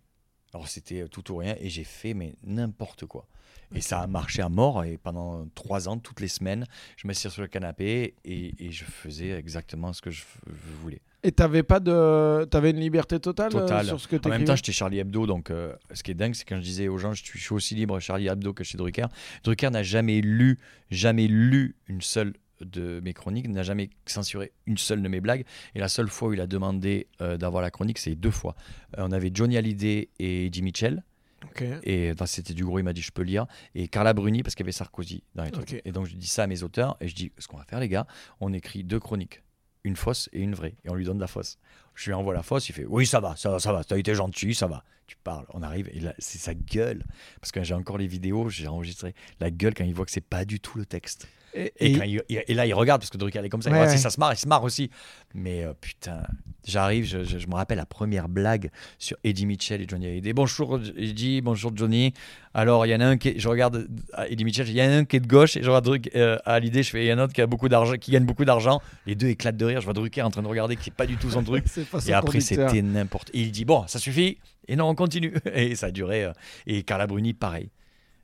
Alors, 0.54 0.68
c'était 0.68 1.06
tout 1.08 1.32
ou 1.32 1.36
rien. 1.36 1.56
Et 1.60 1.68
j'ai 1.68 1.84
fait, 1.84 2.14
mais 2.14 2.34
n'importe 2.44 3.04
quoi. 3.06 3.26
Et 3.74 3.80
ça 3.80 4.00
a 4.00 4.06
marché 4.06 4.40
à 4.40 4.48
mort. 4.48 4.84
Et 4.84 4.96
pendant 4.98 5.46
trois 5.54 5.88
ans, 5.88 5.98
toutes 5.98 6.20
les 6.20 6.28
semaines, 6.28 6.64
je 6.96 7.06
m'asseyais 7.06 7.30
sur 7.30 7.42
le 7.42 7.48
canapé 7.48 8.14
et, 8.24 8.54
et 8.64 8.70
je 8.70 8.84
faisais 8.84 9.30
exactement 9.30 9.92
ce 9.92 10.00
que 10.00 10.10
je, 10.10 10.22
je 10.46 10.72
voulais. 10.80 11.00
Et 11.24 11.32
t'avais 11.32 11.62
pas 11.62 11.80
de, 11.80 12.44
t'avais 12.44 12.70
une 12.70 12.80
liberté 12.80 13.18
totale, 13.18 13.50
euh, 13.56 13.60
Totale. 13.60 13.86
sur 13.86 13.98
ce 13.98 14.06
que 14.06 14.16
En 14.26 14.28
même 14.28 14.44
temps, 14.44 14.56
j'étais 14.56 14.72
Charlie 14.72 14.98
Hebdo, 14.98 15.26
donc 15.26 15.50
euh, 15.50 15.74
ce 15.94 16.02
qui 16.02 16.10
est 16.10 16.14
dingue, 16.14 16.34
c'est 16.34 16.44
quand 16.44 16.56
je 16.56 16.60
disais 16.62 16.86
aux 16.86 16.98
gens, 16.98 17.14
je 17.14 17.24
suis, 17.24 17.38
je 17.38 17.44
suis 17.44 17.54
aussi 17.54 17.74
libre 17.74 17.98
Charlie 17.98 18.28
Hebdo 18.28 18.52
que 18.52 18.62
chez 18.62 18.76
Drucker. 18.76 19.06
Drucker 19.42 19.70
n'a 19.70 19.82
jamais 19.82 20.20
lu, 20.20 20.58
jamais 20.90 21.26
lu 21.26 21.76
une 21.88 22.02
seule 22.02 22.34
de 22.64 23.00
mes 23.03 23.12
chroniques, 23.12 23.48
n'a 23.48 23.62
jamais 23.62 23.90
censuré 24.07 24.53
une 24.66 24.79
seule 24.79 25.03
de 25.03 25.09
mes 25.09 25.20
blagues. 25.20 25.44
Et 25.74 25.81
la 25.81 25.88
seule 25.88 26.09
fois 26.09 26.29
où 26.29 26.33
il 26.33 26.40
a 26.40 26.46
demandé 26.46 27.09
euh, 27.20 27.37
d'avoir 27.37 27.62
la 27.62 27.70
chronique, 27.70 27.98
c'est 27.98 28.14
deux 28.14 28.31
fois. 28.31 28.55
Euh, 28.98 29.07
on 29.07 29.12
avait 29.12 29.31
Johnny 29.33 29.57
Hallyday 29.57 30.09
et 30.18 30.50
Mitchell. 30.62 31.03
Ok. 31.44 31.64
Et 31.83 32.12
c'était 32.27 32.55
du 32.55 32.64
gros, 32.64 32.79
il 32.79 32.85
m'a 32.85 32.92
dit 32.92 33.03
je 33.03 33.12
peux 33.12 33.22
lire. 33.22 33.46
Et 33.74 33.88
Carla 33.88 34.14
Bruni, 34.14 34.42
parce 34.42 34.55
qu'il 34.55 34.64
y 34.64 34.66
avait 34.66 34.72
Sarkozy 34.72 35.22
dans 35.35 35.44
les 35.44 35.50
trucs. 35.50 35.81
Et 35.85 35.92
donc 35.92 36.07
je 36.07 36.16
dis 36.16 36.27
ça 36.27 36.44
à 36.44 36.46
mes 36.46 36.62
auteurs 36.62 36.96
et 37.00 37.09
je 37.09 37.14
dis 37.14 37.33
ce 37.38 37.46
qu'on 37.46 37.59
va 37.59 37.64
faire, 37.64 37.81
les 37.81 37.88
gars, 37.88 38.07
on 38.40 38.53
écrit 38.53 38.83
deux 38.83 38.98
chroniques, 38.98 39.42
une 39.85 39.96
fausse 39.96 40.29
et 40.33 40.40
une 40.40 40.55
vraie. 40.55 40.74
Et 40.85 40.90
on 40.90 40.94
lui 40.94 41.05
donne 41.05 41.18
la 41.18 41.27
fausse. 41.27 41.59
Je 41.94 42.07
lui 42.07 42.14
envoie 42.14 42.35
la 42.35 42.42
fausse, 42.42 42.68
il 42.68 42.72
fait 42.72 42.87
oui, 42.87 43.07
ça 43.07 43.20
va, 43.20 43.37
ça 43.37 43.50
va, 43.50 43.61
ça 43.61 43.72
va, 43.72 43.85
t'as 43.85 43.98
été 43.98 44.14
gentil, 44.14 44.55
ça 44.55 44.66
va. 44.66 44.85
Tu 45.07 45.16
parles, 45.22 45.44
on 45.53 45.62
arrive, 45.62 45.90
et 45.92 46.00
là, 46.00 46.14
c'est 46.18 46.38
sa 46.38 46.55
gueule. 46.55 47.05
Parce 47.40 47.53
que 47.53 47.62
j'ai 47.62 47.74
encore 47.74 47.98
les 47.98 48.07
vidéos, 48.07 48.48
j'ai 48.48 48.66
enregistré 48.66 49.14
la 49.38 49.50
gueule 49.50 49.74
quand 49.74 49.85
il 49.85 49.94
voit 49.94 50.07
que 50.07 50.11
c'est 50.11 50.22
pas 50.22 50.44
du 50.44 50.61
tout 50.61 50.79
le 50.79 50.87
texte. 50.87 51.29
Et, 51.56 51.72
Et, 51.78 51.92
et- 51.92 51.98
quand 51.98 52.04
il- 52.04 52.22
et 52.28 52.54
là, 52.54 52.66
il 52.66 52.74
regarde 52.74 53.00
parce 53.00 53.10
que 53.10 53.16
Drucker 53.16 53.38
elle 53.38 53.44
est 53.44 53.48
comme 53.48 53.62
ça. 53.62 53.70
Ouais, 53.70 53.86
si 53.86 53.92
ouais. 53.92 53.96
ça 53.96 54.10
se 54.10 54.18
marre, 54.18 54.32
il 54.32 54.36
se 54.36 54.48
marre 54.48 54.64
aussi. 54.64 54.90
Mais 55.34 55.62
euh, 55.64 55.72
putain, 55.80 56.22
j'arrive, 56.66 57.04
je, 57.06 57.22
je- 57.22 57.38
je 57.38 57.46
me 57.46 57.54
rappelle 57.54 57.78
la 57.78 57.86
première 57.86 58.28
blague 58.28 58.70
sur 58.98 59.16
Eddie 59.22 59.46
Mitchell 59.46 59.80
et 59.80 59.86
Johnny 59.88 60.06
Hallyday. 60.06 60.32
Bonjour 60.32 60.80
Eddie, 60.96 61.40
bonjour 61.42 61.70
Johnny. 61.76 62.12
Alors, 62.54 62.86
il 62.86 62.90
y 62.90 62.94
en 62.94 63.00
a 63.00 63.06
un 63.06 63.16
qui, 63.16 63.28
est- 63.28 63.38
je 63.38 63.48
regarde 63.48 63.86
à 64.14 64.28
Eddie 64.28 64.44
Mitchell, 64.44 64.68
il 64.68 64.74
y 64.76 64.82
en 64.82 64.86
a 64.86 64.96
un 64.96 65.04
qui 65.04 65.16
est 65.16 65.20
de 65.20 65.26
gauche 65.28 65.56
et 65.56 65.62
je 65.62 65.68
regarde 65.68 65.84
Drucker, 65.84 66.10
euh, 66.16 66.38
à 66.44 66.54
Hallyday, 66.54 66.82
je 66.82 66.90
fais, 66.90 67.04
il 67.04 67.08
y 67.08 67.12
en 67.12 67.18
a 67.18 67.20
un 67.22 67.24
autre 67.24 67.32
qui 67.34 67.40
a 67.42 67.46
beaucoup 67.46 67.68
qui 68.00 68.10
gagne 68.10 68.24
beaucoup 68.24 68.44
d'argent. 68.44 68.80
Les 69.06 69.14
deux 69.14 69.28
éclatent 69.28 69.56
de 69.56 69.64
rire. 69.64 69.80
Je 69.80 69.84
vois 69.84 69.94
Drucker 69.94 70.22
en 70.22 70.30
train 70.30 70.42
de 70.42 70.48
regarder, 70.48 70.74
qui 70.76 70.90
est 70.90 70.92
pas 70.92 71.06
du 71.06 71.16
tout 71.16 71.30
son 71.30 71.42
truc. 71.44 71.64
son 71.68 71.98
Et 72.08 72.12
après, 72.12 72.40
c'était 72.40 72.82
n'importe. 72.82 73.30
Et 73.32 73.40
il 73.42 73.52
dit 73.52 73.64
bon, 73.64 73.84
ça 73.86 73.98
suffit. 73.98 74.38
Et 74.66 74.76
non, 74.76 74.88
on 74.88 74.94
continue. 74.94 75.34
Et 75.54 75.74
ça 75.76 75.86
a 75.86 75.90
duré. 75.92 76.24
euh, 76.24 76.32
Et 76.66 76.82
Carla 76.82 77.06
Bruni, 77.06 77.32
pareil. 77.34 77.70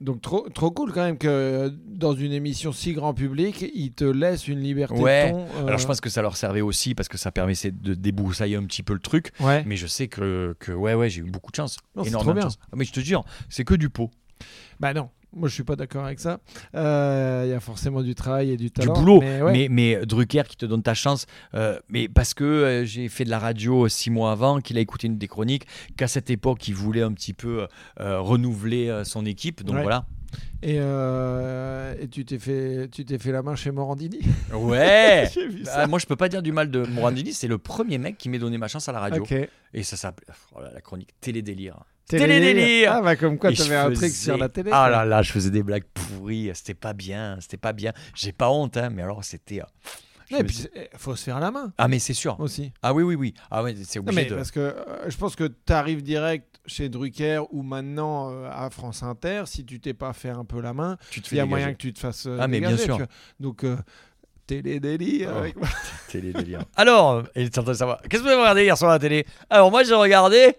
Donc 0.00 0.22
trop, 0.22 0.48
trop 0.48 0.70
cool 0.70 0.92
quand 0.92 1.02
même 1.04 1.18
que 1.18 1.28
euh, 1.28 1.70
dans 1.86 2.14
une 2.14 2.32
émission 2.32 2.72
si 2.72 2.94
grand 2.94 3.12
public, 3.12 3.66
il 3.74 3.92
te 3.92 4.04
laisse 4.04 4.48
une 4.48 4.60
liberté 4.60 4.98
Ouais. 4.98 5.26
de 5.26 5.32
ton. 5.32 5.46
euh, 5.58 5.66
Alors 5.66 5.78
je 5.78 5.86
pense 5.86 6.00
que 6.00 6.08
ça 6.08 6.22
leur 6.22 6.36
servait 6.38 6.62
aussi 6.62 6.94
parce 6.94 7.08
que 7.08 7.18
ça 7.18 7.30
permettait 7.30 7.70
de 7.70 7.92
débroussailler 7.92 8.56
un 8.56 8.64
petit 8.64 8.82
peu 8.82 8.94
le 8.94 9.00
truc. 9.00 9.30
Ouais. 9.40 9.62
Mais 9.66 9.76
je 9.76 9.86
sais 9.86 10.08
que, 10.08 10.56
que 10.58 10.72
ouais, 10.72 10.94
ouais, 10.94 11.10
j'ai 11.10 11.20
eu 11.20 11.24
beaucoup 11.30 11.50
de 11.50 11.56
chance. 11.56 11.76
Non, 11.96 12.04
énormément 12.04 12.34
de 12.36 12.40
chance. 12.40 12.58
Ah, 12.72 12.76
Mais 12.76 12.84
je 12.86 12.92
te 12.92 13.00
jure, 13.00 13.24
c'est 13.50 13.64
que 13.64 13.74
du 13.74 13.90
pot. 13.90 14.10
Bah 14.80 14.94
non. 14.94 15.10
Moi, 15.32 15.48
je 15.48 15.54
suis 15.54 15.62
pas 15.64 15.76
d'accord 15.76 16.04
avec 16.04 16.18
ça. 16.20 16.40
Euh, 16.74 17.44
Il 17.46 17.50
y 17.50 17.54
a 17.54 17.60
forcément 17.60 18.02
du 18.02 18.14
travail 18.14 18.50
et 18.50 18.56
du 18.56 18.64
Du 18.64 18.70
talent. 18.70 18.94
boulot. 18.94 19.20
Mais, 19.20 19.42
ouais. 19.42 19.52
Mais, 19.52 19.68
mais 19.70 20.06
Drucker 20.06 20.42
qui 20.48 20.56
te 20.56 20.66
donne 20.66 20.82
ta 20.82 20.94
chance. 20.94 21.26
euh, 21.54 21.78
mais 21.88 22.08
parce 22.08 22.34
que 22.34 22.44
euh, 22.44 22.84
j'ai 22.84 23.08
fait 23.08 23.24
de 23.24 23.30
la 23.30 23.38
radio 23.38 23.88
six 23.88 24.10
mois 24.10 24.32
avant, 24.32 24.60
qu'il 24.60 24.76
a 24.76 24.80
écouté 24.80 25.06
une 25.06 25.18
des 25.18 25.28
chroniques, 25.28 25.66
qu'à 25.96 26.08
cette 26.08 26.30
époque, 26.30 26.66
il 26.68 26.74
voulait 26.74 27.02
un 27.02 27.12
petit 27.12 27.32
peu 27.32 27.66
euh, 28.00 28.20
renouveler 28.20 28.88
euh, 28.88 29.04
son 29.04 29.24
équipe. 29.24 29.62
Donc 29.62 29.76
Ouais. 29.76 29.82
voilà. 29.82 30.06
Et, 30.62 30.76
euh, 30.78 31.94
et 32.00 32.06
tu 32.08 32.24
t'es 32.24 32.38
fait, 32.38 32.88
tu 32.92 33.04
t'es 33.04 33.18
fait 33.18 33.32
la 33.32 33.42
main 33.42 33.54
chez 33.56 33.70
Morandini? 33.70 34.20
Ouais 34.52 35.28
vu 35.50 35.62
Ah, 35.66 35.70
ça. 35.70 35.86
moi, 35.86 35.98
je 35.98 36.06
peux 36.06 36.16
pas 36.16 36.28
dire 36.28 36.42
du 36.42 36.52
mal 36.52 36.70
de 36.70 36.84
Morandini. 36.86 37.32
C'est 37.32 37.48
le 37.48 37.58
premier 37.58 37.98
mec 37.98 38.18
qui 38.18 38.28
m'est 38.28 38.38
donné 38.38 38.58
ma 38.58 38.68
chance 38.68 38.88
à 38.88 38.92
la 38.92 39.00
radio. 39.00 39.22
Ok. 39.22 39.34
Et 39.74 39.82
ça 39.82 39.96
s'appelle 39.96 40.26
oh 40.54 40.60
la 40.74 40.80
chronique 40.80 41.14
Télédélire. 41.20 41.76
Télédélire. 42.18 42.52
Télédélire. 42.54 42.92
Ah 42.96 43.02
bah 43.02 43.16
comme 43.16 43.38
quoi, 43.38 43.52
t'avais 43.52 43.76
un 43.76 43.90
truc 43.92 44.10
sur 44.12 44.36
la 44.36 44.48
télé. 44.48 44.70
Ah 44.72 44.88
là 44.90 45.04
là, 45.04 45.22
je 45.22 45.32
faisais 45.32 45.50
des 45.50 45.62
blagues 45.62 45.84
pourries. 45.94 46.50
C'était 46.54 46.74
pas 46.74 46.92
bien. 46.92 47.36
C'était 47.40 47.56
pas 47.56 47.72
bien. 47.72 47.92
J'ai 48.14 48.32
pas 48.32 48.50
honte, 48.50 48.76
hein, 48.76 48.90
mais 48.90 49.02
alors 49.02 49.24
c'était. 49.24 49.60
euh, 49.60 49.64
Ouais, 50.32 50.46
suis- 50.46 50.68
c'est- 50.72 50.90
faut 50.96 51.16
se 51.16 51.24
faire 51.24 51.40
la 51.40 51.50
main 51.50 51.72
Ah, 51.76 51.88
mais 51.88 51.98
c'est 51.98 52.14
sûr. 52.14 52.38
aussi. 52.38 52.72
Ah 52.82 52.94
oui, 52.94 53.02
oui, 53.02 53.16
oui. 53.16 53.34
Ah 53.50 53.64
ouais, 53.64 53.74
c'est 53.84 53.98
Non, 53.98 54.04
obligé 54.06 54.22
mais 54.22 54.30
de. 54.30 54.36
parce 54.36 54.52
que 54.52 54.60
euh, 54.60 55.08
je 55.10 55.16
pense 55.16 55.34
que 55.34 55.42
tu 55.66 55.72
arrives 55.72 56.04
direct 56.04 56.60
chez 56.66 56.88
Drucker 56.88 57.42
ou 57.50 57.62
maintenant 57.64 58.30
euh, 58.30 58.48
à 58.48 58.70
France 58.70 59.02
Inter, 59.02 59.42
si 59.46 59.64
tu 59.64 59.80
t'es 59.80 59.92
pas 59.92 60.12
fait 60.12 60.28
un 60.28 60.44
peu 60.44 60.60
la 60.60 60.72
main, 60.72 60.98
il 61.10 61.16
y 61.16 61.18
a 61.18 61.22
dégager. 61.30 61.46
moyen 61.48 61.72
que 61.72 61.78
tu 61.78 61.92
te 61.92 61.98
fasses 61.98 62.26
euh, 62.26 62.38
Ah, 62.40 62.46
mais 62.46 62.60
bien 62.60 62.76
sûr. 62.76 62.98
Donc 63.40 63.64
euh, 63.64 63.76
télé 64.46 64.78
délire 64.78 65.30
Oh. 65.34 65.38
avec- 65.38 65.56
Télédélire. 66.08 66.60
alors, 66.76 67.24
et 67.34 67.50
tu 67.50 67.58
entends 67.58 67.74
savoir. 67.74 68.00
Qu'est-ce 68.02 68.22
que 68.22 68.26
vous 68.28 68.32
avez 68.32 68.40
regardé 68.40 68.62
hier 68.62 68.78
soir 68.78 68.92
à 68.92 68.94
la 68.94 68.98
télé? 69.00 69.26
Alors 69.48 69.70
moi, 69.72 69.82
j'ai 69.82 69.94
regardé. 69.94 70.54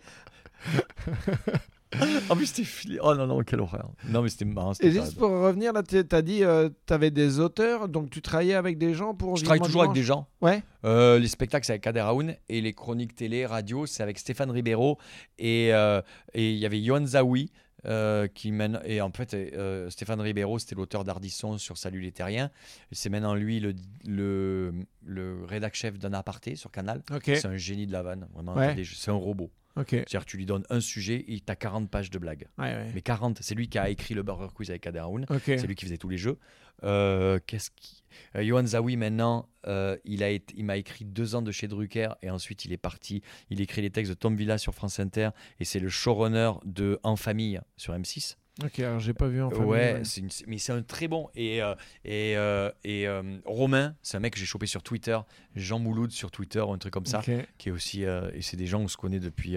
en 2.29 2.35
plus, 2.35 2.45
c'était 2.47 2.63
filé. 2.63 2.99
Oh 3.01 3.13
non, 3.15 3.27
non, 3.27 3.41
quelle 3.41 3.59
horreur. 3.61 3.91
Non, 4.07 4.21
mais 4.21 4.29
c'était 4.29 4.45
marrant. 4.45 4.73
Et 4.79 4.91
juste 4.91 5.17
pour 5.17 5.29
revenir 5.29 5.73
là, 5.73 5.83
tu 5.83 5.97
as 6.09 6.21
dit 6.21 6.41
tu 6.87 6.93
avais 6.93 7.11
des 7.11 7.39
auteurs, 7.39 7.89
donc 7.89 8.09
tu 8.09 8.21
travaillais 8.21 8.53
avec 8.55 8.77
des 8.77 8.93
gens 8.93 9.13
pour 9.13 9.35
Je 9.37 9.43
travaille 9.43 9.61
toujours 9.61 9.83
avec 9.83 9.93
des 9.93 10.03
gens. 10.03 10.27
Ouais. 10.41 10.63
Euh, 10.85 11.19
les 11.19 11.27
spectacles, 11.27 11.65
c'est 11.65 11.73
avec 11.73 11.83
Kader 11.83 11.99
Aoun 12.01 12.35
et 12.49 12.61
les 12.61 12.73
chroniques 12.73 13.15
télé, 13.15 13.45
radio, 13.45 13.85
c'est 13.85 14.03
avec 14.03 14.17
Stéphane 14.19 14.51
Ribeiro 14.51 14.97
et 15.37 15.73
euh, 15.73 16.01
et 16.33 16.51
il 16.51 16.57
y 16.57 16.65
avait 16.65 16.79
Yohan 16.79 17.05
Zawi. 17.05 17.51
euh, 17.87 18.27
qui 18.27 18.51
mène 18.51 18.79
et 18.85 19.01
en 19.01 19.09
fait 19.11 19.33
euh, 19.33 19.89
Stéphane 19.89 20.21
Ribeiro 20.21 20.59
c'était 20.59 20.75
l'auteur 20.75 21.03
d'Ardisson 21.03 21.57
sur 21.57 21.79
Salut 21.79 21.99
les 22.01 22.11
Terriens 22.11 22.51
c'est 22.91 23.09
maintenant 23.09 23.33
lui 23.33 23.59
le, 23.59 23.73
le, 24.05 24.71
le 25.03 25.43
rédac 25.45 25.73
chef 25.73 25.97
d'un 25.97 26.13
aparté 26.13 26.55
sur 26.55 26.69
Canal 26.69 27.01
c'est 27.25 27.47
un 27.47 27.57
génie 27.57 27.87
de 27.87 27.91
la 27.91 28.03
vanne 28.03 28.27
vraiment 28.35 28.53
Ouais. 28.53 28.65
Attendez, 28.65 28.85
c'est 28.85 29.09
un 29.09 29.15
robot 29.15 29.49
Ok. 29.77 29.89
c'est-à-dire 29.91 30.25
tu 30.25 30.37
lui 30.37 30.45
donnes 30.45 30.65
un 30.69 30.79
sujet 30.81 31.23
et 31.27 31.39
t'as 31.39 31.55
40 31.55 31.89
pages 31.89 32.09
de 32.09 32.19
blagues 32.19 32.47
Ouais, 32.57 32.65
ouais. 32.75 32.91
mais 32.93 33.01
40 33.01 33.39
c'est 33.41 33.55
lui 33.55 33.69
qui 33.69 33.77
a 33.77 33.89
écrit 33.89 34.13
le 34.13 34.23
Burger 34.23 34.47
Quiz 34.53 34.69
avec 34.69 34.81
Kader 34.83 34.99
Aoun 34.99 35.25
Ok. 35.29 35.41
c'est 35.45 35.65
lui 35.67 35.75
qui 35.75 35.85
faisait 35.85 35.97
tous 35.97 36.09
les 36.09 36.17
jeux. 36.17 36.37
Euh, 36.83 37.39
Qu'est-ce 37.45 37.69
qui... 37.71 38.03
euh, 38.35 38.43
Johan 38.43 38.65
Zawi, 38.65 38.97
maintenant, 38.97 39.47
euh, 39.67 39.97
il 40.03 40.23
a 40.23 40.29
été- 40.29 40.53
il 40.57 40.65
m'a 40.65 40.77
écrit 40.77 41.05
deux 41.05 41.35
ans 41.35 41.41
de 41.43 41.51
chez 41.51 41.67
Drucker 41.67 42.09
et 42.23 42.29
ensuite 42.31 42.65
il 42.65 42.73
est 42.73 42.77
parti. 42.77 43.21
Il 43.51 43.61
écrit 43.61 43.81
les 43.83 43.91
textes 43.91 44.09
de 44.09 44.15
Tom 44.15 44.35
Villa 44.35 44.57
sur 44.57 44.73
France 44.73 44.99
Inter 44.99 45.29
et 45.59 45.65
c'est 45.65 45.79
le 45.79 45.89
showrunner 45.89 46.53
de 46.65 46.99
En 47.03 47.15
Famille 47.15 47.59
sur 47.77 47.93
M6. 47.93 48.35
Ok, 48.63 48.79
alors 48.79 48.99
j'ai 48.99 49.13
pas 49.13 49.27
vu 49.27 49.41
en 49.41 49.49
famille. 49.49 49.65
ouais, 49.65 50.01
une- 50.17 50.27
mais 50.45 50.57
c'est 50.57 50.73
un 50.73 50.81
très 50.81 51.07
bon. 51.07 51.29
Et, 51.35 51.63
euh, 51.63 51.73
et, 52.03 52.35
euh, 52.35 52.69
et 52.83 53.07
euh, 53.07 53.21
Romain, 53.45 53.95
c'est 54.01 54.17
un 54.17 54.19
mec 54.19 54.33
que 54.33 54.39
j'ai 54.39 54.45
chopé 54.45 54.65
sur 54.67 54.83
Twitter, 54.83 55.17
Jean 55.55 55.79
Mouloud 55.79 56.11
sur 56.11 56.31
Twitter, 56.31 56.59
ou 56.59 56.71
un 56.73 56.77
truc 56.77 56.93
comme 56.93 57.05
ça, 57.05 57.21
qui 57.57 57.69
est 57.69 57.71
aussi. 57.71 58.03
et 58.03 58.41
c'est 58.41 58.57
des 58.57 58.67
gens 58.67 58.79
où 58.81 58.83
on 58.83 58.87
se 58.89 58.97
connaît 58.97 59.19
depuis. 59.21 59.55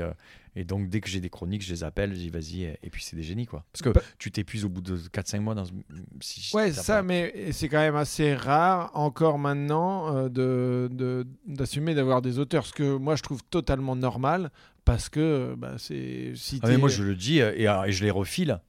et 0.56 0.64
donc, 0.64 0.88
dès 0.88 1.00
que 1.00 1.08
j'ai 1.10 1.20
des 1.20 1.28
chroniques, 1.28 1.62
je 1.64 1.72
les 1.72 1.82
appelle, 1.82 2.10
je 2.14 2.18
dis 2.20 2.30
vas-y. 2.30 2.62
Et, 2.62 2.78
et 2.84 2.88
puis, 2.90 3.02
c'est 3.02 3.16
des 3.16 3.24
génies, 3.24 3.46
quoi. 3.46 3.64
Parce 3.72 3.82
que 3.82 3.88
Bah- 3.90 4.00
tu 4.18 4.30
t'épuises 4.30 4.64
au 4.64 4.68
bout 4.68 4.80
de 4.80 4.96
4-5 4.96 5.40
mois 5.40 5.56
dans. 5.56 5.64
Si 6.20 6.54
Ouais, 6.54 6.72
ça, 6.72 6.96
pas- 6.98 7.02
mais 7.02 7.50
c'est 7.50 7.68
quand 7.68 7.80
même 7.80 7.96
assez 7.96 8.34
rare 8.34 8.92
encore 8.94 9.38
maintenant 9.40 10.16
euh, 10.16 10.28
de 10.28 10.88
de- 10.92 11.26
d'assumer 11.48 11.94
d'avoir 11.94 12.22
des 12.22 12.38
auteurs, 12.38 12.64
ce 12.64 12.72
que 12.72 12.96
moi 12.96 13.16
je 13.16 13.22
trouve 13.24 13.42
totalement 13.50 13.96
normal 13.96 14.52
parce 14.84 15.08
que 15.08 15.56
bah, 15.58 15.74
c'est 15.78 16.32
si 16.36 16.60
Ah, 16.62 16.68
mais 16.68 16.76
moi, 16.78 16.88
je 16.88 17.02
le 17.02 17.16
dis 17.16 17.40
et, 17.40 17.62
et 17.64 17.92
je 17.92 18.04
les 18.04 18.10
refile. 18.12 18.60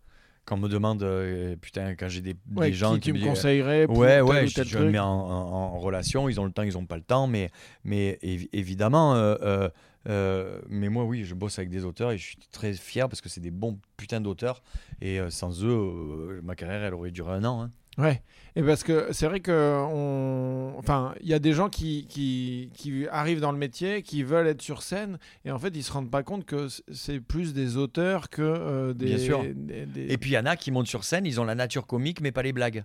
Quand 0.46 0.56
on 0.56 0.60
me 0.60 0.70
demande, 0.70 1.02
euh, 1.04 1.56
putain, 1.60 1.96
quand 1.96 2.08
j'ai 2.08 2.22
des, 2.22 2.36
gens 2.74 2.94
qui 2.96 3.00
qui 3.02 3.14
me 3.14 3.18
conseillerais 3.30 3.88
pour 3.88 3.98
Ouais, 3.98 4.22
ouais, 4.22 4.44
ou 4.44 4.48
je, 4.48 4.64
je 4.70 4.78
me 4.78 4.92
mets 4.92 5.00
en, 5.00 5.08
en- 5.08 5.52
en 5.74 5.80
relation, 5.80 6.30
ils 6.30 6.40
ont 6.40 6.46
le 6.46 6.52
temps, 6.52 6.62
ils 6.62 6.78
ont 6.78 6.86
pas 6.86 6.98
le 6.98 7.02
temps, 7.04 7.26
mais, 7.28 7.50
mais 7.84 8.20
évi- 8.22 8.50
évidemment, 8.54 9.16
euh, 9.16 9.68
euh, 10.08 10.62
mais 10.70 10.90
moi, 10.90 11.04
oui, 11.06 11.24
je 11.24 11.34
bosse 11.34 11.58
avec 11.58 11.70
des 11.72 11.84
auteurs 11.84 12.12
et 12.12 12.18
je 12.20 12.24
suis 12.24 12.38
très 12.52 12.74
fier 12.74 13.10
parce 13.10 13.22
que 13.22 13.30
c'est 13.30 13.42
des 13.42 13.50
bons 13.50 13.80
putains 13.98 14.22
d'auteurs 14.22 14.62
et 15.02 15.20
sans 15.30 15.64
eux, 15.64 16.42
ma 16.44 16.56
carrière, 16.56 16.84
elle 16.84 16.94
aurait 16.94 17.10
duré 17.12 17.34
un 17.34 17.44
an. 17.44 17.64
hein. 17.64 17.72
Ouais, 17.98 18.22
et 18.58 18.62
parce 18.62 18.84
que 18.84 19.08
c'est 19.14 19.26
vrai 19.26 19.40
que 19.40 19.84
on... 19.90 20.74
enfin, 20.78 21.16
il 21.22 21.30
y 21.30 21.34
a 21.34 21.40
des 21.40 21.54
gens 21.54 21.70
qui, 21.70 22.06
qui, 22.08 22.70
qui 22.74 23.08
arrivent 23.10 23.40
dans 23.40 23.54
le 23.54 23.58
métier, 23.58 24.02
qui 24.02 24.22
veulent 24.24 24.48
être 24.48 24.62
sur 24.62 24.82
scène, 24.82 25.18
et 25.46 25.52
en 25.52 25.60
fait, 25.60 25.70
ils 25.76 25.84
se 25.84 25.92
rendent 25.94 26.12
pas 26.12 26.22
compte 26.24 26.46
que 26.46 26.68
c'est 26.92 27.20
plus 27.22 27.54
des 27.54 27.78
auteurs 27.78 28.30
que 28.30 28.42
euh, 28.42 28.94
des. 28.94 29.06
Bien 29.06 29.18
sûr. 29.18 29.44
des- 29.44 29.86
des- 29.86 30.08
Et 30.12 30.18
puis, 30.18 30.32
il 30.32 30.34
y 30.34 30.38
en 30.38 30.46
a 30.46 30.56
qui 30.58 30.72
montent 30.72 30.88
sur 30.88 31.04
scène, 31.06 31.26
ils 31.26 31.40
ont 31.40 31.46
la 31.46 31.56
nature 31.56 31.88
comique, 31.88 32.20
mais 32.22 32.32
pas 32.34 32.44
les 32.44 32.54
blagues. 32.54 32.84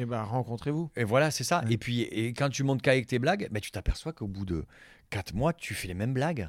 Et 0.00 0.04
ben, 0.06 0.22
rencontrez-vous. 0.22 0.90
Et 0.96 1.02
voilà, 1.02 1.32
c'est 1.32 1.42
ça. 1.42 1.64
Ouais. 1.64 1.72
Et 1.72 1.76
puis, 1.78 2.02
et 2.02 2.32
quand 2.32 2.48
tu 2.48 2.62
montes 2.62 2.80
qu'avec 2.82 3.08
tes 3.08 3.18
blagues, 3.18 3.48
ben, 3.50 3.58
tu 3.60 3.72
t'aperçois 3.72 4.12
qu'au 4.12 4.28
bout 4.28 4.44
de 4.44 4.64
4 5.10 5.34
mois, 5.34 5.52
tu 5.52 5.74
fais 5.74 5.88
les 5.88 5.94
mêmes 5.94 6.14
blagues, 6.14 6.48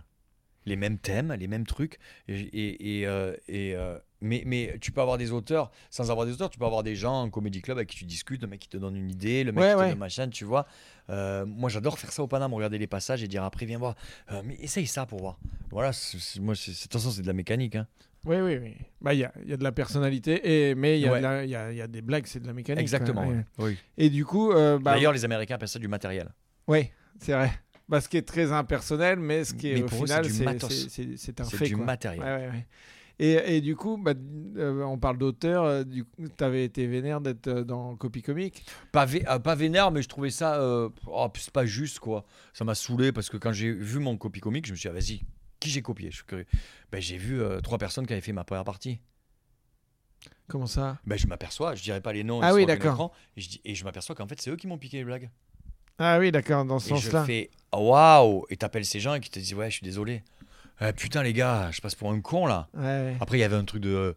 les 0.65 0.75
mêmes 0.75 0.97
thèmes, 0.97 1.33
les 1.33 1.47
mêmes 1.47 1.65
trucs. 1.65 1.97
Et, 2.27 2.39
et, 2.39 2.99
et, 2.99 3.07
euh, 3.07 3.33
et, 3.47 3.75
euh, 3.75 3.97
mais, 4.21 4.43
mais 4.45 4.77
tu 4.81 4.91
peux 4.91 5.01
avoir 5.01 5.17
des 5.17 5.31
auteurs, 5.31 5.71
sans 5.89 6.11
avoir 6.11 6.25
des 6.25 6.33
auteurs, 6.33 6.49
tu 6.49 6.59
peux 6.59 6.65
avoir 6.65 6.83
des 6.83 6.95
gens 6.95 7.21
en 7.23 7.29
comédie 7.29 7.61
club 7.61 7.77
avec 7.77 7.89
qui 7.89 7.95
tu 7.97 8.05
discutes, 8.05 8.41
le 8.41 8.47
mec 8.47 8.59
qui 8.59 8.67
te 8.69 8.77
donne 8.77 8.95
une 8.97 9.09
idée, 9.09 9.43
le 9.43 9.51
mec 9.51 9.63
Ouais, 9.63 9.69
qui 9.75 9.83
te 9.83 9.89
donne 9.89 9.97
machin, 9.97 10.27
tu 10.29 10.43
vois. 10.45 10.65
Euh, 11.09 11.45
moi, 11.45 11.69
j'adore 11.69 11.97
faire 11.97 12.11
ça 12.11 12.21
au 12.21 12.27
Paname, 12.27 12.53
regarder 12.53 12.77
les 12.77 12.87
passages 12.87 13.23
et 13.23 13.27
dire 13.27 13.43
après, 13.43 13.65
viens 13.65 13.77
voir. 13.77 13.95
Mais 14.43 14.55
essaye 14.59 14.87
ça 14.87 15.05
pour 15.05 15.19
voir. 15.21 15.39
Voilà, 15.71 15.91
moi, 16.41 16.55
c'est- 16.55 16.71
de 16.71 16.77
toute 16.83 16.93
façon, 16.93 17.11
c'est 17.11 17.21
de 17.21 17.27
la 17.27 17.33
mécanique. 17.33 17.75
hein. 17.75 17.87
Oui, 18.25 18.35
oui, 18.41 18.57
oui. 18.57 18.75
Bah, 18.99 19.13
il 19.13 19.21
y 19.21 19.23
a, 19.23 19.31
y 19.45 19.53
a 19.53 19.57
de 19.57 19.63
la 19.63 19.71
personnalité, 19.71 20.69
et, 20.69 20.75
mais 20.75 20.99
il 20.99 21.05
y, 21.05 21.09
Ouais. 21.09 21.21
y, 21.21 21.55
a, 21.55 21.71
y 21.71 21.81
a 21.81 21.87
des 21.87 22.01
blagues, 22.01 22.25
c'est 22.27 22.41
de 22.41 22.47
la 22.47 22.51
mécanique. 22.53 22.81
Exactement. 22.81 23.31
Oui. 23.57 23.77
Et 23.97 24.09
du 24.09 24.25
coup, 24.25 24.51
bah, 24.53 24.77
D'ailleurs, 24.79 25.13
les 25.13 25.23
Américains 25.23 25.55
appellent 25.55 25.69
ça 25.69 25.79
du 25.79 25.87
matériel. 25.87 26.27
oui, 26.67 26.89
c'est 27.17 27.31
vrai. 27.31 27.49
Bah, 27.89 27.99
ce 28.01 28.07
qui 28.07 28.17
est 28.17 28.21
très 28.21 28.51
impersonnel, 28.51 29.19
mais 29.19 29.43
ce 29.43 29.53
qui 29.53 29.67
est 29.67 29.73
Mais 29.73 29.81
au 29.83 29.87
final, 29.87 30.23
c'est 30.29 31.41
un 31.41 31.45
fait. 31.45 31.65
du 31.67 31.75
quoi. 31.75 31.85
matériel. 31.85 32.23
Ouais, 32.23 32.35
ouais, 32.45 32.47
ouais. 32.51 32.67
Et, 33.21 33.57
et 33.57 33.61
du 33.61 33.75
coup, 33.75 33.97
bah, 33.97 34.13
euh, 34.57 34.81
on 34.83 34.97
parle 34.97 35.17
d'auteur, 35.17 35.63
euh, 35.65 35.83
du 35.83 36.05
coup, 36.05 36.29
t'avais 36.37 36.63
été 36.63 36.87
vénère 36.87 37.19
d'être 37.19 37.47
euh, 37.47 37.63
dans 37.65 37.97
Copy 37.97 38.21
Comique. 38.21 38.63
Pas, 38.93 39.05
vé- 39.05 39.27
euh, 39.27 39.39
pas 39.39 39.55
vénère, 39.55 39.91
mais 39.91 40.01
je 40.01 40.07
trouvais 40.07 40.29
ça. 40.29 40.61
euh, 40.61 40.87
oh, 41.07 41.27
c'est 41.35 41.51
pas 41.51 41.65
juste, 41.65 41.99
quoi. 41.99 42.25
Ça 42.53 42.63
m'a 42.63 42.75
saoulé 42.75 43.11
parce 43.11 43.27
que 43.29 43.35
quand 43.37 43.51
j'ai 43.51 43.71
vu 43.73 43.99
mon 43.99 44.15
copie 44.17 44.39
comique, 44.39 44.67
je 44.67 44.71
me 44.71 44.77
suis 44.77 44.87
dit, 44.87 44.95
ah, 44.95 44.97
vas-y, 44.97 45.21
qui 45.59 45.69
j'ai 45.69 45.81
copié? 45.81 46.11
Je 46.11 46.17
suis 46.17 46.25
curieux. 46.25 46.45
Ben, 46.91 47.01
j'ai 47.01 47.17
vu 47.17 47.41
euh, 47.41 47.59
trois 47.59 47.77
personnes 47.77 48.05
qui 48.07 48.13
avaient 48.13 48.21
fait 48.21 48.31
ma 48.31 48.45
première 48.45 48.63
partie. 48.63 49.01
Comment 50.47 50.67
ça? 50.67 50.99
Ben, 51.05 51.17
je 51.17 51.27
m'aperçois, 51.27 51.75
je 51.75 51.83
dirais 51.83 52.01
pas 52.01 52.13
les 52.13 52.23
noms. 52.23 52.39
Ah 52.41 52.53
oui, 52.53 52.65
d'accord. 52.65 52.91
l'écran, 52.91 53.11
Et 53.35 53.41
je, 53.41 53.49
dis- 53.49 53.61
et 53.65 53.75
je 53.75 53.83
m'aperçois 53.83 54.15
qu'en 54.15 54.27
fait, 54.27 54.39
c'est 54.39 54.49
eux 54.49 54.55
qui 54.55 54.67
m'ont 54.67 54.77
piqué 54.77 54.97
les 54.97 55.03
blagues. 55.03 55.29
Ah 55.99 56.17
oui, 56.19 56.31
d'accord, 56.31 56.65
dans 56.65 56.79
ce 56.79 56.93
Et 56.93 56.97
je 56.97 57.01
sens-là. 57.03 57.25
fais, 57.25 57.49
oh, 57.73 57.89
waouh 57.91 58.45
Et 58.49 58.57
t'appelles 58.57 58.85
ces 58.85 58.99
gens 58.99 59.13
et 59.13 59.19
qui 59.19 59.29
te 59.29 59.37
disent, 59.39 59.53
ouais, 59.53 59.69
je 59.69 59.75
suis 59.75 59.83
désolé. 59.83 60.23
Eh, 60.81 60.93
putain, 60.93 61.23
les 61.23 61.33
gars, 61.33 61.69
je 61.71 61.81
passe 61.81 61.93
pour 61.95 62.09
un 62.11 62.21
con, 62.21 62.45
là. 62.45 62.69
Ouais, 62.73 62.81
ouais. 62.83 63.17
Après, 63.19 63.37
il 63.37 63.41
y 63.41 63.43
avait 63.43 63.55
un 63.57 63.65
truc 63.65 63.81
de. 63.81 63.89
euh, 63.89 64.13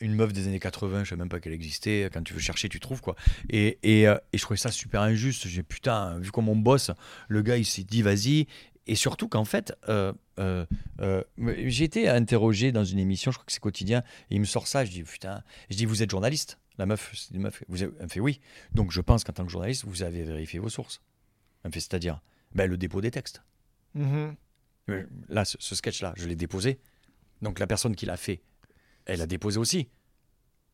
une 0.00 0.14
meuf 0.14 0.32
des 0.32 0.46
années 0.48 0.58
80, 0.60 1.04
je 1.04 1.10
sais 1.10 1.16
même 1.16 1.28
pas 1.28 1.40
qu'elle 1.40 1.52
existait. 1.52 2.10
Quand 2.12 2.22
tu 2.22 2.34
veux 2.34 2.40
chercher, 2.40 2.68
tu 2.68 2.78
trouves 2.80 3.00
quoi. 3.00 3.14
Et, 3.48 3.78
et, 3.82 4.06
euh, 4.08 4.16
et 4.32 4.38
je 4.38 4.42
trouvais 4.42 4.58
ça 4.58 4.70
super 4.70 5.00
injuste. 5.02 5.46
J'ai 5.48 5.62
putain, 5.62 6.18
vu 6.18 6.30
comme 6.32 6.48
on 6.48 6.56
bosse, 6.56 6.90
le 7.28 7.42
gars 7.42 7.56
il 7.56 7.64
s'est 7.64 7.84
dit 7.84 8.02
vas-y. 8.02 8.46
Et 8.86 8.96
surtout 8.96 9.28
qu'en 9.28 9.44
fait, 9.46 9.72
euh, 9.88 10.12
euh, 10.40 10.66
euh, 11.00 11.22
j'ai 11.66 11.84
été 11.84 12.08
interrogé 12.08 12.70
dans 12.70 12.84
une 12.84 12.98
émission, 12.98 13.30
je 13.30 13.38
crois 13.38 13.46
que 13.46 13.52
c'est 13.52 13.60
quotidien, 13.60 14.00
et 14.30 14.34
il 14.34 14.40
me 14.40 14.44
sort 14.44 14.66
ça. 14.66 14.84
Je 14.84 14.90
dis 14.90 15.02
putain, 15.04 15.42
je 15.70 15.76
dis 15.76 15.86
vous 15.86 16.02
êtes 16.02 16.10
journaliste 16.10 16.58
La 16.76 16.84
meuf, 16.86 17.12
c'est 17.14 17.32
une 17.34 17.42
meuf. 17.42 17.62
Vous 17.68 17.82
avez- 17.82 17.92
elle 17.98 18.04
me 18.04 18.10
fait 18.10 18.20
oui. 18.20 18.40
Donc 18.74 18.90
je 18.92 19.00
pense 19.00 19.24
qu'en 19.24 19.32
tant 19.32 19.44
que 19.46 19.52
journaliste, 19.52 19.84
vous 19.86 20.02
avez 20.02 20.22
vérifié 20.24 20.58
vos 20.58 20.68
sources. 20.68 21.00
Elle 21.64 21.68
me 21.70 21.72
fait 21.72 21.80
c'est-à-dire 21.80 22.20
ben, 22.54 22.70
le 22.70 22.76
dépôt 22.76 23.00
des 23.00 23.10
textes. 23.10 23.42
Mhm. 23.94 24.34
Euh, 24.90 25.04
Là, 25.28 25.44
ce, 25.44 25.56
ce 25.60 25.74
sketch-là, 25.74 26.12
je 26.16 26.26
l'ai 26.26 26.36
déposé. 26.36 26.78
Donc 27.42 27.58
la 27.58 27.66
personne 27.66 27.96
qui 27.96 28.06
l'a 28.06 28.16
fait, 28.16 28.42
elle 29.06 29.20
a 29.20 29.26
déposé 29.26 29.58
aussi. 29.58 29.88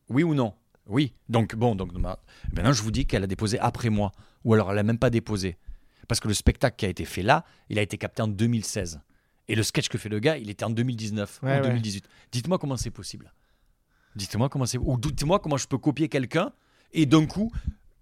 Oui 0.09 0.23
ou 0.23 0.35
non? 0.35 0.53
Oui. 0.87 1.13
Donc 1.29 1.55
bon, 1.55 1.75
donc 1.75 1.93
ma- 1.93 2.19
maintenant 2.53 2.73
je 2.73 2.81
vous 2.83 2.91
dis 2.91 3.05
qu'elle 3.05 3.23
a 3.23 3.27
déposé 3.27 3.57
après 3.59 3.89
moi, 3.89 4.11
ou 4.43 4.53
alors 4.53 4.71
elle 4.71 4.77
a 4.79 4.83
même 4.83 4.97
pas 4.99 5.09
déposé, 5.09 5.57
parce 6.07 6.19
que 6.19 6.27
le 6.27 6.33
spectacle 6.33 6.75
qui 6.75 6.85
a 6.85 6.89
été 6.89 7.05
fait 7.05 7.21
là, 7.23 7.45
il 7.69 7.79
a 7.79 7.81
été 7.81 7.97
capté 7.97 8.21
en 8.21 8.27
2016, 8.27 8.99
et 9.47 9.55
le 9.55 9.63
sketch 9.63 9.87
que 9.89 9.97
fait 9.97 10.09
le 10.09 10.19
gars, 10.19 10.37
il 10.37 10.49
était 10.49 10.65
en 10.65 10.69
2019 10.69 11.39
Ouais, 11.43 11.49
ou 11.49 11.53
en 11.53 11.55
ouais. 11.57 11.67
2018. 11.69 12.07
Dites-moi 12.31 12.57
comment 12.57 12.77
c'est 12.77 12.89
possible. 12.91 13.31
Dites-moi 14.15 14.49
comment 14.49 14.65
c'est, 14.65 14.77
ou 14.77 14.97
dites-moi 14.97 15.39
comment 15.39 15.57
je 15.57 15.67
peux 15.67 15.77
copier 15.77 16.09
quelqu'un 16.09 16.51
et 16.91 17.05
d'un 17.05 17.25
coup 17.25 17.51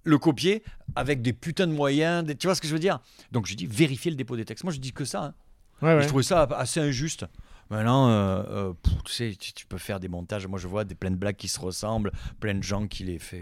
le 0.04 0.18
copier 0.18 0.64
avec 0.96 1.22
des 1.22 1.34
putains 1.34 1.68
de 1.68 1.74
moyens. 1.74 2.24
des- 2.26 2.36
Tu 2.36 2.48
vois 2.48 2.56
ce 2.56 2.62
que 2.62 2.68
je 2.68 2.74
veux 2.74 2.80
dire? 2.80 3.00
Donc 3.32 3.46
je 3.46 3.56
dis 3.56 3.66
vérifier 3.66 4.12
le 4.12 4.18
dépôt 4.18 4.36
des 4.36 4.46
textes. 4.46 4.64
Moi 4.64 4.74
je 4.74 4.80
dis 4.80 4.92
que 4.94 5.06
ça. 5.06 5.24
hein. 5.24 5.34
Ouais, 5.82 5.92
Et 5.94 5.96
ouais. 5.96 6.02
Je 6.04 6.08
trouvais 6.08 6.24
ça 6.24 6.44
assez 6.44 6.80
injuste. 6.80 7.26
Maintenant, 7.70 8.10
euh, 8.10 8.44
euh, 8.50 8.74
pff, 8.82 8.94
tu 9.06 9.14
sais, 9.14 9.36
tu, 9.40 9.54
tu 9.54 9.66
peux 9.68 9.78
faire 9.78 10.00
des 10.00 10.08
montages. 10.08 10.48
Moi, 10.48 10.58
je 10.60 10.68
vois 10.68 10.86
des 10.86 10.96
plein 10.96 11.12
de 11.12 11.16
blagues 11.16 11.36
qui 11.36 11.48
se 11.48 11.60
ressemblent, 11.60 12.12
plein 12.40 12.56
de 12.56 12.64
gens 12.64 12.88
qui 12.88 13.04
les 13.04 13.20
font. 13.20 13.38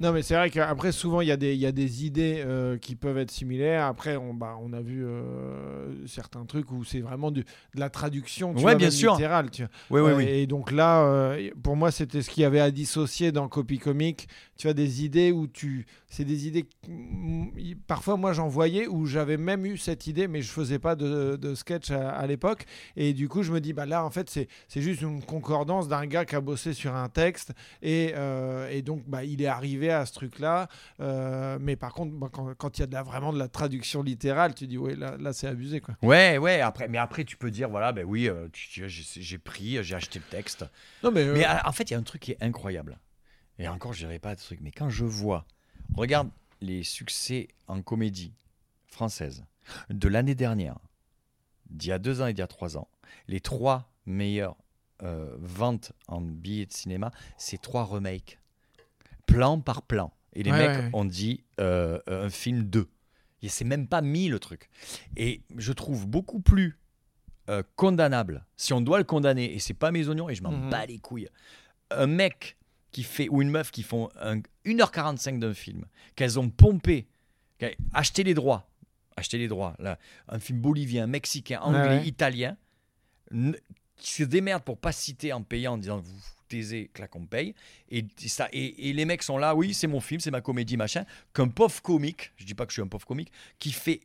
Non, 0.00 0.12
mais 0.12 0.22
c'est 0.22 0.34
vrai 0.36 0.48
qu'après, 0.50 0.92
souvent, 0.92 1.20
il 1.20 1.28
y, 1.28 1.32
a 1.32 1.36
des- 1.36 1.56
y 1.56 1.66
a 1.66 1.72
des 1.72 2.04
idées 2.06 2.42
euh, 2.46 2.78
qui 2.78 2.94
peuvent 2.94 3.18
être 3.18 3.30
similaires. 3.32 3.84
Après, 3.86 4.16
on, 4.16 4.32
bah, 4.32 4.56
on 4.60 4.72
a 4.72 4.80
vu 4.80 5.04
euh, 5.04 6.06
certains 6.06 6.44
trucs 6.44 6.70
où 6.70 6.84
c'est 6.84 7.00
vraiment 7.00 7.30
du, 7.32 7.40
de 7.42 7.80
la 7.80 7.90
traduction 7.90 8.50
tu 8.52 8.58
Ouais, 8.58 8.62
vois, 8.62 8.74
bien 8.76 8.90
sûr. 8.90 9.12
littérale, 9.14 9.50
tu 9.50 9.64
vois. 9.90 10.00
Oui, 10.02 10.12
oui, 10.12 10.24
oui. 10.24 10.30
Et 10.30 10.46
donc 10.46 10.70
là, 10.70 11.36
pour 11.62 11.74
moi, 11.76 11.90
c'était 11.90 12.22
ce 12.22 12.30
qu'il 12.30 12.42
y 12.42 12.46
avait 12.46 12.60
à 12.60 12.70
dissocier 12.70 13.32
dans 13.32 13.48
Copy 13.48 13.78
Comic. 13.78 14.28
Tu 14.56 14.68
as 14.68 14.74
des 14.74 15.04
idées 15.04 15.32
où 15.32 15.46
tu. 15.48 15.86
C'est 16.08 16.24
des 16.24 16.46
idées. 16.46 16.66
mm, 16.88 17.48
Parfois, 17.86 18.16
moi, 18.16 18.32
j'en 18.32 18.48
voyais 18.48 18.86
où 18.86 19.06
j'avais 19.06 19.36
même 19.36 19.66
eu 19.66 19.76
cette 19.78 20.06
idée, 20.06 20.28
mais 20.28 20.42
je 20.42 20.50
faisais 20.50 20.78
pas 20.78 20.94
de, 20.96 21.36
de 21.36 21.54
sketch 21.54 21.90
à, 21.90 22.10
à 22.10 22.26
l'époque. 22.26 22.64
Et 22.96 23.12
du 23.12 23.28
coup, 23.28 23.42
je 23.48 23.52
me 23.52 23.60
dis, 23.60 23.72
bah 23.72 23.86
là, 23.86 24.04
en 24.04 24.10
fait, 24.10 24.30
c'est 24.30 24.80
juste 24.80 25.00
une 25.00 25.22
concordance 25.22 25.88
d'un 25.88 26.06
gars 26.06 26.24
qui 26.24 26.36
a 26.36 26.40
bossé 26.40 26.72
sur 26.72 26.94
un 26.94 27.08
texte. 27.08 27.52
Et, 27.82 28.12
euh, 28.14 28.68
et 28.70 28.82
donc, 28.82 29.04
bah, 29.06 29.24
il 29.24 29.42
est 29.42 29.46
arrivé 29.46 29.90
à 29.90 30.06
ce 30.06 30.12
truc-là. 30.12 30.68
Euh, 31.00 31.58
mais 31.60 31.76
par 31.76 31.94
contre, 31.94 32.14
bah, 32.14 32.30
quand 32.30 32.78
il 32.78 32.80
y 32.80 32.84
a 32.84 32.86
de 32.86 32.92
la, 32.92 33.02
vraiment 33.02 33.32
de 33.32 33.38
la 33.38 33.48
traduction 33.48 34.02
littérale, 34.02 34.54
tu 34.54 34.66
dis, 34.66 34.78
ouais, 34.78 34.94
là, 34.94 35.16
là 35.18 35.32
c'est 35.32 35.46
abusé, 35.46 35.80
quoi. 35.80 35.96
Ouais, 36.02 36.38
ouais. 36.38 36.60
Après, 36.60 36.88
mais 36.88 36.98
après, 36.98 37.24
tu 37.24 37.36
peux 37.36 37.50
dire, 37.50 37.68
voilà, 37.68 37.92
ben 37.92 38.04
oui, 38.04 38.28
euh, 38.28 38.48
j'ai 38.52 39.38
pris, 39.38 39.82
j'ai 39.82 39.94
acheté 39.94 40.18
le 40.18 40.24
texte. 40.26 40.64
Non, 41.02 41.10
mais. 41.10 41.24
Mais 41.24 41.46
en 41.46 41.72
fait, 41.72 41.90
il 41.90 41.94
y 41.94 41.96
a 41.96 41.98
un 41.98 42.02
truc 42.02 42.22
qui 42.22 42.32
est 42.32 42.42
incroyable. 42.42 42.98
Et 43.58 43.66
encore, 43.66 43.92
je 43.92 44.00
dirais 44.00 44.18
pas 44.18 44.34
de 44.34 44.40
truc, 44.40 44.60
mais 44.62 44.70
quand 44.70 44.88
je 44.88 45.04
vois, 45.04 45.44
regarde 45.94 46.30
les 46.60 46.82
succès 46.82 47.48
en 47.66 47.82
comédie 47.82 48.34
française 48.86 49.44
de 49.90 50.08
l'année 50.08 50.34
dernière, 50.34 50.78
d'il 51.70 51.88
y 51.90 51.92
a 51.92 51.98
deux 51.98 52.20
ans 52.20 52.26
et 52.26 52.32
d'il 52.32 52.40
y 52.40 52.42
a 52.42 52.46
trois 52.48 52.76
ans, 52.76 52.88
les 53.26 53.40
trois 53.40 53.92
meilleures 54.06 54.56
euh, 55.02 55.36
ventes 55.38 55.92
en 56.08 56.20
billets 56.20 56.66
de 56.66 56.72
cinéma, 56.72 57.10
c'est 57.36 57.60
trois 57.60 57.84
remakes, 57.84 58.38
plan 59.26 59.60
par 59.60 59.82
plan. 59.82 60.12
Et 60.34 60.42
les 60.42 60.50
Ouais, 60.52 60.58
mecs 60.68 60.78
ouais, 60.78 60.90
ont 60.92 61.04
dit 61.04 61.44
euh, 61.60 61.98
euh, 62.08 62.26
un 62.26 62.30
film 62.30 62.62
2. 62.64 62.88
Et 63.42 63.48
c'est 63.48 63.64
même 63.64 63.86
pas 63.86 64.02
mis 64.02 64.28
le 64.28 64.38
truc. 64.38 64.68
Et 65.16 65.42
je 65.56 65.72
trouve 65.72 66.06
beaucoup 66.06 66.40
plus 66.40 66.78
euh, 67.48 67.62
condamnable, 67.76 68.44
si 68.56 68.72
on 68.72 68.80
doit 68.80 68.98
le 68.98 69.04
condamner, 69.04 69.54
et 69.54 69.58
c'est 69.58 69.72
pas 69.74 69.90
mes 69.90 70.06
oignons, 70.08 70.28
et 70.28 70.34
je 70.34 70.42
m'en 70.42 70.52
Mhm. 70.52 70.68
bats 70.70 70.84
les 70.86 70.98
couilles, 70.98 71.28
un 71.90 72.06
mec 72.06 72.56
qui 72.92 73.02
fait, 73.02 73.28
ou 73.30 73.40
une 73.40 73.50
meuf 73.50 73.70
qui 73.70 73.82
font 73.82 74.08
un- 74.20 74.40
1h45 74.66 75.38
d'un 75.38 75.54
film, 75.54 75.86
qu'elles 76.14 76.38
ont 76.38 76.50
pompé, 76.50 77.08
acheté 77.94 78.22
les 78.22 78.34
droits, 78.34 78.67
acheté 79.18 79.38
les 79.38 79.48
droits, 79.48 79.74
là, 79.78 79.98
un 80.28 80.38
film 80.38 80.60
bolivien, 80.60 81.06
mexicain, 81.06 81.60
anglais, 81.60 81.80
Ouais, 81.80 81.88
ouais. 82.00 82.06
italien, 82.06 82.56
qui 83.96 84.12
se 84.12 84.22
démerde 84.22 84.62
pour 84.62 84.78
pas 84.78 84.92
citer 84.92 85.32
en 85.32 85.42
payant, 85.42 85.74
en 85.74 85.78
disant 85.78 85.98
vous 85.98 86.12
taisez, 86.48 86.90
clac, 86.94 87.14
on 87.14 87.26
paye. 87.26 87.54
Et, 87.90 88.06
ça, 88.26 88.48
et, 88.52 88.88
et 88.88 88.92
les 88.92 89.04
mecs 89.04 89.22
sont 89.22 89.36
là, 89.36 89.54
oui, 89.54 89.74
c'est 89.74 89.86
mon 89.86 90.00
film, 90.00 90.20
c'est 90.20 90.30
ma 90.30 90.40
comédie, 90.40 90.76
machin. 90.76 91.04
Qu'un 91.34 91.48
pauvre 91.48 91.82
comique, 91.82 92.32
je 92.36 92.44
dis 92.46 92.54
pas 92.54 92.64
que 92.64 92.70
je 92.72 92.74
suis 92.76 92.82
un 92.82 92.86
pauvre 92.86 93.06
comique, 93.06 93.30
qui 93.58 93.70
fait 93.72 94.00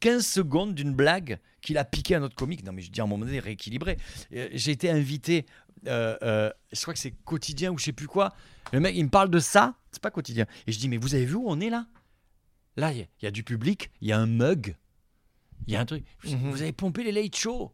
15 0.00 0.26
secondes 0.26 0.74
d'une 0.74 0.94
blague 0.94 1.38
qu'il 1.60 1.78
a 1.78 1.84
piqué 1.84 2.14
à 2.16 2.20
notre 2.20 2.34
comique. 2.34 2.64
Non, 2.64 2.72
mais 2.72 2.82
je 2.82 2.90
dis 2.90 3.00
à 3.00 3.04
un 3.04 3.06
moment 3.06 3.24
donné, 3.24 3.38
rééquilibré. 3.38 3.98
Euh, 4.34 4.48
J'ai 4.52 4.72
été 4.72 4.90
invité 4.90 5.46
euh, 5.86 6.16
euh, 6.22 6.50
je 6.72 6.80
crois 6.80 6.94
que 6.94 6.98
c'est 7.00 7.12
quotidien 7.24 7.70
ou 7.70 7.78
je 7.78 7.84
sais 7.84 7.92
plus 7.92 8.08
quoi. 8.08 8.34
Le 8.72 8.80
mec, 8.80 8.96
il 8.96 9.04
me 9.04 9.10
parle 9.10 9.30
de 9.30 9.38
ça, 9.38 9.74
c'est 9.92 10.02
pas 10.02 10.10
quotidien. 10.10 10.46
Et 10.66 10.72
je 10.72 10.78
dis, 10.78 10.88
mais 10.88 10.96
vous 10.96 11.14
avez 11.14 11.26
vu 11.26 11.34
où 11.34 11.44
on 11.46 11.60
est 11.60 11.70
là? 11.70 11.86
Là, 12.76 12.92
il 12.92 12.98
y, 12.98 13.02
a- 13.02 13.06
il 13.20 13.24
y 13.24 13.28
a 13.28 13.30
du 13.30 13.42
public, 13.42 13.90
il 14.00 14.08
y 14.08 14.12
a 14.12 14.18
un 14.18 14.26
mug, 14.26 14.76
il 15.66 15.72
y 15.72 15.76
a 15.76 15.80
un 15.80 15.86
truc. 15.86 16.04
Mhm. 16.24 16.50
Vous 16.50 16.62
avez 16.62 16.72
pompé 16.72 17.02
les 17.04 17.12
late 17.12 17.34
shows 17.36 17.72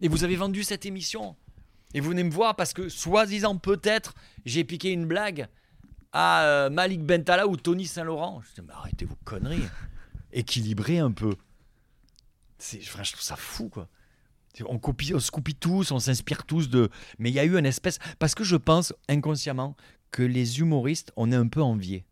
et 0.00 0.08
vous 0.08 0.24
avez 0.24 0.36
vendu 0.36 0.62
cette 0.64 0.84
émission. 0.86 1.36
Et 1.94 2.00
vous 2.00 2.10
venez 2.10 2.22
me 2.24 2.30
voir 2.30 2.54
parce 2.54 2.74
que, 2.74 2.88
soi-disant, 2.90 3.56
peut-être, 3.56 4.14
j'ai 4.44 4.62
piqué 4.64 4.92
une 4.92 5.06
blague 5.06 5.48
à 6.12 6.42
euh, 6.42 6.70
Malik 6.70 7.02
Bentala 7.02 7.46
ou 7.48 7.56
Tony 7.56 7.86
Saint-Laurent. 7.86 8.42
Je 8.42 8.60
dis, 8.60 8.66
mais 8.66 8.74
arrêtez 8.74 9.06
vos 9.06 9.16
conneries. 9.24 9.64
Équilibrez 10.32 10.98
un 10.98 11.10
peu. 11.12 11.34
C'est, 12.58 12.80
enfin, 12.82 13.02
je 13.04 13.12
trouve 13.12 13.22
ça 13.22 13.36
fou, 13.36 13.68
quoi. 13.68 13.88
On, 14.66 14.78
copie, 14.78 15.14
on 15.14 15.20
se 15.20 15.30
copie 15.30 15.54
tous, 15.54 15.92
on 15.92 15.98
s'inspire 16.00 16.44
tous 16.44 16.68
de. 16.68 16.90
Mais 17.18 17.30
il 17.30 17.34
y 17.34 17.38
a 17.38 17.44
eu 17.44 17.56
une 17.56 17.66
espèce. 17.66 17.98
Parce 18.18 18.34
que 18.34 18.42
je 18.44 18.56
pense 18.56 18.92
inconsciemment 19.08 19.76
que 20.10 20.22
les 20.22 20.58
humoristes, 20.60 21.12
on 21.16 21.30
est 21.32 21.36
un 21.36 21.46
peu 21.48 21.62
enviés 21.62 22.04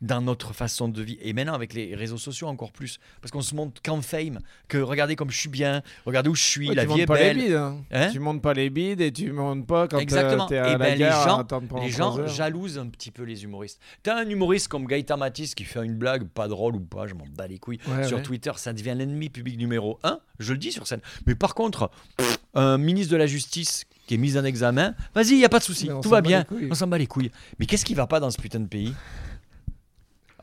dans 0.00 0.20
notre 0.20 0.52
façon 0.52 0.88
de 0.88 1.02
vie. 1.02 1.18
Et 1.22 1.32
maintenant, 1.32 1.54
avec 1.54 1.74
les 1.74 1.94
réseaux 1.94 2.18
sociaux, 2.18 2.48
encore 2.48 2.72
plus. 2.72 2.98
Parce 3.20 3.30
qu'on 3.30 3.42
se 3.42 3.54
montre 3.54 3.80
qu'en 3.82 4.00
fame, 4.02 4.38
que 4.68 4.78
regardez 4.78 5.16
comme 5.16 5.30
je 5.30 5.38
suis 5.38 5.48
bien, 5.48 5.82
regardez 6.06 6.28
où 6.30 6.34
je 6.34 6.42
suis, 6.42 6.68
Ouais, 6.68 6.74
la 6.74 6.82
tu 6.82 6.88
vie 6.88 6.92
montes 6.94 7.00
est 7.02 7.06
pas 7.06 7.14
belle. 7.14 7.36
les 7.36 7.44
bides. 7.44 7.54
hein. 7.54 7.76
Hein 7.92 8.08
tu 8.12 8.18
montes 8.20 8.42
pas 8.42 8.54
les 8.54 8.70
bides 8.70 9.00
et 9.00 9.12
tu 9.12 9.32
montes 9.32 9.66
pas 9.66 9.88
quand 9.88 9.98
Exactement. 9.98 10.46
tu 10.46 10.54
es 10.54 10.58
à 10.58 10.68
Eh 10.68 10.72
la 10.72 10.78
ben, 10.78 10.98
les 10.98 11.04
gens- 11.04 11.38
à 11.38 11.44
pendant 11.44 11.82
Les 11.82 11.90
gens 11.90 12.18
heures. 12.18 12.28
jalousent 12.28 12.78
un 12.78 12.86
petit 12.86 13.10
peu 13.10 13.22
les 13.24 13.44
humoristes. 13.44 13.80
T'as 14.02 14.16
un 14.16 14.28
humoriste 14.28 14.68
comme 14.68 14.86
Gaëtan 14.86 15.16
Matisse 15.16 15.54
qui 15.54 15.64
fait 15.64 15.84
une 15.84 15.94
blague, 15.96 16.24
pas 16.28 16.48
drôle 16.48 16.76
ou 16.76 16.80
pas, 16.80 17.06
je 17.06 17.14
m'en 17.14 17.24
bats 17.36 17.46
les 17.46 17.58
couilles. 17.58 17.78
Ouais, 17.88 18.06
sur 18.06 18.18
ouais. 18.18 18.22
Twitter, 18.22 18.52
ça 18.56 18.72
devient 18.72 18.94
l'ennemi 18.96 19.28
public 19.28 19.58
numéro 19.58 19.98
un. 20.02 20.18
Je 20.38 20.52
le 20.52 20.58
dis 20.58 20.72
sur 20.72 20.86
scène. 20.86 21.00
Mais 21.26 21.34
par 21.34 21.54
contre, 21.54 21.90
pff, 22.16 22.38
un 22.54 22.78
ministre 22.78 23.12
de 23.12 23.16
la 23.16 23.26
Justice 23.26 23.84
qui 24.06 24.14
est 24.14 24.18
mis 24.18 24.36
en 24.36 24.44
examen, 24.44 24.94
vas-y, 25.14 25.30
il 25.32 25.38
y 25.38 25.44
a 25.44 25.48
pas 25.48 25.58
de 25.60 25.64
souci, 25.64 25.88
tout 26.02 26.08
va 26.08 26.20
bien. 26.20 26.44
On 26.70 26.74
s'en 26.74 26.86
bat 26.88 26.98
les 26.98 27.06
couilles. 27.06 27.30
Mais 27.58 27.66
qu'est-ce 27.66 27.84
qui 27.84 27.94
va 27.94 28.06
pas 28.06 28.18
dans 28.20 28.30
ce 28.30 28.40
putain 28.40 28.60
de 28.60 28.66
pays? 28.66 28.92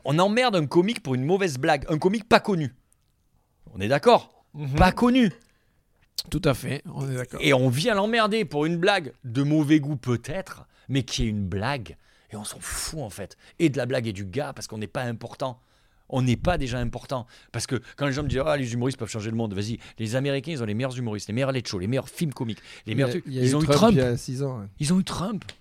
On 0.04 0.18
emmerde 0.18 0.56
un 0.56 0.66
comique 0.66 1.02
pour 1.02 1.14
une 1.14 1.24
mauvaise 1.24 1.58
blague, 1.58 1.84
un 1.88 1.98
comique 1.98 2.28
pas 2.28 2.40
connu. 2.40 2.74
On 3.74 3.80
est 3.80 3.88
d'accord 3.88 4.44
Mhm. 4.54 4.74
Pas 4.74 4.90
connu. 4.92 5.30
Tout 6.30 6.42
à 6.44 6.54
fait, 6.54 6.82
on 6.92 7.08
est 7.10 7.14
d'accord. 7.14 7.40
Et 7.42 7.52
on 7.54 7.68
vient 7.68 7.94
l'emmerder 7.94 8.44
pour 8.44 8.66
une 8.66 8.76
blague 8.76 9.12
de 9.24 9.42
mauvais 9.42 9.78
goût 9.80 9.96
peut-être, 9.96 10.66
mais 10.88 11.02
qui 11.04 11.22
est 11.22 11.26
une 11.28 11.46
blague. 11.46 11.96
Et 12.32 12.36
on 12.36 12.44
s'en 12.44 12.58
fout 12.60 13.00
en 13.00 13.10
fait. 13.10 13.36
Et 13.58 13.68
de 13.70 13.76
la 13.78 13.86
blague 13.86 14.06
et 14.06 14.12
du 14.12 14.24
gars 14.24 14.52
parce 14.52 14.66
qu'on 14.66 14.78
n'est 14.78 14.86
pas 14.86 15.02
important. 15.02 15.60
On 16.08 16.22
n'est 16.22 16.36
pas 16.36 16.58
déjà 16.58 16.78
important. 16.80 17.26
Parce 17.52 17.66
que 17.68 17.80
quand 17.96 18.06
les 18.06 18.12
gens 18.12 18.24
me 18.24 18.28
disent 18.28 18.42
Ah, 18.44 18.56
les 18.56 18.72
humoristes 18.72 18.98
peuvent 18.98 19.08
changer 19.08 19.30
le 19.30 19.36
monde, 19.36 19.54
vas-y, 19.54 19.78
les 19.98 20.16
Américains, 20.16 20.50
ils 20.52 20.62
ont 20.62 20.66
les 20.66 20.74
meilleurs 20.74 20.98
humoristes, 20.98 21.28
les 21.28 21.34
meilleurs 21.34 21.52
late 21.52 21.68
shows, 21.68 21.78
les 21.78 21.86
meilleurs 21.86 22.08
films 22.08 22.32
comiques, 22.32 22.58
les 22.86 22.94
meilleurs 22.96 23.10
trucs. 23.10 23.24
Ils 23.28 23.54
ont 23.56 23.62
eu 23.62 23.64
Trump 23.66 23.76
Trump. 23.78 23.92
il 23.94 23.98
y 23.98 24.02
a 24.02 24.16
6 24.16 24.42
ans. 24.42 24.58
ouais. 24.60 24.66
Ils 24.80 24.92
ont 24.92 24.98
eu 24.98 25.04
Trump. 25.04 25.44
Ils 25.44 25.52
ont 25.52 25.59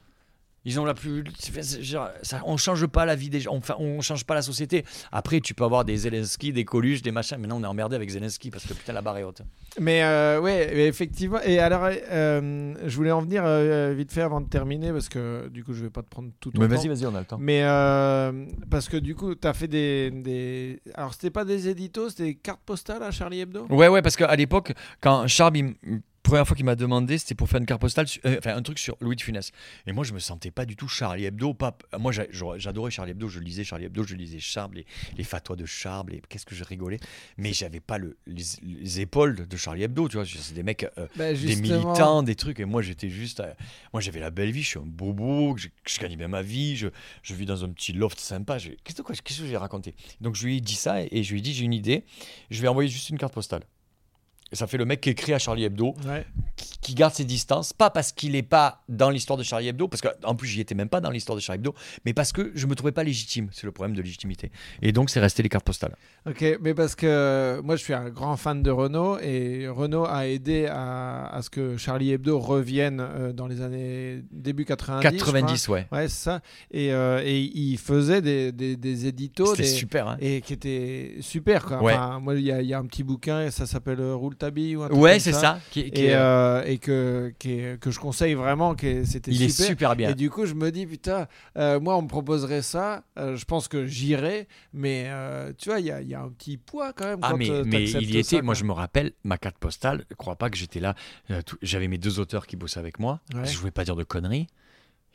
la 0.85 0.93
plus. 0.93 1.23
c'est- 1.37 1.61
c'est- 1.61 1.81
genre, 1.83 2.09
ça, 2.21 2.41
on 2.45 2.57
change 2.57 2.85
pas 2.87 3.05
la 3.05 3.15
vie 3.15 3.29
des 3.29 3.39
gens. 3.39 3.55
Enfin, 3.55 3.75
on 3.79 4.01
change 4.01 4.25
pas 4.25 4.33
la 4.35 4.41
société. 4.41 4.83
Après, 5.11 5.39
tu 5.39 5.53
peux 5.53 5.63
avoir 5.63 5.85
des 5.85 5.97
Zelensky, 5.97 6.51
des 6.53 6.65
Coluche, 6.65 7.01
des 7.01 7.11
machins. 7.11 7.37
Maintenant, 7.37 7.57
on 7.59 7.63
est 7.63 7.67
emmerdé 7.67 7.95
avec 7.95 8.09
Zelensky 8.09 8.49
parce 8.51 8.65
que 8.65 8.73
putain, 8.73 8.93
la 8.93 9.01
barre 9.01 9.17
est 9.17 9.23
haute. 9.23 9.41
Mais 9.79 10.03
euh, 10.03 10.39
ouais, 10.41 10.71
mais 10.73 10.87
effectivement. 10.87 11.39
Et 11.45 11.59
alors, 11.59 11.87
euh, 11.89 12.73
je 12.85 12.95
voulais 12.95 13.11
en 13.11 13.21
venir 13.21 13.43
euh, 13.45 13.93
vite 13.97 14.11
fait 14.11 14.21
avant 14.21 14.41
de 14.41 14.47
terminer 14.49 14.91
parce 14.91 15.09
que 15.09 15.47
du 15.49 15.63
coup, 15.63 15.73
je 15.73 15.83
vais 15.83 15.89
pas 15.89 16.01
te 16.03 16.09
prendre 16.09 16.29
tout 16.39 16.51
ton 16.51 16.59
temps. 16.87 16.89
vas-y, 16.89 17.05
on 17.05 17.15
a 17.15 17.19
le 17.19 17.25
temps. 17.25 17.37
Mais 17.39 17.63
euh, 17.63 18.45
parce 18.69 18.89
que 18.89 18.97
du 18.97 19.15
coup, 19.15 19.35
tu 19.35 19.47
as 19.47 19.53
fait 19.53 19.67
des, 19.67 20.11
des. 20.11 20.81
Alors, 20.95 21.13
c'était 21.13 21.29
pas 21.29 21.45
des 21.45 21.67
éditos, 21.67 22.09
c'était 22.09 22.23
des 22.23 22.35
cartes 22.35 22.61
postales 22.65 23.03
à 23.03 23.11
Charlie 23.11 23.41
Hebdo? 23.41 23.65
Ouais, 23.69 23.87
ouais, 23.87 24.01
parce 24.01 24.15
qu'à 24.15 24.35
l'époque, 24.35 24.73
quand 25.01 25.25
m- 25.59 26.01
première 26.29 26.47
fois 26.47 26.55
qu'il 26.55 26.65
m'a 26.65 26.75
demandé, 26.75 27.17
c'était 27.17 27.35
pour 27.35 27.49
faire 27.49 27.59
une 27.59 27.65
carte 27.65 27.81
postale, 27.81 28.07
su- 28.07 28.19
euh, 28.25 28.37
enfin 28.39 28.55
un 28.55 28.61
truc 28.61 28.79
sur 28.79 28.95
Louis 29.01 29.15
de 29.15 29.21
Funès. 29.21 29.51
Et 29.87 29.91
moi, 29.91 30.03
je 30.03 30.13
me 30.13 30.19
sentais 30.19 30.51
pas 30.51 30.65
du 30.65 30.75
tout 30.75 30.87
Charlie 30.87 31.25
Hebdo. 31.25 31.53
Pas, 31.53 31.77
moi, 31.99 32.11
j'a- 32.11 32.27
j'aurais- 32.29 32.59
j'adorais 32.59 32.91
Charlie 32.91 33.11
Hebdo, 33.11 33.27
je 33.27 33.39
lisais 33.39 33.63
Charlie 33.63 33.85
Hebdo, 33.85 34.03
je 34.03 34.15
lisais 34.15 34.39
Charles, 34.39 34.71
les, 34.75 34.85
les 35.17 35.23
fatwas 35.23 35.55
de 35.55 35.65
Charles, 35.65 36.13
et 36.13 36.21
qu'est-ce 36.29 36.45
que 36.45 36.55
je 36.55 36.63
rigolais. 36.63 36.99
Mais 37.37 37.53
j'avais 37.53 37.79
pas 37.79 37.97
le, 37.97 38.17
les, 38.27 38.43
les 38.63 38.99
épaules 39.01 39.47
de 39.47 39.57
Charlie 39.57 39.83
Hebdo, 39.83 40.07
tu 40.07 40.17
vois. 40.17 40.25
C'est 40.25 40.53
des 40.53 40.63
mecs, 40.63 40.85
euh, 40.97 41.07
Bah, 41.15 41.33
des 41.33 41.39
militants, 41.73 42.23
des 42.23 42.35
trucs. 42.35 42.59
Et 42.59 42.65
moi, 42.65 42.81
j'étais 42.81 43.09
juste. 43.09 43.39
euh, 43.39 43.51
moi, 43.93 44.01
j'avais 44.01 44.19
la 44.19 44.29
belle 44.29 44.51
vie, 44.51 44.61
je 44.63 44.67
suis 44.69 44.79
un 44.79 44.83
bobo, 44.85 45.55
je, 45.57 45.67
je 45.87 45.99
gagne 45.99 46.15
bien 46.15 46.27
ma 46.27 46.41
vie, 46.41 46.75
je, 46.75 46.87
je 47.23 47.33
vis 47.33 47.45
dans 47.45 47.63
un 47.63 47.69
petit 47.69 47.93
loft 47.93 48.19
sympa. 48.19 48.57
je- 48.57 48.69
Qu'est-ce 48.83 48.97
que 48.97 49.01
quoi, 49.01 49.15
qu'est-ce 49.15 49.41
que 49.41 49.47
j'ai 49.47 49.57
raconté? 49.57 49.95
Donc, 50.21 50.35
je 50.35 50.45
lui 50.45 50.57
ai 50.57 50.61
dit 50.61 50.75
ça 50.75 51.01
et 51.01 51.23
je 51.23 51.31
lui 51.31 51.39
ai 51.39 51.41
dit 51.41 51.53
j'ai 51.53 51.65
une 51.65 51.73
idée, 51.73 52.03
je 52.51 52.61
vais 52.61 52.67
envoyer 52.67 52.89
juste 52.89 53.09
une 53.09 53.17
carte 53.17 53.33
postale. 53.33 53.63
Ça 54.51 54.65
fait 54.67 54.77
le 54.77 54.85
mec 54.85 55.01
qui 55.01 55.09
écrit 55.09 55.33
à 55.33 55.39
Charlie 55.39 55.63
Hebdo, 55.63 55.93
Ouais. 56.07 56.25
qui, 56.55 56.79
qui 56.81 56.95
garde 56.95 57.13
ses 57.13 57.23
distances, 57.25 57.71
pas 57.73 57.89
parce 57.89 58.11
qu'il 58.11 58.31
n'est 58.31 58.41
pas 58.41 58.81
dans 58.89 59.09
l'histoire 59.11 59.37
de 59.37 59.43
Charlie 59.43 59.67
Hebdo, 59.67 59.87
parce 59.87 60.01
qu'en 60.01 60.35
plus 60.35 60.47
j'y 60.47 60.59
étais 60.61 60.73
même 60.75 60.89
pas 60.89 61.01
dans 61.01 61.11
l'histoire 61.11 61.35
de 61.35 61.41
Charlie 61.41 61.59
Hebdo, 61.59 61.75
mais 62.05 62.13
parce 62.13 62.31
que 62.31 62.51
je 62.55 62.65
me 62.67 62.73
trouvais 62.75 62.91
pas 62.91 63.03
légitime. 63.03 63.49
C'est 63.51 63.65
le 63.67 63.71
problème 63.71 63.95
de 63.95 64.01
légitimité. 64.01 64.51
Et 64.81 64.91
donc 64.91 65.09
c'est 65.09 65.19
resté 65.19 65.43
les 65.43 65.49
cartes 65.49 65.65
postales. 65.65 65.95
Ok, 66.27 66.43
mais 66.61 66.73
parce 66.73 66.95
que 66.95 67.61
moi 67.63 67.75
je 67.75 67.83
suis 67.83 67.93
un 67.93 68.09
grand 68.09 68.37
fan 68.37 68.63
de 68.63 68.71
Renault 68.71 69.19
et 69.19 69.67
Renault 69.67 70.05
a 70.05 70.27
aidé 70.27 70.65
à, 70.65 71.27
à 71.27 71.41
ce 71.41 71.49
que 71.49 71.77
Charlie 71.77 72.11
Hebdo 72.11 72.39
revienne 72.39 72.99
euh, 73.01 73.33
dans 73.33 73.45
les 73.47 73.61
années 73.61 74.23
début 74.31 74.65
90. 74.65 75.03
je 75.03 75.21
crois. 75.21 75.33
90, 75.33 75.67
ouais. 75.69 75.87
Ouais, 75.91 76.07
c'est 76.07 76.23
ça. 76.23 76.41
Et, 76.71 76.91
euh, 76.91 77.21
et 77.23 77.39
il 77.39 77.77
faisait 77.77 78.21
des, 78.21 78.51
des, 78.51 78.75
des 78.77 79.05
éditos. 79.05 79.55
C'était 79.55 79.67
super. 79.67 80.07
Hein. 80.07 80.17
Et 80.19 80.41
qui 80.41 80.53
était 80.53 81.17
super 81.21 81.65
quoi. 81.65 81.83
Ouais. 81.83 81.93
Enfin, 81.93 82.19
moi 82.19 82.35
il 82.35 82.41
y, 82.45 82.51
a- 82.51 82.61
il 82.61 82.67
y 82.67 82.73
a 82.73 82.79
un 82.79 82.85
petit 82.85 83.03
bouquin 83.03 83.43
et 83.45 83.51
ça 83.51 83.65
s'appelle 83.67 83.99
euh, 83.99 84.15
Roule 84.15 84.35
ou 84.47 84.83
un 84.83 84.87
truc 84.89 84.99
Ouais, 85.01 85.19
c'est 85.19 85.33
ça. 85.33 85.59
qui- 85.71 85.91
qui 85.91 86.01
Et, 86.03 86.05
est- 86.07 86.15
euh, 86.15 86.63
et 86.65 86.77
que, 86.77 87.33
qui 87.39 87.51
est- 87.59 87.79
que 87.79 87.91
je 87.91 87.99
conseille 87.99 88.33
vraiment, 88.33 88.75
qui 88.75 88.87
est- 88.87 89.05
c'était 89.05 89.31
il 89.31 89.37
super. 89.49 89.65
est 89.65 89.67
super 89.67 89.95
bien. 89.95 90.09
Et 90.11 90.15
du 90.15 90.29
coup, 90.29 90.45
je 90.45 90.53
me 90.53 90.71
dis, 90.71 90.85
putain, 90.85 91.27
euh, 91.57 91.79
moi, 91.79 91.97
on 91.97 92.01
me 92.03 92.07
proposerait 92.07 92.61
ça. 92.61 93.03
euh, 93.17 93.35
je 93.35 93.45
pense 93.45 93.67
que 93.67 93.85
j'irais. 93.85 94.47
Mais 94.73 95.05
euh, 95.07 95.51
tu 95.57 95.69
vois, 95.69 95.79
il 95.79 95.85
y 95.85 95.91
a, 95.91 96.01
il 96.01 96.07
y 96.07 96.13
a 96.15 96.21
un 96.21 96.29
petit 96.29 96.57
poids 96.57 96.93
quand 96.93 97.05
même. 97.05 97.19
Ah 97.21 97.29
quand, 97.31 97.37
mais, 97.37 97.49
euh, 97.49 97.63
mais 97.65 97.83
il 97.89 98.09
y 98.15 98.17
était, 98.19 98.37
ça, 98.37 98.41
moi 98.41 98.53
je 98.53 98.63
me 98.63 98.71
rappelle, 98.71 99.11
ma 99.23 99.37
carte 99.37 99.57
postale, 99.57 100.05
je 100.09 100.15
crois 100.15 100.35
pas 100.35 100.49
que 100.49 100.57
j'étais 100.57 100.79
là, 100.79 100.95
euh, 101.31 101.41
j'avais 101.61 101.87
mes 101.87 101.97
deux 101.97 102.19
auteurs 102.19 102.47
qui 102.47 102.55
bossaient 102.55 102.79
avec 102.79 102.99
moi, 102.99 103.19
Ouais. 103.33 103.45
je 103.45 103.57
voulais 103.57 103.71
pas 103.71 103.83
dire 103.83 103.95
de 103.95 104.03
conneries, 104.03 104.47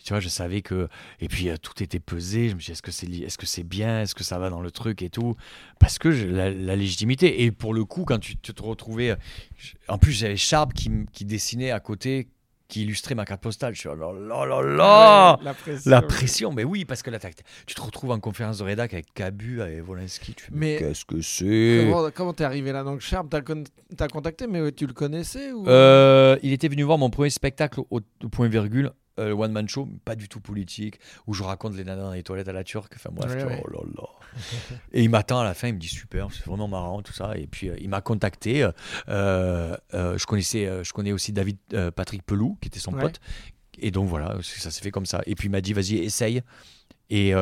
tu 0.03 0.13
vois, 0.13 0.21
je 0.21 0.29
savais 0.29 0.61
que, 0.63 0.89
et 1.21 1.29
puis 1.29 1.49
euh, 1.49 1.57
tout 1.57 1.83
était 1.83 2.01
pesé, 2.01 2.49
je 2.51 2.55
me 2.55 2.61
suis 2.61 2.71
dit 2.71 2.73
est-ce 2.73 2.83
que 2.83 2.91
c'est 2.91 3.07
est-ce 3.09 3.39
que 3.39 3.47
c'est 3.47 3.63
bien, 3.63 4.03
est-ce 4.03 4.15
que 4.15 4.25
ça 4.25 4.39
va 4.39 4.51
dans 4.51 4.61
le 4.61 4.71
truc 4.71 5.03
et 5.03 5.11
tout, 5.11 5.35
parce 5.79 5.99
que 5.99 6.11
je- 6.11 6.27
la, 6.27 6.51
la 6.51 6.77
légitimité, 6.77 7.43
et 7.45 7.51
pour 7.53 7.73
le 7.75 7.85
coup 7.85 8.05
quand 8.05 8.19
tu 8.19 8.37
te 8.37 8.63
retrouvais, 8.63 9.11
euh, 9.11 9.17
je- 9.57 9.73
en 9.89 9.99
plus 9.99 10.13
j'avais 10.13 10.37
Charb 10.37 10.73
qui, 10.73 10.91
dessinait 11.25 11.71
à 11.71 11.81
côté, 11.81 12.29
qui 12.69 12.83
illustrait 12.83 13.15
ma 13.15 13.25
carte 13.25 13.43
postale, 13.43 13.75
je 13.75 13.81
suis 13.81 13.89
oh 13.89 13.95
là 13.95 14.11
là 14.13 14.47
là 14.47 14.63
là! 14.63 15.39
La 15.43 15.55
pression. 15.55 15.91
la 15.91 16.03
pression, 16.03 16.53
mais 16.53 16.65
oui, 16.65 16.85
parce 16.87 17.03
que 17.03 17.11
là, 17.11 17.19
tu 17.67 17.75
te 17.75 17.81
retrouves 17.81 18.11
en 18.11 18.19
conférence 18.21 18.59
de 18.59 18.65
rédac 18.65 18.93
avec 18.95 19.13
Cabu, 19.15 19.61
avec 19.61 19.81
Volinsky, 19.83 20.35
tu 20.35 20.45
fais, 20.45 20.51
mais, 20.53 20.59
Mais- 20.75 20.79
qu'est-ce 20.79 21.05
que 21.05 21.21
c'est? 21.21 21.91
Comment 22.15 22.33
t'es 22.33 22.45
arrivé 22.45 22.73
là? 22.73 22.83
Donc, 22.83 23.01
Charme, 23.01 23.29
t'as 23.29 23.43
con- 23.43 23.65
t'as 23.97 24.09
contacté, 24.09 24.47
mais 24.47 24.73
tu 24.73 24.87
le 24.87 24.95
connaissais 24.95 25.53
ou... 25.53 25.69
Euh, 25.69 26.37
il 26.43 26.53
était 26.53 26.69
venu 26.69 26.83
voir 26.85 26.97
mon 26.99 27.11
premier 27.11 27.31
spectacle 27.31 27.81
au, 27.91 28.01
au 28.23 28.29
point 28.29 28.49
virgule, 28.49 28.91
euh, 29.19 29.29
le 29.29 29.33
One 29.35 29.53
Man 29.53 29.69
Show, 29.69 29.89
pas 30.05 30.17
du 30.17 30.29
tout 30.29 30.41
politique, 30.41 30.99
où 31.27 31.35
je 31.35 31.43
raconte 31.43 31.75
les 31.77 31.85
nanas 31.85 32.03
dans 32.03 32.13
les 32.13 32.23
toilettes 32.23 32.49
à 32.49 32.53
la 32.53 32.65
turque. 32.65 32.93
Enfin 32.97 33.11
bref, 33.13 33.31
Ouais, 33.33 33.39
tu 33.39 33.45
vois, 33.45 33.53
ouais. 33.55 33.63
oh 33.65 33.71
là 33.71 33.81
là. 34.03 34.09
Et 34.93 35.03
il 35.05 35.11
m'attend 35.11 35.41
à 35.41 35.45
la 35.45 35.55
fin, 35.55 35.69
il 35.69 35.75
me 35.75 35.79
dit 35.79 35.89
super, 35.89 36.29
c'est 36.33 36.45
vraiment 36.47 36.69
marrant 36.69 37.03
tout 37.03 37.13
ça. 37.13 37.37
Et 37.37 37.47
puis 37.47 37.69
euh, 37.69 37.77
il 37.81 37.89
m'a 37.89 38.01
contacté. 38.01 38.69
euh, 39.09 39.77
euh, 39.95 40.19
je 40.19 40.27
connaissais, 40.27 40.85
je 40.85 40.93
connais 40.93 41.13
aussi 41.13 41.33
David 41.33 41.59
Patrick 41.95 42.23
Pelou, 42.25 42.57
qui 42.61 42.69
était 42.69 42.81
son 42.81 42.93
Ouais. 42.95 43.01
pote. 43.03 43.21
Et 43.79 43.91
donc 43.91 44.09
voilà, 44.09 44.37
ça 44.43 44.71
s'est 44.71 44.83
fait 44.83 44.91
comme 44.91 45.07
ça. 45.07 45.21
Et 45.27 45.35
puis 45.35 45.49
il 45.49 45.51
m'a 45.51 45.61
dit 45.61 45.73
vas-y 45.73 45.97
essaye. 45.97 46.43
Et 47.11 47.33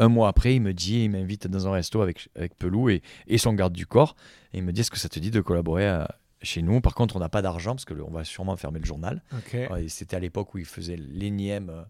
un 0.00 0.08
mois 0.08 0.28
après, 0.28 0.54
il 0.54 0.60
me 0.60 0.72
dit, 0.74 1.04
il 1.04 1.10
m'invite 1.10 1.46
dans 1.48 1.66
un 1.66 1.72
resto 1.72 2.02
avec, 2.02 2.28
avec 2.36 2.54
Pelou 2.56 2.88
et, 2.88 3.02
et 3.26 3.38
son 3.38 3.52
garde 3.52 3.72
du 3.72 3.86
corps. 3.86 4.14
Et 4.52 4.58
il 4.58 4.64
me 4.64 4.72
dit 4.72 4.80
est-ce 4.82 4.90
que 4.90 4.98
ça 4.98 5.08
te 5.08 5.18
dit 5.18 5.30
de 5.30 5.40
collaborer 5.40 5.86
à- 5.88 6.16
chez 6.42 6.62
nous 6.62 6.80
Par 6.80 6.94
contre, 6.94 7.16
on 7.16 7.18
n'a 7.20 7.28
pas 7.28 7.42
d'argent 7.42 7.72
parce 7.72 7.84
que 7.84 7.94
le- 7.94 8.04
on 8.04 8.10
va 8.10 8.24
sûrement 8.24 8.56
fermer 8.56 8.78
le 8.78 8.84
journal. 8.84 9.22
Et 9.54 9.88
C'était 9.88 10.16
à 10.16 10.20
l'époque 10.20 10.54
où 10.54 10.58
il 10.58 10.64
faisait 10.64 10.96
l'énième 10.96 11.70
euh, 11.70 11.82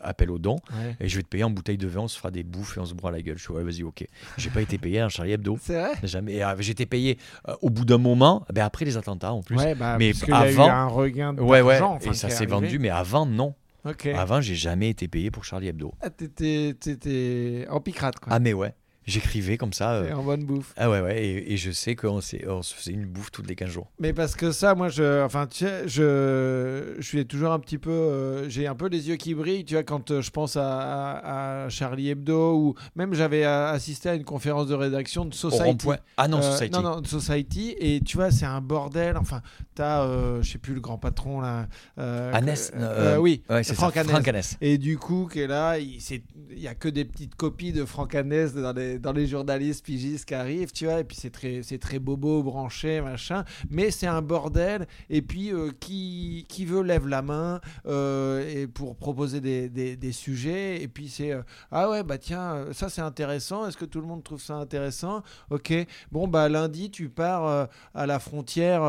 appel 0.00 0.30
aux 0.30 0.38
dons. 0.38 0.56
Ouais. 0.72 0.96
Et 1.00 1.08
je 1.08 1.16
vais 1.16 1.22
te 1.22 1.28
payer 1.28 1.44
en 1.44 1.50
bouteille 1.50 1.76
de 1.78 1.86
vin, 1.88 2.02
on 2.02 2.08
se 2.08 2.16
fera 2.16 2.30
des 2.30 2.42
bouffes 2.44 2.76
et 2.76 2.80
on 2.80 2.84
se 2.86 2.94
broie 2.94 3.10
la 3.10 3.20
gueule. 3.20 3.36
Je 3.38 3.42
suis 3.42 3.52
ouais, 3.52 3.64
vas-y, 3.64 3.82
ok. 3.82 4.06
J'ai 4.38 4.50
pas 4.50 4.62
été 4.62 4.78
payé 4.78 5.00
un 5.00 5.08
Charlie 5.08 5.32
Hebdo. 5.32 5.58
C'est 5.62 5.78
vrai? 5.78 5.92
Jamais. 6.04 6.42
euh, 6.42 6.54
J'étais 6.60 6.86
payé 6.86 7.18
euh, 7.48 7.54
au 7.60 7.70
bout 7.70 7.84
d'un 7.84 7.98
moment, 7.98 8.44
ben 8.52 8.64
après 8.64 8.84
les 8.84 8.96
attentats 8.96 9.32
en 9.32 9.42
plus. 9.42 9.56
Ouais, 9.56 9.74
bah, 9.74 9.96
mais 9.98 10.12
parce 10.12 10.24
qu'il 10.24 10.32
y 10.34 10.36
a 10.36 10.50
eu 10.50 10.54
avant- 10.54 10.68
un 10.70 10.86
regain 10.86 11.36
Ouais, 11.36 11.60
ouais. 11.60 11.80
enfin, 11.80 12.10
et 12.10 12.14
ça 12.14 12.30
s'est 12.30 12.46
vendu, 12.46 12.78
mais 12.78 12.90
avant, 12.90 13.26
non. 13.26 13.54
Ok. 13.84 14.06
Avant, 14.06 14.40
j'ai 14.40 14.54
jamais 14.54 14.88
été 14.88 15.08
payé 15.08 15.30
pour 15.30 15.44
Charlie 15.44 15.68
Hebdo. 15.68 15.92
Ah, 16.00 16.08
t'étais 16.08 17.66
en 17.68 17.80
picrate, 17.80 18.18
quoi. 18.18 18.32
Ah, 18.32 18.38
mais 18.38 18.52
ouais. 18.54 18.74
J'écrivais 19.06 19.56
comme 19.56 19.72
ça. 19.72 19.94
euh, 19.94 20.08
Et 20.08 20.12
en 20.12 20.22
bonne 20.22 20.44
bouffe. 20.44 20.72
Ah 20.76 20.90
ouais, 20.90 21.00
ouais, 21.00 21.24
et, 21.24 21.52
et 21.52 21.56
je 21.56 21.70
sais 21.70 21.94
qu'on 21.94 22.18
on 22.48 22.62
se 22.62 22.74
faisait 22.74 22.92
une 22.92 23.04
bouffe 23.06 23.30
tous 23.30 23.42
les 23.42 23.54
15 23.54 23.68
jours. 23.68 23.90
Mais 23.98 24.12
parce 24.12 24.34
que 24.34 24.50
ça, 24.52 24.74
moi, 24.74 24.88
je, 24.88 25.22
enfin, 25.22 25.46
tu 25.46 25.58
sais, 25.64 25.86
je, 25.88 26.94
je 26.98 27.02
suis 27.06 27.24
toujours 27.26 27.52
un 27.52 27.58
petit 27.58 27.78
peu, 27.78 27.90
euh, 27.90 28.48
j'ai 28.48 28.66
un 28.66 28.74
peu 28.74 28.88
les 28.88 29.08
yeux 29.08 29.16
qui 29.16 29.34
brillent, 29.34 29.64
tu 29.64 29.74
vois, 29.74 29.82
quand 29.82 30.10
euh, 30.10 30.22
je 30.22 30.30
pense 30.30 30.56
à, 30.56 30.62
à- 30.80 31.64
à 31.64 31.68
Charlie 31.68 32.10
Hebdo 32.10 32.54
ou 32.56 32.74
même 32.96 33.14
j'avais 33.14 33.44
euh, 33.44 33.72
assisté 33.72 34.08
à 34.08 34.14
une 34.14 34.24
conférence 34.24 34.66
de 34.68 34.74
rédaction 34.74 35.24
de 35.24 35.34
Society. 35.34 35.88
Ah 36.16 36.28
non, 36.28 36.38
Euh, 36.38 36.52
Society. 36.52 36.72
non, 36.72 36.82
non, 36.82 37.04
Society. 37.04 37.74
Et 37.78 38.00
tu 38.00 38.16
vois, 38.16 38.30
c'est 38.30 38.46
un 38.46 38.60
bordel. 38.60 39.16
Enfin, 39.16 39.42
t'as, 39.74 40.02
euh, 40.04 40.42
je 40.42 40.50
sais 40.52 40.58
plus, 40.58 40.74
le 40.74 40.80
grand 40.80 40.98
patron 40.98 41.40
là. 41.40 41.66
euh, 41.98 42.32
Annès, 42.34 42.72
euh, 42.74 43.14
euh, 43.14 43.18
oui, 43.18 43.42
Ouais, 43.50 43.62
Franck. 43.64 43.96
Annès. 43.96 44.10
Franck 44.12 44.28
Annès. 44.28 44.56
Et 44.60 44.78
du 44.78 44.98
coup, 44.98 45.28
qui 45.30 45.40
est 45.40 45.46
là, 45.46 45.78
il 45.78 46.00
c'est- 46.00 46.22
il 46.50 46.60
y 46.60 46.68
a 46.68 46.74
que 46.74 46.88
des 46.88 47.04
petites 47.04 47.34
copies 47.34 47.72
de 47.72 47.84
Franck 47.84 48.14
Annès 48.14 48.54
dans 48.54 48.72
les, 48.72 48.93
dans 48.98 49.12
les 49.12 49.26
journalistes 49.26 49.84
pigistes 49.84 50.24
qui 50.26 50.34
arrivent, 50.34 50.72
tu 50.72 50.86
vois. 50.86 51.00
Et 51.00 51.04
puis 51.04 51.16
c'est 51.16 51.30
très, 51.30 51.62
c'est 51.62 51.78
très 51.78 51.98
bobo, 51.98 52.42
branché, 52.42 53.00
machin. 53.00 53.44
Mais 53.70 53.90
c'est 53.90 54.06
un 54.06 54.22
bordel. 54.22 54.86
Et 55.10 55.22
puis 55.22 55.52
euh, 55.52 55.70
qui, 55.80 56.46
qui 56.48 56.64
veut 56.64 56.82
lève 56.82 57.06
la 57.06 57.22
main 57.22 57.60
euh, 57.86 58.62
et 58.62 58.66
pour 58.66 58.96
proposer 58.96 59.40
des, 59.40 59.68
des, 59.68 59.96
des 59.96 60.12
sujets. 60.12 60.82
Et 60.82 60.88
puis 60.88 61.08
c'est 61.08 61.32
euh, 61.32 61.42
ah 61.70 61.90
ouais 61.90 62.02
bah 62.02 62.18
tiens, 62.18 62.66
ça 62.72 62.88
c'est 62.88 63.02
intéressant. 63.02 63.66
Est-ce 63.66 63.76
que 63.76 63.84
tout 63.84 64.00
le 64.00 64.06
monde 64.06 64.22
trouve 64.22 64.40
ça 64.40 64.54
intéressant? 64.54 65.22
Ok. 65.50 65.72
Bon 66.12 66.28
bah 66.28 66.48
lundi 66.48 66.90
tu 66.90 67.08
pars 67.08 67.68
à 67.94 68.06
la 68.06 68.18
frontière 68.18 68.82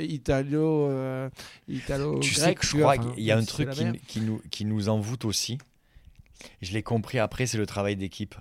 italo 0.00 0.90
italo 1.68 2.18
Tu 2.20 2.34
sais 2.34 2.54
que 2.54 2.66
je 2.66 2.76
crois 2.76 2.98
qu'il 2.98 3.24
y 3.24 3.30
a 3.30 3.36
un 3.36 3.44
truc 3.44 3.70
qui 4.06 4.20
nous, 4.20 4.40
qui 4.50 4.64
nous 4.64 4.88
envoûte 4.88 5.24
aussi. 5.24 5.58
Je 6.62 6.72
l'ai 6.72 6.82
compris 6.82 7.18
après, 7.18 7.46
c'est 7.46 7.58
le 7.58 7.66
travail 7.66 7.96
d'équipe. 7.96 8.34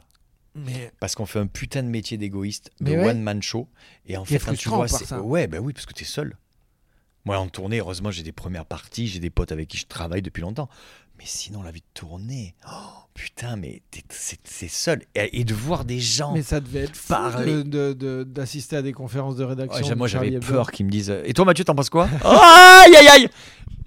Mais 0.55 0.91
Parce 0.99 1.15
qu'on 1.15 1.25
fait 1.25 1.39
un 1.39 1.47
putain 1.47 1.83
de 1.83 1.89
métier 1.89 2.17
d'égoïste, 2.17 2.71
de 2.79 2.91
ouais. 2.91 3.09
one-man 3.09 3.43
show. 3.43 3.67
Et 4.05 4.17
en 4.17 4.25
fait, 4.25 4.39
quand 4.39 4.55
tu 4.55 4.69
vois, 4.69 4.87
ça. 4.87 5.21
Ouais, 5.21 5.47
bah 5.47 5.59
oui, 5.59 5.73
parce 5.73 5.85
que 5.85 5.93
t'es 5.93 6.05
seul. 6.05 6.37
Moi, 7.25 7.37
en 7.37 7.47
tournée, 7.49 7.79
heureusement, 7.79 8.11
j'ai 8.11 8.23
des 8.23 8.31
premières 8.31 8.65
parties, 8.65 9.07
j'ai 9.07 9.19
des 9.19 9.31
potes 9.31 9.51
avec 9.51 9.67
qui 9.67 9.77
je 9.77 9.87
travaille 9.87 10.21
depuis 10.21 10.41
longtemps. 10.41 10.69
Mais 11.17 11.23
sinon, 11.25 11.61
la 11.63 11.71
vie 11.71 11.79
de 11.81 11.85
tournée, 11.93 12.55
oh, 12.69 12.73
putain, 13.13 13.55
mais 13.55 13.81
c'est 14.09 14.67
seul. 14.67 15.01
Et, 15.15 15.39
et 15.39 15.43
de 15.45 15.53
voir 15.53 15.85
des 15.85 15.99
gens. 15.99 16.33
Mais 16.33 16.41
ça 16.43 16.59
devait 16.59 16.81
être 16.81 16.99
Parler. 17.07 17.45
de- 17.45 17.61
de- 17.63 17.93
de- 17.93 18.23
d'assister 18.23 18.75
à 18.77 18.81
des 18.81 18.91
conférences 18.93 19.35
de 19.37 19.43
rédaction. 19.43 19.87
Ouais, 19.87 19.95
moi, 19.95 20.07
j'avais 20.07 20.39
peur 20.39 20.71
qu'ils 20.71 20.85
me 20.85 20.91
disent. 20.91 21.15
Et 21.23 21.33
toi, 21.33 21.45
Mathieu, 21.45 21.63
t'en 21.63 21.73
penses 21.75 21.89
quoi 21.89 22.09
Aïe, 22.23 22.95
aïe, 22.95 23.07
aïe 23.07 23.29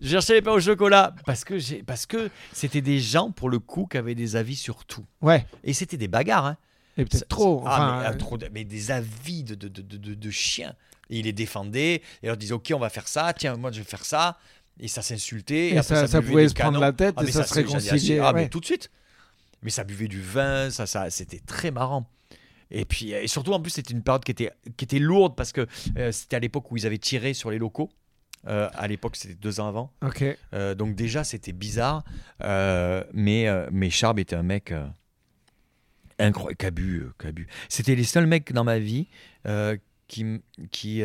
J'ai 0.01 0.11
cherché 0.13 0.35
les 0.35 0.43
pains 0.43 0.53
au 0.53 0.61
chocolat. 0.61 1.15
Parce 1.27 1.45
que 1.45 1.83
parce 1.83 2.07
que 2.07 2.31
c'était 2.53 2.81
des 2.81 2.99
gens, 2.99 3.31
pour 3.31 3.51
le 3.51 3.59
coup, 3.59 3.87
qui 3.91 3.99
avaient 3.99 4.15
des 4.15 4.35
avis 4.37 4.57
sur 4.57 4.85
tout. 4.87 5.05
Ouais, 5.21 5.47
Et 5.65 5.75
c'était 5.75 5.97
des 5.99 6.09
bagarres. 6.09 6.47
Hein. 6.47 6.57
et 6.97 7.05
peut-être 7.05 7.29
trop. 7.29 7.63
Ah, 7.67 7.99
mais, 8.01 8.07
ah, 8.07 8.11
euh, 8.13 8.17
trop 8.17 8.39
mais 8.53 8.65
des 8.65 8.91
avis 8.91 9.45
de, 9.45 9.55
de, 9.55 9.69
de, 9.69 9.83
de, 9.83 9.97
de- 9.99 10.15
de 10.15 10.31
chiens. 10.31 10.75
Et 11.11 11.19
il 11.21 11.25
les 11.25 11.33
défendait. 11.33 12.03
Et 12.23 12.27
leur 12.27 12.37
disait 12.37 12.53
Ok, 12.55 12.71
on 12.75 12.79
va 12.79 12.89
faire 12.91 13.09
ça. 13.09 13.33
Tiens, 13.37 13.57
moi, 13.57 13.71
je 13.73 13.79
vais 13.79 13.85
faire 13.85 14.05
ça. 14.05 14.37
Et 14.81 14.89
ça 14.89 15.03
s'insultait. 15.03 15.71
et 15.71 15.79
après, 15.79 16.07
ça, 16.07 16.23
pouvait 16.23 16.49
se 16.49 16.55
prendre 16.55 16.73
canons. 16.73 16.81
la 16.81 16.93
tête 16.93 17.15
Ah, 17.17 17.25
et 17.25 17.33
ça, 17.33 17.45
se 17.45 17.55
réconciliait. 17.55 18.21
Ah, 18.21 18.33
mais 18.33 18.49
tout 18.49 18.61
de 18.61 18.65
suite. 18.65 18.91
Mais 19.63 19.71
ça 19.71 19.85
buvait 19.85 20.09
du 20.09 20.21
vin. 20.21 20.71
Ça, 20.71 20.87
ça, 20.87 21.11
c'était 21.11 21.41
très 21.41 21.71
marrant. 21.71 22.09
Et 22.71 22.85
puis, 22.85 23.13
et 23.13 23.27
surtout, 23.29 23.53
en 23.53 23.61
plus, 23.61 23.71
c'était 23.71 23.93
une 23.93 24.03
période 24.03 24.25
qui 24.25 24.33
était, 24.33 24.53
qui 24.77 24.85
était 24.85 24.99
lourde 24.99 25.35
parce 25.37 25.53
que 25.53 25.67
euh, 25.97 26.13
c'était 26.13 26.37
à 26.37 26.39
l'époque 26.39 26.71
où 26.71 26.77
ils 26.77 26.87
avaient 26.87 26.99
tiré 26.99 27.35
sur 27.35 27.51
les 27.51 27.59
locaux. 27.59 27.91
Euh, 28.47 28.69
à 28.75 28.87
l'époque, 28.87 29.17
c'était 29.17 29.35
deux 29.35 29.59
ans 29.59 29.69
avant. 29.69 29.93
Euh, 30.55 30.75
donc 30.75 30.95
déjà, 30.95 31.25
c'était 31.25 31.53
bizarre. 31.53 32.05
Mais, 32.41 33.47
mais 33.73 33.91
Charb 33.91 34.19
était 34.19 34.37
un 34.37 34.43
mec 34.43 34.73
incroyable. 36.19 36.57
Cabu, 36.57 37.07
Cabu. 37.19 37.49
C'était 37.69 37.95
les 37.95 38.05
seuls 38.05 38.27
mecs 38.27 38.53
dans 38.53 38.65
ma 38.65 38.79
vie 38.79 39.09
qui, 40.07 40.41
qui, 40.71 41.03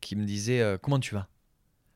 qui 0.00 0.16
me 0.16 0.24
disaient 0.24 0.78
Comment 0.80 1.00
tu 1.00 1.14
vas? 1.14 1.28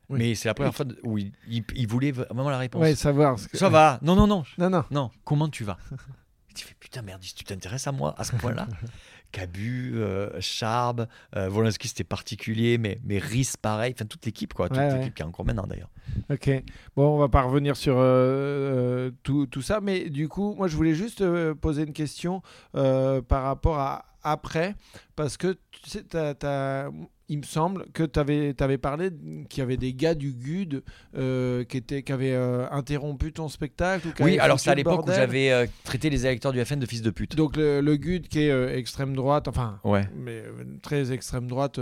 Oui. 0.09 0.19
Mais 0.19 0.35
c'est 0.35 0.47
la 0.47 0.53
première 0.53 0.73
fois 0.73 0.85
où 1.03 1.17
il, 1.17 1.31
il- 1.49 1.65
il 1.75 1.87
voulait 1.87 2.11
vraiment 2.11 2.49
la 2.49 2.57
réponse. 2.57 2.81
Ouais, 2.81 2.95
savoir. 2.95 3.35
que- 3.35 3.57
Ça 3.57 3.69
va 3.69 3.99
Non, 4.01 4.15
non, 4.15 4.25
non. 4.27 4.43
Non, 4.57 4.69
non. 4.69 4.83
Non, 4.91 5.11
comment 5.25 5.49
tu 5.49 5.63
vas? 5.65 5.77
Tu 6.55 6.65
fais 6.65 6.73
putain 6.79 7.01
merde, 7.03 7.21
tu 7.21 7.43
t'intéresses 7.43 7.87
à 7.87 7.91
moi 7.91 8.15
à 8.17 8.23
ce 8.23 8.35
point-là? 8.35 8.67
Cabu, 9.31 9.91
euh, 9.95 10.29
Charb, 10.39 11.05
euh, 11.35 11.71
c'était 11.81 12.05
particulier, 12.05 12.77
mais, 12.77 12.97
mais 13.03 13.19
Rhys 13.19 13.55
pareil, 13.61 13.93
enfin 13.95 14.05
toute 14.05 14.25
l'équipe 14.25 14.53
quoi, 14.53 14.69
toute 14.69 14.77
Ouais, 14.77 14.87
ouais. 14.87 14.97
l'équipe 14.99 15.13
qui 15.13 15.21
est 15.21 15.25
encore 15.25 15.45
maintenant 15.45 15.67
d'ailleurs. 15.67 15.91
Ok. 16.29 16.49
Bon, 16.95 17.15
on 17.15 17.17
va 17.19 17.27
pas 17.27 17.41
revenir 17.41 17.75
sur 17.75 17.97
euh, 17.97 18.01
euh, 19.07 19.11
tout, 19.23 19.45
tout 19.45 19.61
ça, 19.61 19.81
mais 19.81 20.09
du 20.09 20.29
coup, 20.29 20.55
moi, 20.55 20.67
je 20.69 20.75
voulais 20.77 20.95
juste 20.95 21.19
euh, 21.21 21.53
poser 21.53 21.83
une 21.83 21.91
question 21.93 22.41
par 22.73 23.43
rapport 23.43 23.77
à 23.79 24.05
après, 24.23 24.75
parce 25.15 25.37
que 25.37 25.57
tu 25.71 25.89
sais, 25.89 26.03
t'as- 26.03 26.33
il 27.29 27.39
me 27.39 27.43
semble 27.43 27.85
que 27.93 28.03
tu 28.03 28.19
avais, 28.19 28.77
parlé 28.77 29.09
qu'il 29.49 29.59
y 29.59 29.61
avait 29.61 29.75
des 29.77 29.93
gars 29.93 30.15
du 30.15 30.31
GUD 30.33 30.81
euh, 31.17 31.63
qui, 31.65 31.77
étaient, 31.77 32.01
qui 32.01 32.11
avaient 32.13 32.33
euh, 32.33 32.69
interrompu 32.71 33.33
ton 33.33 33.49
spectacle. 33.49 34.07
ou 34.07 34.11
qui 34.13 34.23
Oui, 34.23 34.39
alors 34.39 34.59
c'est 34.59 34.69
à 34.69 34.75
l'époque 34.75 35.05
où 35.05 35.11
j'avais 35.11 35.51
euh, 35.51 35.65
traité 35.83 36.09
les 36.09 36.25
électeurs 36.25 36.53
du 36.53 36.63
FN 36.63 36.79
de 36.79 36.85
fils 36.85 37.01
de 37.01 37.09
pute. 37.09 37.35
Donc 37.35 37.57
le, 37.57 37.81
le 37.81 37.97
GUD 37.97 38.27
qui 38.29 38.39
est 38.39 38.77
extrême 38.77 39.13
droite, 39.15 39.47
enfin 39.47 39.79
Ouais. 39.83 40.07
mais 40.15 40.43
très 40.81 41.11
extrême 41.11 41.47
droite 41.47 41.79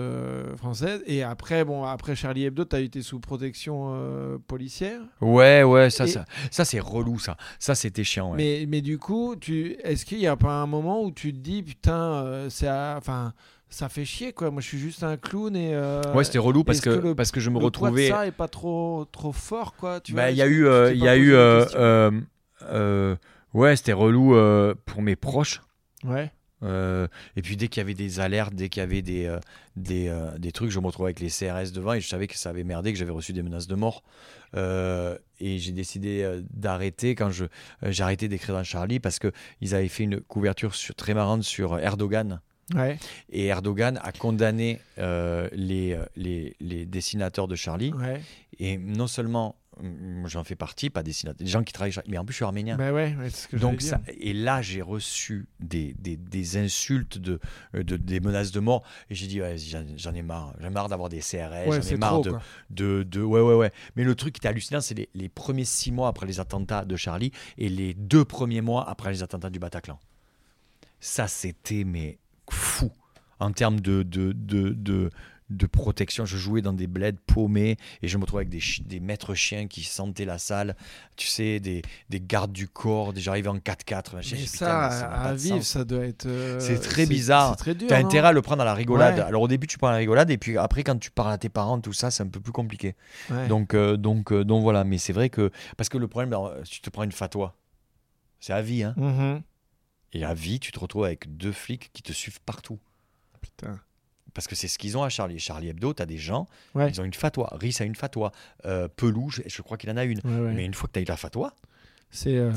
française. 0.58 1.04
Et 1.06 1.22
après, 1.22 1.64
bon, 1.64 1.84
après 1.84 2.16
Charlie 2.16 2.46
Hebdo, 2.46 2.66
tu 2.66 2.76
as 2.76 2.80
été 2.80 3.02
sous 3.04 3.20
protection 3.20 4.40
policière. 4.48 5.02
Ouais, 5.22 5.62
ouais, 5.64 5.90
ça, 5.90 6.06
Et- 6.06 6.10
ça, 6.10 6.26
ça 6.50 6.66
c'est 6.66 6.80
relou 6.80 7.20
ça. 7.20 7.38
Ça 7.60 7.76
c'était 7.76 8.04
chiant. 8.04 8.32
Ouais. 8.32 8.38
Mais, 8.38 8.66
mais 8.68 8.82
du 8.82 8.98
coup, 8.98 9.36
est-ce 9.84 10.06
qu'il 10.06 10.18
n'y 10.18 10.28
a 10.28 10.36
pas 10.36 10.54
un 10.54 10.66
moment 10.68 11.04
où 11.04 11.12
tu 11.12 11.32
te 11.34 11.38
dis, 11.38 11.62
putain, 11.62 12.46
c'est 12.50 12.70
enfin, 12.70 13.34
ça 13.70 13.90
fait 13.90 14.06
chier 14.06 14.32
quoi. 14.34 14.52
Moi, 14.52 14.62
je 14.62 14.68
suis 14.68 14.80
juste 14.80 15.04
un 15.04 15.18
clown 15.18 15.56
et. 15.56 15.74
euh, 15.74 16.02
ouais, 16.14 16.24
c'était 16.24 16.38
relou 16.40 16.64
parce 16.64 16.82
que, 16.82 16.90
que 16.92 17.08
le- 17.08 17.16
parce 17.16 17.32
que 17.32 17.40
je 17.40 17.50
me 17.50 17.56
le 17.56 17.60
poids 17.60 17.70
de 17.70 17.76
retrouvais. 17.78 18.08
ça 18.10 18.26
est 18.28 18.32
pas 18.32 18.48
trop, 18.48 19.06
trop 19.12 19.32
fort 19.32 19.76
quoi. 19.76 20.00
Tu 20.00 20.14
Bah, 20.14 20.32
il 20.32 20.38
y 20.38 20.42
a 20.42 20.48
eu, 20.48 20.66
euh, 20.66 20.94
il 20.94 21.00
y 21.04 21.08
a 21.08 21.18
eu, 21.18 21.34
euh, 21.34 23.16
ouais, 23.54 23.76
c'était 23.76 23.94
relou 23.94 24.36
pour 24.86 25.02
mes 25.02 25.16
proches. 25.16 25.62
Ouais. 26.04 26.32
Euh, 26.64 27.08
et 27.36 27.42
puis 27.42 27.58
dès 27.58 27.68
qu'il 27.68 27.82
y 27.82 27.84
avait 27.84 27.94
des 27.94 28.20
alertes, 28.20 28.56
dès 28.56 28.70
qu'il 28.70 28.80
y 28.80 28.84
avait 28.84 29.02
des, 29.02 29.26
euh, 29.26 29.40
des, 29.76 30.08
euh, 30.08 30.36
des 30.40 30.52
trucs, 30.52 30.72
je 30.72 30.80
me 30.80 30.88
retrouvais 30.88 31.08
avec 31.10 31.20
les 31.20 31.30
CRS 31.30 31.72
devant 31.74 31.94
et 31.94 32.02
je 32.02 32.08
savais 32.08 32.28
que 32.28 32.38
ça 32.38 32.50
avait 32.50 32.64
merdé, 32.64 32.92
que 32.94 32.98
j'avais 32.98 33.12
reçu 33.12 33.34
des 33.34 33.44
menaces 33.44 33.68
de 33.68 33.76
mort. 33.76 34.04
Et 34.56 35.58
j'ai 35.60 35.74
décidé 35.74 36.40
d'arrêter 36.54 37.14
quand 37.14 37.30
je, 37.30 37.46
j'ai 37.84 38.04
arrêté 38.04 38.28
d'écrire 38.30 38.56
dans 38.56 38.64
Charlie 38.64 39.00
parce 39.02 39.20
que 39.20 39.32
ils 39.60 39.76
avaient 39.76 39.90
fait 39.90 40.04
une 40.06 40.22
couverture 40.22 40.74
sur, 40.76 40.96
très 40.96 41.14
marrante 41.14 41.44
sur 41.44 41.78
Erdogan. 41.78 42.40
Ouais. 42.74 42.98
Et 43.30 43.46
Erdogan 43.46 44.00
a 44.02 44.12
condamné 44.12 44.80
euh, 44.98 45.48
les, 45.54 45.94
euh, 45.94 46.04
les, 46.16 46.56
les 46.60 46.86
dessinateurs 46.88 47.48
de 47.48 47.56
Charlie. 47.56 47.94
Ouais. 47.94 48.20
Et 48.58 48.78
non 48.80 49.06
seulement, 49.06 49.56
hum, 49.80 50.24
j'en 50.28 50.44
fais 50.44 50.56
partie, 50.56 50.90
pas 50.90 51.04
dessinateurs, 51.04 51.46
des 51.46 51.52
gens 51.52 51.64
qui 51.64 51.74
travaillent, 51.74 51.94
mais 52.08 52.18
en 52.18 52.26
plus 52.26 52.34
je 52.34 52.38
suis 52.38 52.44
arménien. 52.46 52.76
Bah 52.76 52.92
ouais, 52.92 53.16
ouais, 53.20 53.30
c'est 53.30 53.44
ce 53.44 53.48
que 53.50 53.58
Donc 53.58 53.82
ça, 53.84 54.02
et 54.20 54.34
là 54.34 54.64
j'ai 54.64 54.82
reçu 54.82 55.46
des, 55.60 55.94
des, 56.00 56.18
des 56.18 56.58
insultes, 56.58 57.20
de, 57.20 57.40
euh, 57.76 57.84
de- 57.84 57.98
des 57.98 58.20
menaces 58.20 58.52
de 58.52 58.60
mort 58.62 58.82
et 59.12 59.16
j'ai 59.16 59.28
dit 59.28 59.42
ouais, 59.42 59.58
j'en 59.98 60.14
ai 60.16 60.24
marre, 60.24 60.56
j'en 60.60 60.68
ai 60.68 60.72
marre 60.72 60.90
d'avoir 60.90 61.10
des 61.10 61.20
CRS, 61.20 61.66
j'en 61.72 61.82
ai 61.82 61.98
marre 61.98 62.22
trop 62.22 62.24
de, 62.24 63.04
de, 63.04 63.04
de- 63.04 63.22
ouais 63.22 63.42
ouais 63.42 63.54
ouais. 63.56 63.72
Mais 63.96 64.04
le 64.04 64.16
truc 64.16 64.34
qui 64.34 64.40
était 64.40 64.48
hallucinant, 64.48 64.82
c'est 64.82 64.96
les, 64.96 65.10
les 65.14 65.30
premiers 65.30 65.66
six 65.66 65.92
mois 65.92 66.08
après 66.08 66.26
les 66.26 66.40
attentats 66.40 66.84
de 66.84 66.96
Charlie 66.96 67.32
et 67.60 67.70
les 67.70 67.94
deux 67.94 68.26
premiers 68.26 68.62
mois 68.62 68.90
après 68.90 69.12
les 69.12 69.22
attentats 69.22 69.52
du 69.52 69.60
Bataclan. 69.60 70.00
Ça 71.00 71.28
c'était 71.28 71.84
mais 71.84 72.18
fou 72.50 72.92
en 73.40 73.52
termes 73.52 73.80
de 73.80 74.04
de, 74.04 74.32
de, 74.34 74.70
de 74.70 75.10
de 75.52 75.68
protection, 75.68 76.26
je 76.26 76.38
jouais 76.38 76.64
dans 76.64 76.74
des 76.74 76.88
bleds 76.88 77.20
paumés 77.28 77.78
et 78.02 78.08
je 78.08 78.18
me 78.18 78.24
retrouvais 78.24 78.42
avec 78.42 78.50
des, 78.50 78.62
des 78.84 79.00
maîtres 79.00 79.36
chiens 79.36 79.68
qui 79.68 79.84
sentaient 79.84 80.26
la 80.26 80.40
salle, 80.40 80.76
tu 81.18 81.28
sais, 81.28 81.60
des, 81.60 81.84
des 82.10 82.20
gardes 82.20 82.52
du 82.52 82.68
corps, 82.68 83.14
des- 83.14 83.22
j'arrivais 83.22 83.50
en 83.50 83.58
4x4. 83.60 84.16
machin, 84.16 84.36
Mais 84.38 84.42
dit, 84.42 84.48
ça, 84.48 84.66
n'a 84.66 84.86
à, 84.88 85.28
à 85.28 85.34
vivre, 85.36 85.62
ça 85.62 85.86
doit 85.86 86.04
être. 86.04 86.26
euh, 86.26 86.60
C'est 86.60 86.80
très 86.80 87.06
bizarre. 87.06 87.56
Dur. 87.64 87.76
T'as 87.88 88.02
non 88.02 88.08
intérêt 88.08 88.30
à 88.30 88.32
le 88.32 88.42
prendre 88.42 88.64
à 88.64 88.66
la 88.66 88.74
rigolade. 88.74 89.18
Ouais. 89.18 89.22
Alors 89.22 89.44
au 89.44 89.48
début, 89.48 89.68
tu 89.68 89.78
prends 89.78 89.92
la 89.92 89.98
rigolade, 89.98 90.32
et 90.32 90.40
puis 90.40 90.58
après, 90.58 90.84
quand 90.84 90.98
tu 90.98 91.12
parles 91.12 91.34
à 91.34 91.38
tes 91.38 91.50
parents, 91.50 91.80
tout 91.80 91.94
ça, 91.94 92.10
c'est 92.10 92.24
un 92.24 92.28
peu 92.28 92.40
plus 92.40 92.52
compliqué. 92.52 92.96
Ouais. 93.30 93.48
Donc, 93.48 93.76
euh, 93.76 93.98
donc, 93.98 94.32
euh, 94.32 94.44
donc 94.44 94.64
voilà. 94.64 94.84
Mais 94.84 94.98
c'est 94.98 95.14
vrai 95.14 95.30
que. 95.30 95.52
Parce 95.78 95.90
que 95.90 96.00
le 96.00 96.08
problème, 96.08 96.36
tu 96.68 96.82
te 96.82 96.90
prends 96.90 97.04
une 97.04 97.12
fatwa, 97.12 97.56
c'est 98.40 98.54
à 98.54 98.64
vie. 98.64 98.82
Hein. 98.82 98.96
Mhm. 98.98 99.42
Et 100.16 100.24
à 100.24 100.34
vie, 100.34 100.60
tu 100.62 100.72
te 100.72 100.80
retrouves 100.80 101.04
avec 101.04 101.36
deux 101.38 101.52
flics 101.52 101.92
qui 101.94 102.02
te 102.02 102.14
suivent 102.14 102.40
partout. 102.42 102.80
Putain. 103.42 103.80
Parce 104.34 104.48
que 104.48 104.56
c'est 104.56 104.68
ce 104.70 104.78
qu'ils 104.78 104.98
ont 104.98 105.04
à 105.04 105.10
Charlie. 105.10 105.40
Charlie 105.40 105.68
Hebdo, 105.70 105.94
tu 105.94 106.02
as 106.02 106.06
des 106.06 106.18
gens, 106.18 106.48
Ouais. 106.74 106.90
ils 106.90 107.00
ont 107.02 107.04
une 107.04 107.14
fatwa. 107.14 107.50
Rhys 107.60 107.78
a 107.82 107.84
une 107.86 107.96
fatwa. 107.96 108.32
Euh, 108.66 108.88
Pelou, 108.88 109.30
je, 109.30 109.62
crois 109.62 109.78
qu'il 109.78 109.90
en 109.92 109.98
a 109.98 110.06
une. 110.06 110.20
Ouais, 110.24 110.40
ouais. 110.40 110.54
Mais 110.54 110.66
une 110.66 110.74
fois 110.74 110.88
que 110.88 110.94
tu 110.94 111.00
as 111.00 111.02
eu 111.02 111.06
la 111.06 111.18
fatwa, 111.18 111.54
C'est 112.12 112.36
euh, 112.38 112.52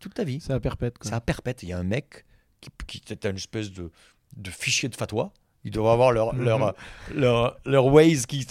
toute 0.00 0.14
ta 0.14 0.24
vie. 0.24 0.40
c'est 0.40 0.52
à 0.54 0.60
perpète. 0.60 0.96
C'est 1.02 1.12
à 1.12 1.20
perpète. 1.20 1.62
Il 1.62 1.68
y 1.68 1.72
a 1.74 1.78
un 1.78 1.82
mec 1.84 2.24
qui, 2.62 2.70
qui 2.86 3.00
t'as 3.02 3.28
une 3.30 3.36
espèce 3.36 3.70
de, 3.72 3.90
de 4.36 4.50
fichier 4.50 4.88
de 4.88 4.96
fatwa. 4.96 5.32
Ils 5.64 5.70
doivent 5.70 5.92
avoir 5.92 6.12
leur, 6.12 6.34
Mhm. 6.34 6.44
leur, 6.44 6.74
leur, 7.14 7.56
leur 7.66 7.86
Waze 7.86 8.24
qui. 8.26 8.46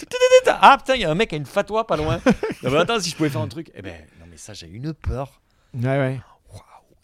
Ah 0.46 0.76
putain, 0.78 0.94
il 0.94 1.02
y 1.02 1.04
a 1.04 1.10
un 1.10 1.14
mec 1.16 1.28
qui 1.30 1.34
a 1.34 1.38
une 1.38 1.46
fatwa 1.46 1.84
pas 1.86 1.96
loin. 1.96 2.20
non, 2.62 2.70
mais 2.70 2.78
attends, 2.78 3.00
si 3.00 3.10
je 3.10 3.16
pouvais 3.16 3.28
faire 3.28 3.40
un 3.42 3.48
truc. 3.48 3.70
Eh 3.74 3.82
ben, 3.82 4.00
non, 4.20 4.26
mais 4.30 4.36
ça, 4.36 4.54
j'ai 4.54 4.68
une 4.68 4.94
peur. 4.94 5.40
Ouais, 5.74 5.84
ouais. 5.84 6.20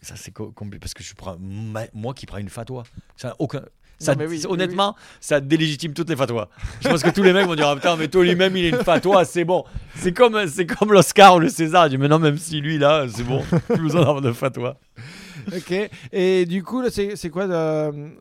Ça, 0.01 0.15
c'est 0.15 0.31
co- 0.31 0.51
compliqué 0.51 0.79
parce 0.79 0.93
que 0.93 1.03
je 1.03 1.13
prends 1.13 1.35
ma- 1.39 1.87
moi 1.93 2.13
qui 2.13 2.25
prends 2.25 2.37
une 2.37 2.49
fatwa. 2.49 2.83
Ça 3.17 3.35
aucun. 3.39 3.61
Ça, 4.01 4.15
mais 4.15 4.25
oui, 4.27 4.37
oui, 4.41 4.45
honnêtement, 4.49 4.95
ça 5.19 5.41
délégitime 5.41 5.93
toutes 5.93 6.09
les 6.09 6.15
fatwas. 6.15 6.47
Je 6.79 6.87
pense 6.87 7.03
que 7.03 7.09
tous 7.09 7.21
les 7.21 7.33
mecs 7.33 7.45
vont 7.45 7.55
dire 7.55 7.67
ah, 7.67 7.75
putain, 7.75 7.97
mais 7.97 8.07
toi 8.07 8.23
lui-même 8.23 8.55
il 8.55 8.63
est 8.65 8.69
une 8.69 8.83
fatwa, 8.83 9.25
c'est 9.25 9.43
bon. 9.43 9.65
C'est 9.95 10.13
comme 10.13 10.47
c'est 10.47 10.65
comme 10.65 10.93
l'Oscar 10.93 11.35
ou 11.35 11.39
le 11.39 11.49
César. 11.49 11.85
Je 11.85 11.89
dis 11.89 11.97
mais 11.97 12.07
non, 12.07 12.17
même 12.17 12.37
si 12.37 12.61
lui 12.61 12.77
là, 12.77 13.07
c'est 13.13 13.23
bon, 13.25 13.43
plus 13.67 13.81
besoin 13.81 13.99
d'avoir 14.01 14.21
de 14.21 14.31
fatwa. 14.31 14.77
Ok. 15.53 15.73
Et 16.13 16.45
du 16.45 16.63
coup, 16.63 16.81
là, 16.81 16.89
c'est 16.91 17.17
c'est 17.17 17.29
quoi 17.29 17.45
de- 17.47 17.51
ben, 17.91 18.11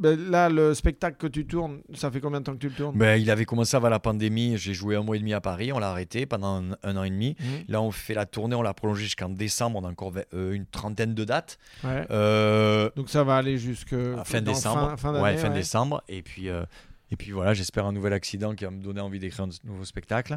Là, 0.00 0.48
le 0.48 0.74
spectacle 0.74 1.16
que 1.16 1.26
tu 1.26 1.46
tournes, 1.46 1.80
ça 1.94 2.10
fait 2.10 2.20
combien 2.20 2.40
de 2.40 2.44
temps 2.44 2.52
que 2.54 2.58
tu 2.58 2.68
le 2.68 2.74
tournes? 2.74 2.96
Mais 2.96 3.20
il 3.20 3.30
avait 3.30 3.44
commencé 3.44 3.76
avant 3.76 3.88
la 3.88 3.98
pandémie. 3.98 4.56
J'ai 4.56 4.74
joué 4.74 4.96
un 4.96 5.02
mois 5.02 5.16
et 5.16 5.18
demi 5.18 5.34
à 5.34 5.40
Paris, 5.40 5.72
on 5.72 5.78
l'a 5.78 5.90
arrêté 5.90 6.26
pendant 6.26 6.62
un, 6.62 6.76
un 6.82 6.96
an 6.96 7.02
et 7.04 7.10
demi. 7.10 7.36
Mhm. 7.40 7.46
Là, 7.68 7.82
on 7.82 7.90
fait 7.90 8.14
la 8.14 8.26
tournée, 8.26 8.54
on 8.54 8.62
l'a 8.62 8.74
prolongée 8.74 9.04
jusqu'en 9.04 9.28
décembre. 9.28 9.80
On 9.82 9.84
a 9.84 9.90
encore 9.90 10.12
euh, 10.34 10.52
une 10.52 10.66
trentaine 10.66 11.14
de 11.14 11.24
dates. 11.24 11.58
Ouais. 11.84 12.06
Euh, 12.10 12.90
Donc 12.96 13.10
ça 13.10 13.24
va 13.24 13.36
aller 13.36 13.58
jusque 13.58 13.92
à 13.92 14.24
fin 14.24 14.40
décembre. 14.40 14.90
Fin, 14.90 14.96
fin 14.96 15.14
ouais, 15.14 15.30
d'année, 15.30 15.38
fin 15.38 15.48
ouais. 15.48 15.54
décembre. 15.54 16.02
Et 16.08 16.22
puis, 16.22 16.48
euh, 16.48 16.64
et 17.10 17.16
puis 17.16 17.30
voilà, 17.30 17.54
j'espère 17.54 17.86
un 17.86 17.92
nouvel 17.92 18.12
accident 18.12 18.54
qui 18.54 18.64
va 18.64 18.70
me 18.70 18.82
donner 18.82 19.00
envie 19.00 19.18
d'écrire 19.18 19.46
un 19.46 19.50
nouveau 19.64 19.84
spectacle. 19.84 20.36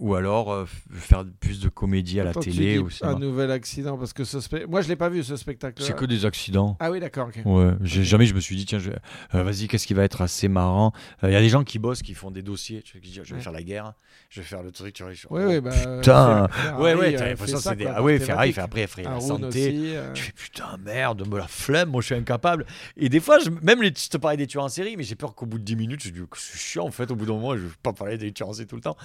Ou 0.00 0.16
alors 0.16 0.52
euh, 0.52 0.64
faire 0.92 1.24
plus 1.38 1.60
de 1.60 1.68
comédie 1.68 2.18
à 2.18 2.24
la 2.24 2.30
Attends, 2.30 2.40
télé. 2.40 2.78
Ou 2.78 2.88
un 3.02 3.16
nouvel 3.18 3.52
accident 3.52 3.96
parce 3.96 4.12
que 4.12 4.24
ce 4.24 4.38
spe- 4.38 4.66
moi 4.66 4.80
je 4.82 4.88
l'ai 4.88 4.96
pas 4.96 5.08
vu 5.08 5.22
ce 5.22 5.36
spectacle. 5.36 5.80
C'est 5.84 5.94
que 5.94 6.04
des 6.04 6.26
accidents. 6.26 6.76
Ah 6.80 6.90
oui 6.90 6.98
d'accord. 6.98 7.28
Ouais, 7.44 7.74
jamais 7.84 8.26
je 8.26 8.34
me 8.34 8.40
suis 8.40 8.56
dit 8.56 8.66
tiens 8.66 8.80
je- 8.80 8.90
euh, 8.90 9.42
vas-y 9.44 9.68
qu'est-ce 9.68 9.86
qui 9.86 9.94
va 9.94 10.02
être 10.02 10.20
assez 10.20 10.48
marrant? 10.48 10.92
Il 11.22 11.30
y 11.30 11.36
a 11.36 11.40
des 11.40 11.48
gens 11.48 11.62
qui 11.62 11.78
bossent 11.78 12.02
qui 12.02 12.14
font 12.14 12.32
des 12.32 12.42
dossiers, 12.42 12.82
tu 12.82 13.00
qui 13.00 13.10
disent 13.10 13.20
je 13.22 13.30
vais 13.30 13.34
Ouais. 13.36 13.40
faire 13.40 13.52
la 13.52 13.62
guerre, 13.62 13.92
je 14.30 14.40
vais 14.40 14.46
faire 14.46 14.64
le 14.64 14.72
truc, 14.72 14.94
tu 14.94 15.04
vois. 15.04 15.12
je- 15.12 15.28
Oui 15.30 15.42
oh, 15.44 15.48
oui 15.48 15.60
bah. 15.60 15.70
putain. 15.70 16.48
Ferrari, 16.48 16.82
ouais 16.82 16.94
ouais, 16.94 17.14
euh, 17.14 17.18
t'as 17.18 17.24
fait 17.24 17.30
l'impression 17.30 17.58
c'est 17.58 17.76
des 17.76 17.86
ah 17.86 18.02
ouais 18.02 18.18
Ferrari 18.18 18.52
fait 18.52 18.60
après 18.62 18.82
après 18.82 19.02
la 19.04 19.10
Haroun 19.12 19.28
santé. 19.28 19.46
aussi, 19.68 19.94
euh, 19.96 20.12
Tu 20.12 20.22
fais 20.24 20.32
putain 20.32 20.76
merde, 20.84 21.24
me 21.28 21.38
la 21.38 21.46
flemme, 21.46 21.90
moi 21.90 22.00
je 22.00 22.06
suis 22.06 22.14
incapable. 22.16 22.66
Et 22.96 23.08
des 23.08 23.20
fois, 23.20 23.38
je, 23.38 23.48
même 23.62 23.80
les, 23.80 23.92
je 23.96 24.08
te 24.08 24.16
parlais 24.16 24.36
des 24.36 24.48
tueurs 24.48 24.64
en 24.64 24.68
série, 24.68 24.96
mais 24.96 25.04
j'ai 25.04 25.14
peur 25.14 25.36
qu'au 25.36 25.46
bout 25.46 25.58
de 25.60 25.64
10 25.64 25.76
minutes, 25.76 26.02
je 26.02 26.10
dis 26.10 26.18
que 26.28 26.36
c'est 26.36 26.58
chiant 26.58 26.84
en 26.86 26.90
fait, 26.90 27.12
au 27.12 27.14
bout 27.14 27.26
d'un 27.26 27.34
moment, 27.34 27.54
je 27.56 27.62
ne 27.62 27.68
veux 27.68 27.74
pas 27.80 27.92
parler 27.92 28.18
des 28.18 28.32
tueurs 28.32 28.48
en 28.48 28.52
série 28.54 28.66
tout 28.66 28.74
le 28.74 28.82
temps. 28.82 28.96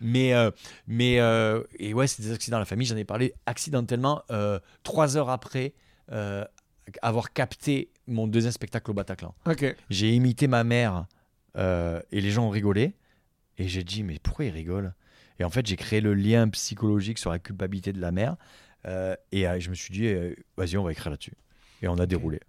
Mais, 0.00 0.32
euh, 0.38 0.50
mais 0.86 1.20
euh, 1.20 1.62
et 1.78 1.94
ouais, 1.94 2.06
c'est 2.06 2.22
des 2.22 2.32
accidents 2.32 2.56
à 2.56 2.60
la 2.60 2.66
famille, 2.66 2.86
j'en 2.86 2.96
ai 2.96 3.04
parlé 3.04 3.34
accidentellement 3.46 4.22
euh, 4.30 4.58
trois 4.82 5.16
heures 5.16 5.30
après 5.30 5.74
avoir 7.02 7.34
capté 7.34 7.90
mon 8.06 8.26
deuxième 8.26 8.52
spectacle 8.52 8.90
au 8.90 8.94
Bataclan. 8.94 9.34
J'ai 9.90 10.14
imité 10.14 10.46
ma 10.46 10.64
mère 10.64 11.06
et 11.56 12.20
les 12.20 12.30
gens 12.30 12.46
ont 12.46 12.50
rigolé. 12.50 12.94
Et 13.60 13.66
j'ai 13.66 13.82
dit, 13.82 14.04
mais 14.04 14.18
pourquoi 14.22 14.44
ils 14.44 14.52
rigolent? 14.52 14.94
Et 15.40 15.44
en 15.44 15.50
fait, 15.50 15.66
j'ai 15.66 15.76
créé 15.76 16.00
le 16.00 16.14
lien 16.14 16.48
psychologique 16.48 17.18
sur 17.18 17.30
la 17.30 17.40
culpabilité 17.40 17.92
de 17.92 18.00
la 18.00 18.10
mère. 18.12 18.36
et 18.86 19.60
je 19.60 19.68
me 19.68 19.74
suis 19.74 19.92
dit, 19.92 20.14
vas-y, 20.56 20.78
on 20.78 20.84
va 20.84 20.92
écrire 20.92 21.10
là-dessus. 21.10 21.34
Et 21.82 21.88
on 21.88 21.98
a 21.98 22.06
déroulé. 22.06 22.40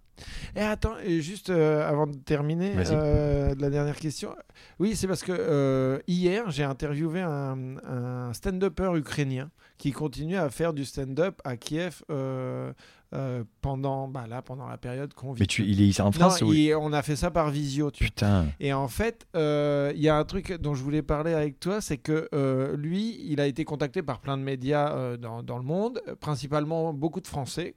Et 0.56 0.60
attends, 0.60 0.98
et 1.04 1.20
juste 1.20 1.50
euh, 1.50 1.88
avant 1.88 2.06
de 2.06 2.16
terminer, 2.16 2.72
euh, 2.76 3.54
la 3.58 3.70
dernière 3.70 3.96
question. 3.96 4.34
Oui, 4.78 4.96
c'est 4.96 5.06
parce 5.06 5.22
que 5.22 5.32
euh, 5.32 5.98
hier, 6.06 6.50
j'ai 6.50 6.64
interviewé 6.64 7.20
un, 7.20 7.76
un 7.86 8.32
stand-upper 8.32 8.96
ukrainien 8.96 9.50
qui 9.80 9.92
continue 9.92 10.36
à 10.36 10.50
faire 10.50 10.74
du 10.74 10.84
stand-up 10.84 11.40
à 11.42 11.56
Kiev 11.56 12.02
euh, 12.10 12.70
euh, 13.12 13.42
pendant, 13.60 14.06
bah, 14.06 14.26
là, 14.28 14.40
pendant 14.40 14.68
la 14.68 14.76
période 14.76 15.14
qu'on 15.14 15.32
vit. 15.32 15.40
Mais 15.40 15.46
tu, 15.46 15.64
il 15.66 15.80
est 15.80 15.86
ici 15.88 16.00
en 16.00 16.04
Non, 16.06 16.12
France 16.12 16.42
ou... 16.42 16.52
il- 16.52 16.74
on 16.76 16.92
a 16.92 17.02
fait 17.02 17.16
ça 17.16 17.30
par 17.32 17.50
visio. 17.50 17.90
Tu 17.90 18.04
vois. 18.04 18.08
Putain. 18.08 18.46
Et 18.60 18.72
en 18.72 18.86
fait, 18.86 19.26
euh, 19.34 19.90
il 19.96 20.00
y 20.02 20.08
a 20.08 20.16
un 20.16 20.24
truc 20.24 20.52
dont 20.60 20.74
je 20.74 20.82
voulais 20.84 21.02
parler 21.02 21.32
avec 21.32 21.58
toi, 21.58 21.80
c'est 21.80 21.96
que 21.96 22.28
lui, 22.76 23.18
il 23.24 23.40
a 23.40 23.46
été 23.48 23.64
contacté 23.64 24.02
par 24.02 24.20
plein 24.20 24.36
de 24.38 24.42
médias 24.44 25.16
dans, 25.16 25.42
dans 25.42 25.56
le 25.58 25.64
monde, 25.64 26.00
principalement 26.20 26.92
beaucoup 26.92 27.20
de 27.22 27.26
Français 27.26 27.74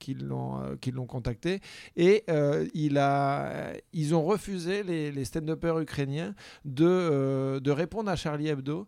qui 0.00 0.14
l'ont 0.14 0.76
qui 0.80 0.90
l'ont 0.90 1.06
contacté, 1.06 1.60
et 1.96 2.24
il 2.74 2.98
a, 2.98 3.72
ils 3.92 4.14
ont 4.14 4.24
refusé 4.24 4.82
les, 4.82 5.12
les 5.12 5.24
stand-uppers 5.24 5.78
ukrainiens 5.80 6.34
de, 6.64 7.58
de 7.60 7.70
répondre 7.70 8.10
à 8.10 8.16
Charlie 8.16 8.48
Hebdo 8.48 8.86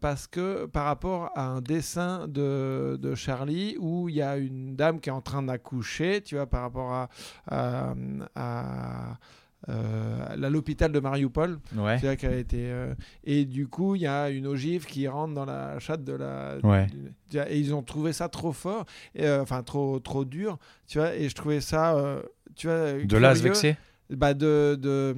parce 0.00 0.26
que 0.26 0.66
par 0.66 0.84
rapport 0.84 1.30
à 1.36 1.46
un 1.46 1.60
dessin 1.60 2.26
de, 2.28 2.98
de 3.00 3.14
Charlie 3.14 3.76
où 3.78 4.08
il 4.08 4.14
y 4.16 4.22
a 4.22 4.36
une 4.38 4.74
dame 4.74 5.00
qui 5.00 5.10
est 5.10 5.12
en 5.12 5.20
train 5.20 5.42
d'accoucher, 5.42 6.22
tu 6.22 6.34
vois, 6.36 6.46
par 6.46 6.62
rapport 6.62 6.92
à, 6.92 7.08
à, 7.46 7.94
à, 8.34 9.18
euh, 9.68 10.36
l'hôpital 10.48 10.92
de 10.92 11.00
Mariupol, 11.00 11.58
Ouais. 11.76 11.98
a 12.06 12.12
été, 12.32 12.70
euh, 12.70 12.94
et 13.24 13.44
du 13.44 13.66
coup 13.68 13.96
il 13.96 14.02
y 14.02 14.06
a 14.06 14.30
une 14.30 14.46
ogive 14.46 14.86
qui 14.86 15.08
rentre 15.08 15.34
dans 15.34 15.44
la 15.44 15.78
chatte 15.78 16.04
de 16.04 16.12
la, 16.12 16.56
Ouais. 16.62 16.86
du- 16.86 17.38
et 17.38 17.58
ils 17.58 17.74
ont 17.74 17.82
trouvé 17.82 18.12
ça 18.12 18.28
trop 18.28 18.52
fort, 18.52 18.84
euh, 19.18 19.42
enfin 19.42 19.62
trop 19.62 19.98
trop 19.98 20.24
dur, 20.24 20.58
tu 20.86 20.98
vois, 20.98 21.14
et 21.14 21.28
je 21.28 21.34
trouvais 21.34 21.60
ça, 21.60 22.20
tu 22.54 22.66
vois, 22.68 22.92
De 23.02 23.16
là 23.18 23.30
à 23.30 23.34
se 23.34 23.40
curieux, 23.40 23.52
vexer? 23.54 23.76
Bah 24.10 24.34
de, 24.34 24.78
de 24.80 25.16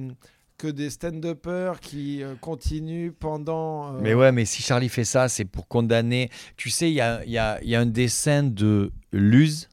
que 0.59 0.67
des 0.67 0.89
stand-uppers 0.91 1.79
qui 1.79 2.21
euh, 2.21 2.35
continuent 2.35 3.11
pendant. 3.11 3.95
euh, 3.95 3.99
Mais 4.01 4.13
ouais, 4.13 4.31
mais 4.31 4.45
si 4.45 4.61
Charlie 4.61 4.89
fait 4.89 5.05
ça, 5.05 5.27
c'est 5.29 5.45
pour 5.45 5.67
condamner. 5.67 6.29
Tu 6.57 6.69
sais, 6.69 6.91
il 6.91 6.93
y 6.93 7.01
a, 7.01 7.23
il 7.25 7.31
y, 7.31 7.37
a, 7.39 7.59
il 7.63 7.69
y 7.69 7.75
a 7.75 7.79
un 7.79 7.85
dessin 7.87 8.43
de 8.43 8.91
Luz. 9.11 9.69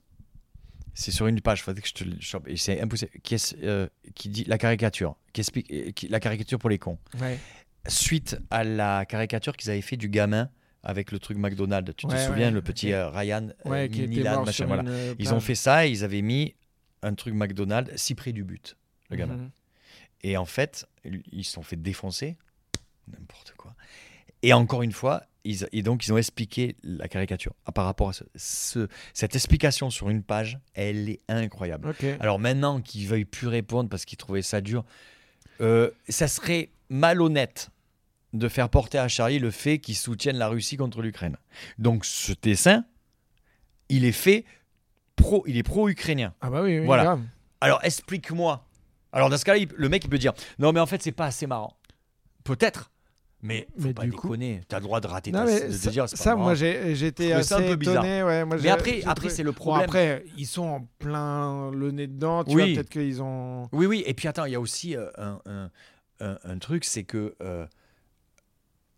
C'est 0.95 1.11
sur 1.11 1.27
une 1.27 1.41
page, 1.43 1.63
faudrait 1.63 1.83
que 1.83 1.89
je 1.89 1.93
te 1.95 2.05
le 2.05 2.17
chope. 2.21 2.49
Et 2.49 2.57
c'est 2.57 2.81
impossible. 2.81 3.11
Qui, 3.23 3.35
est- 3.35 3.57
euh, 3.63 3.87
qui 4.15 4.31
dit 4.31 4.45
la 4.45 4.57
caricature. 4.57 5.17
Qui 5.35 5.43
explique 5.43 5.95
qui- 5.95 6.09
la 6.09 6.21
caricature 6.21 6.59
pour 6.59 6.71
les 6.71 6.79
cons. 6.79 6.99
ouais. 7.21 7.39
Suite 7.89 8.37
à 8.51 8.65
la 8.65 9.05
caricature 9.07 9.57
qu'ils 9.57 9.71
avaient 9.71 9.81
fait 9.81 9.97
du 9.97 10.09
gamin 10.09 10.49
avec 10.83 11.13
le 11.13 11.21
truc 11.21 11.37
McDonald's. 11.39 11.93
Tu 11.97 12.07
te 12.09 12.13
Ouais, 12.13 12.27
souviens, 12.27 12.47
ouais, 12.49 12.53
le 12.55 12.63
petit 12.63 12.93
Ryan 12.93 13.49
euh, 13.67 13.87
qui 13.89 14.23
machin, 14.45 14.67
voilà. 14.67 14.83
Ils 15.21 15.33
ont 15.35 15.39
fait 15.41 15.55
ça 15.55 15.87
et 15.87 15.91
ils 15.91 16.03
avaient 16.03 16.23
mis 16.23 16.55
un 17.03 17.15
truc 17.15 17.35
McDonald's 17.35 17.93
si 17.95 18.15
près 18.17 18.33
du 18.33 18.43
but, 18.43 18.77
le 19.11 19.17
gamin. 19.17 19.35
Mhm. 19.37 19.51
Et 20.23 20.37
en 20.37 20.45
fait, 20.47 20.87
ils 21.33 21.45
se 21.45 21.53
sont 21.53 21.63
fait 21.63 21.77
défoncer. 21.77 22.37
N'importe 23.09 23.53
quoi. 23.57 23.75
Et 24.43 24.53
encore 24.53 24.83
une 24.83 24.93
fois, 24.93 25.23
ils, 25.45 25.67
et 25.73 25.83
donc 25.83 26.07
ils 26.07 26.13
ont 26.13 26.19
expliqué 26.19 26.77
la 26.83 27.09
caricature. 27.09 27.55
Ah, 27.65 27.73
par 27.73 27.85
rapport 27.85 28.09
à 28.09 28.13
ce, 28.13 28.25
ce- 28.35 28.89
cette 29.15 29.35
explication 29.37 29.91
sur 29.91 30.09
une 30.11 30.23
page, 30.23 30.59
elle 30.75 31.09
est 31.09 31.21
incroyable. 31.29 31.89
Alors 32.21 32.39
maintenant 32.39 32.81
qu'ils 32.81 33.07
veuillent 33.07 33.25
plus 33.25 33.47
répondre 33.47 33.89
parce 33.89 34.05
qu'ils 34.05 34.19
trouvaient 34.19 34.43
ça 34.43 34.61
dur, 34.61 34.85
euh, 35.61 35.91
ça 36.09 36.27
serait 36.29 36.71
malhonnête 36.89 37.71
de 38.33 38.49
faire 38.49 38.69
porter 38.69 38.99
à 38.99 39.09
Charlie 39.09 39.39
le 39.39 39.51
fait 39.51 39.79
qu'il 39.79 39.97
soutienne 39.97 40.37
la 40.37 40.49
Russie 40.49 40.77
contre 40.77 41.01
l'Ukraine. 41.01 41.37
Donc 41.79 42.05
ce 42.05 42.33
dessin, 42.43 42.85
il 43.89 44.05
est 44.05 44.13
fait 44.13 44.45
pro, 45.15 45.45
il 45.47 45.57
est 45.57 45.63
pro-ukrainien. 45.63 46.35
Ah 46.41 46.51
bah 46.51 46.63
oui, 46.63 46.81
oui 46.81 46.85
Voilà. 46.87 47.05
grave. 47.05 47.23
Alors 47.61 47.83
explique-moi. 47.85 48.66
Alors 49.17 49.31
dans 49.31 49.39
ce 49.39 49.45
cas-là, 49.45 49.59
il- 49.59 49.69
le 49.75 49.89
mec 49.89 50.05
il 50.05 50.09
peut 50.11 50.19
dire 50.19 50.33
non 50.59 50.73
mais 50.73 50.81
en 50.81 50.87
fait 50.87 51.03
c'est 51.03 51.13
pas 51.13 51.27
assez 51.27 51.47
marrant. 51.47 51.77
Peut-être. 52.45 52.91
Mais 53.43 53.67
faut 53.79 53.87
Mais 53.89 53.95
pas 53.95 54.03
du 54.05 54.13
coup- 54.13 54.29
déconner. 54.29 54.61
T'as 54.67 54.79
le 54.79 54.85
droit 54.85 55.01
de 55.01 55.07
rater 55.07 55.31
Non, 55.31 55.41
ta, 55.41 55.45
mais 55.47 55.61
de 55.61 55.67
te 55.67 55.73
ça, 55.73 55.91
dire 55.91 56.09
c'est 56.09 56.17
pas 56.17 56.23
ça, 56.25 56.31
marrant. 56.31 56.43
moi 56.45 56.55
j'ai- 56.55 56.95
j'étais 56.95 57.25
trouvais 57.25 57.33
assez 57.41 57.49
ça 57.49 57.59
un 57.59 57.63
peu 57.63 57.77
bizarre. 57.77 58.05
étonné. 58.05 58.23
Ouais, 58.23 58.45
moi, 58.45 58.57
Mais 58.63 58.69
après, 58.71 58.93
j'ai 58.95 59.03
après 59.03 59.15
trouvé- 59.15 59.31
c'est 59.31 59.43
le 59.43 59.51
Bon, 59.53 59.57
problème. 59.57 59.85
après, 59.85 60.25
ils 60.39 60.47
sont 60.47 60.63
en 60.65 60.89
plein 60.99 61.71
le 61.71 61.91
nez 61.93 62.07
dedans. 62.07 62.45
Tu 62.45 62.55
Oui. 62.57 62.73
vois, 62.75 62.83
peut-être 62.83 62.89
qu'ils 62.91 63.23
ont. 63.23 63.69
Oui 63.73 63.87
oui. 63.87 64.03
Et 64.07 64.15
puis 64.15 64.27
attends, 64.27 64.47
il 64.47 64.53
y 64.53 64.57
a 64.57 64.61
aussi 64.61 64.97
euh, 64.97 65.11
un, 65.19 65.41
un- 65.47 65.71
un- 66.21 66.39
un 66.45 66.59
truc, 66.59 66.85
c'est 66.85 67.05
que 67.05 67.35
euh, 67.43 67.67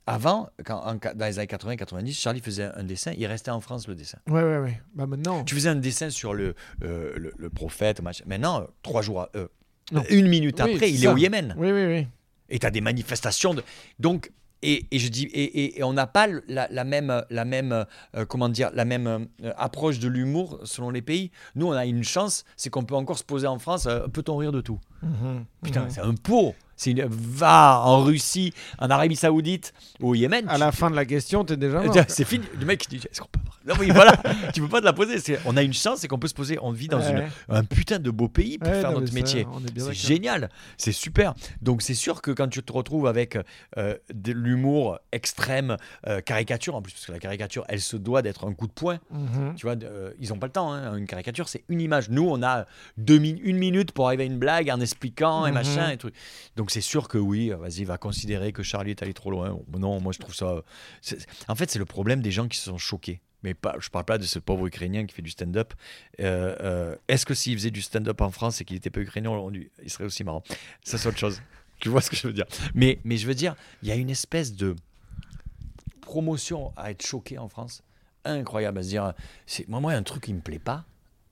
avant, 0.06 0.48
quand, 0.64 0.78
en- 0.78 0.94
dans 0.94 1.26
les 1.26 1.38
années 1.38 1.46
80-90, 1.48 2.12
Charlie 2.18 2.40
faisait 2.40 2.70
un 2.74 2.84
dessin, 2.84 3.12
il 3.16 3.26
restait 3.26 3.50
en 3.50 3.60
France 3.60 3.86
le 3.88 3.94
dessin. 3.94 4.18
Ouais, 4.28 4.42
ouais, 4.42 4.58
ouais. 4.58 4.80
Bah 4.94 5.06
maintenant. 5.06 5.44
Tu 5.44 5.54
faisais 5.54 5.68
un 5.68 5.74
dessin 5.76 6.08
sur 6.10 6.32
le, 6.32 6.54
euh, 6.84 7.12
le, 7.16 7.32
le 7.36 7.50
prophète, 7.50 8.00
machin. 8.00 8.24
Maintenant, 8.26 8.62
euh, 8.62 8.64
trois 8.82 9.02
jours, 9.02 9.22
à- 9.22 9.28
euh, 9.36 9.48
Non. 9.92 10.02
une 10.10 10.28
minute 10.28 10.60
Oui, 10.62 10.74
après, 10.74 10.90
il 10.90 10.98
ça. 10.98 11.04
est 11.04 11.12
au 11.12 11.16
Yémen. 11.16 11.54
Oui, 11.58 11.70
oui, 11.72 11.86
oui. 11.86 12.06
et 12.50 12.58
tu 12.58 12.66
as 12.66 12.70
des 12.70 12.80
manifestations 12.80 13.54
de 13.54 13.62
donc 13.98 14.30
et, 14.62 14.86
et 14.90 14.98
je 14.98 15.08
dis 15.08 15.28
et, 15.32 15.82
on 15.84 15.92
n'a 15.92 16.06
pas 16.08 16.26
la 16.48 16.84
même 16.84 17.22
la 17.30 17.44
même 17.44 17.72
euh, 18.16 18.24
comment 18.26 18.48
dire 18.48 18.70
la 18.74 18.84
même 18.84 19.06
euh, 19.44 19.52
approche 19.56 20.00
de 20.00 20.08
l'humour 20.08 20.58
selon 20.64 20.90
les 20.90 21.00
pays 21.02 21.30
nous 21.54 21.66
on 21.68 21.72
a 21.72 21.86
une 21.86 22.02
chance 22.02 22.44
c'est 22.56 22.68
qu'on 22.68 22.82
peut 22.84 22.96
encore 22.96 23.18
se 23.18 23.22
poser 23.24 23.46
en 23.46 23.60
France 23.60 23.86
euh, 23.86 24.08
peut-on 24.08 24.36
rire 24.36 24.50
de 24.50 24.60
tout? 24.60 24.80
Mhm, 25.02 25.44
putain 25.62 25.82
mhm. 25.84 25.90
c'est 25.90 26.00
un 26.00 26.14
pot 26.14 26.54
c'est 26.80 26.92
une 26.92 27.04
va 27.06 27.80
en 27.84 28.02
Russie 28.04 28.52
en 28.78 28.88
Arabie 28.90 29.16
Saoudite 29.16 29.74
au 30.00 30.14
Yémen 30.14 30.48
À 30.48 30.54
tu- 30.54 30.60
la 30.60 30.70
fin 30.72 30.90
de 30.90 30.96
la 30.96 31.04
question, 31.04 31.44
t'es 31.44 31.56
déjà 31.56 31.82
c'est 32.08 32.24
fini 32.24 32.44
le 32.58 32.64
mec 32.66 32.84
il 32.90 32.98
dit 32.98 33.06
est-ce 33.10 33.20
qu'on 33.20 33.26
peut 33.28 33.40
non 33.66 33.74
oui 33.80 33.90
voilà 33.90 34.12
tu 34.54 34.60
peux 34.60 34.68
pas 34.68 34.80
te 34.80 34.84
la 34.84 34.92
poser 34.92 35.16
on 35.44 35.56
a 35.56 35.62
une 35.62 35.72
chance 35.72 35.98
c'est 35.98 36.08
qu'on 36.08 36.18
peut 36.20 36.28
se 36.28 36.34
poser 36.34 36.56
on 36.62 36.70
vit 36.70 36.86
dans 36.88 36.98
Ouais. 37.00 37.10
une, 37.10 37.54
un 37.56 37.64
putain 37.64 37.98
de 37.98 38.10
beau 38.10 38.28
pays 38.28 38.58
pour 38.58 38.70
Ouais, 38.70 38.80
faire 38.80 38.92
non, 38.92 39.00
notre 39.00 39.12
métier 39.12 39.46
c'est 39.76 39.92
génial, 39.94 40.50
c'est 40.76 40.92
super. 40.92 41.34
Donc 41.62 41.82
c'est 41.82 41.94
sûr 41.94 42.22
que 42.22 42.30
quand 42.30 42.48
tu 42.48 42.62
te 42.62 42.72
retrouves 42.72 43.06
avec 43.06 43.36
euh, 43.76 43.96
de 44.12 44.32
l'humour 44.32 44.98
extrême, 45.12 45.76
euh, 46.06 46.20
caricature 46.20 46.74
en 46.74 46.82
plus, 46.82 46.92
parce 46.92 47.06
que 47.06 47.12
la 47.12 47.18
caricature, 47.18 47.64
elle 47.68 47.80
se 47.80 47.96
doit 47.96 48.22
d'être 48.22 48.46
un 48.46 48.52
coup 48.54 48.66
de 48.66 48.72
poing. 48.72 48.98
Mhm. 49.10 49.54
Tu 49.56 49.66
vois, 49.66 49.76
euh, 49.82 50.12
ils 50.20 50.30
n'ont 50.30 50.38
pas 50.38 50.46
le 50.46 50.52
temps. 50.52 50.72
hein. 50.72 50.96
Une 50.96 51.06
caricature, 51.06 51.48
c'est 51.48 51.64
une 51.68 51.80
image. 51.80 52.08
Nous, 52.10 52.26
on 52.28 52.42
a 52.42 52.66
deux 52.96 53.18
min- 53.18 53.38
une 53.42 53.56
minute 53.58 53.92
pour 53.92 54.06
arriver 54.06 54.24
à 54.24 54.26
une 54.26 54.38
blague 54.38 54.70
en 54.70 54.80
expliquant 54.88 55.46
et 55.46 55.50
Mhm. 55.50 55.54
machin 55.54 55.90
et 55.90 55.96
truc. 55.96 56.14
Donc 56.56 56.70
c'est 56.70 56.80
sûr 56.80 57.08
que 57.08 57.18
oui, 57.18 57.52
euh, 57.52 57.56
vas-y, 57.56 57.84
va 57.84 57.98
considérer 57.98 58.52
que 58.52 58.62
Charlie 58.62 58.90
est 58.90 59.02
allé 59.02 59.14
trop 59.14 59.30
loin. 59.30 59.58
Non, 59.76 60.00
moi 60.00 60.12
je 60.12 60.18
trouve 60.18 60.34
ça. 60.34 60.62
En 61.48 61.54
fait, 61.54 61.70
c'est 61.70 61.78
le 61.78 61.84
problème 61.84 62.20
des 62.22 62.30
gens 62.30 62.48
qui 62.48 62.58
se 62.58 62.64
sont 62.64 62.78
choqués. 62.78 63.20
mais 63.44 63.54
pas, 63.54 63.76
je 63.78 63.88
parle 63.88 64.04
pas 64.04 64.18
de 64.18 64.24
ce 64.24 64.40
pauvre 64.40 64.66
Ukrainien 64.66 65.06
qui 65.06 65.14
fait 65.14 65.22
du 65.22 65.30
stand-up. 65.30 65.72
Euh, 66.18 66.56
euh, 66.60 66.96
Est-ce 67.06 67.24
que 67.24 67.34
s'il 67.34 67.54
faisait 67.56 67.70
du 67.70 67.82
stand-up 67.82 68.20
en 68.20 68.32
France 68.32 68.60
et 68.60 68.64
qu'il 68.64 68.74
n'était 68.74 68.90
pas 68.90 69.00
ukrainien, 69.00 69.30
on 69.30 69.48
lui- 69.48 69.70
il 69.80 69.88
serait 69.90 70.02
aussi 70.06 70.24
marrant 70.24 70.42
Ça, 70.82 70.98
c'est 70.98 71.06
autre 71.08 71.18
chose. 71.18 71.40
Tu 71.80 71.88
vois 71.88 72.00
ce 72.00 72.10
que 72.10 72.16
je 72.16 72.26
veux 72.26 72.32
dire? 72.32 72.46
Mais, 72.74 72.98
mais 73.04 73.16
je 73.16 73.28
veux 73.28 73.36
dire, 73.36 73.54
il 73.82 73.88
y 73.88 73.92
a 73.92 73.94
une 73.94 74.10
espèce 74.10 74.54
de 74.56 74.74
promotion 76.00 76.72
à 76.76 76.90
être 76.90 77.06
choqué 77.06 77.38
en 77.38 77.48
France, 77.48 77.82
incroyable, 78.24 78.78
à 78.78 78.82
se 78.82 78.88
dire, 78.88 79.12
c'est, 79.46 79.68
moi, 79.68 79.78
moi, 79.80 79.92
un 79.92 80.02
truc 80.02 80.24
qui 80.24 80.34
me 80.34 80.40
plaît 80.40 80.58
pas 80.58 80.84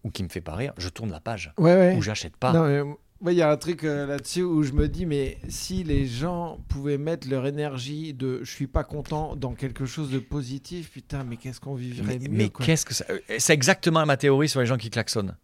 ou 0.04 0.10
qui 0.10 0.22
me 0.22 0.28
fait 0.28 0.40
pas 0.40 0.54
rire, 0.54 0.72
je 0.78 0.88
tourne 0.88 1.10
la 1.10 1.18
page 1.20 1.52
Ouais, 1.58 1.74
ouais. 1.74 1.96
ou 1.96 2.02
j'achète 2.02 2.36
pas. 2.36 2.52
Non, 2.52 2.66
mais, 2.68 2.94
il 3.32 3.38
y 3.38 3.42
a 3.42 3.50
un 3.50 3.56
truc 3.56 3.84
euh, 3.84 4.06
là-dessus 4.06 4.42
où 4.42 4.62
je 4.62 4.72
me 4.72 4.88
dis, 4.88 5.06
mais 5.06 5.38
si 5.48 5.84
les 5.84 6.06
gens 6.06 6.58
pouvaient 6.68 6.98
mettre 6.98 7.28
leur 7.28 7.46
énergie 7.46 8.12
de 8.14 8.40
je 8.42 8.50
suis 8.50 8.66
pas 8.66 8.84
content 8.84 9.36
dans 9.36 9.54
quelque 9.54 9.86
chose 9.86 10.10
de 10.10 10.18
positif, 10.18 10.90
putain, 10.90 11.24
mais 11.24 11.36
qu'est-ce 11.36 11.60
qu'on 11.60 11.74
vivrait 11.74 12.18
Mais, 12.20 12.28
mieux 12.28 12.36
mais 12.36 12.48
quoi. 12.50 12.64
qu'est-ce 12.66 12.84
que 12.86 12.94
ça... 12.94 13.04
euh, 13.10 13.18
C'est 13.38 13.52
exactement 13.54 14.04
ma 14.06 14.16
théorie 14.16 14.48
sur 14.48 14.60
les 14.60 14.66
gens 14.66 14.76
qui 14.78 14.90
klaxonnent. 14.90 15.36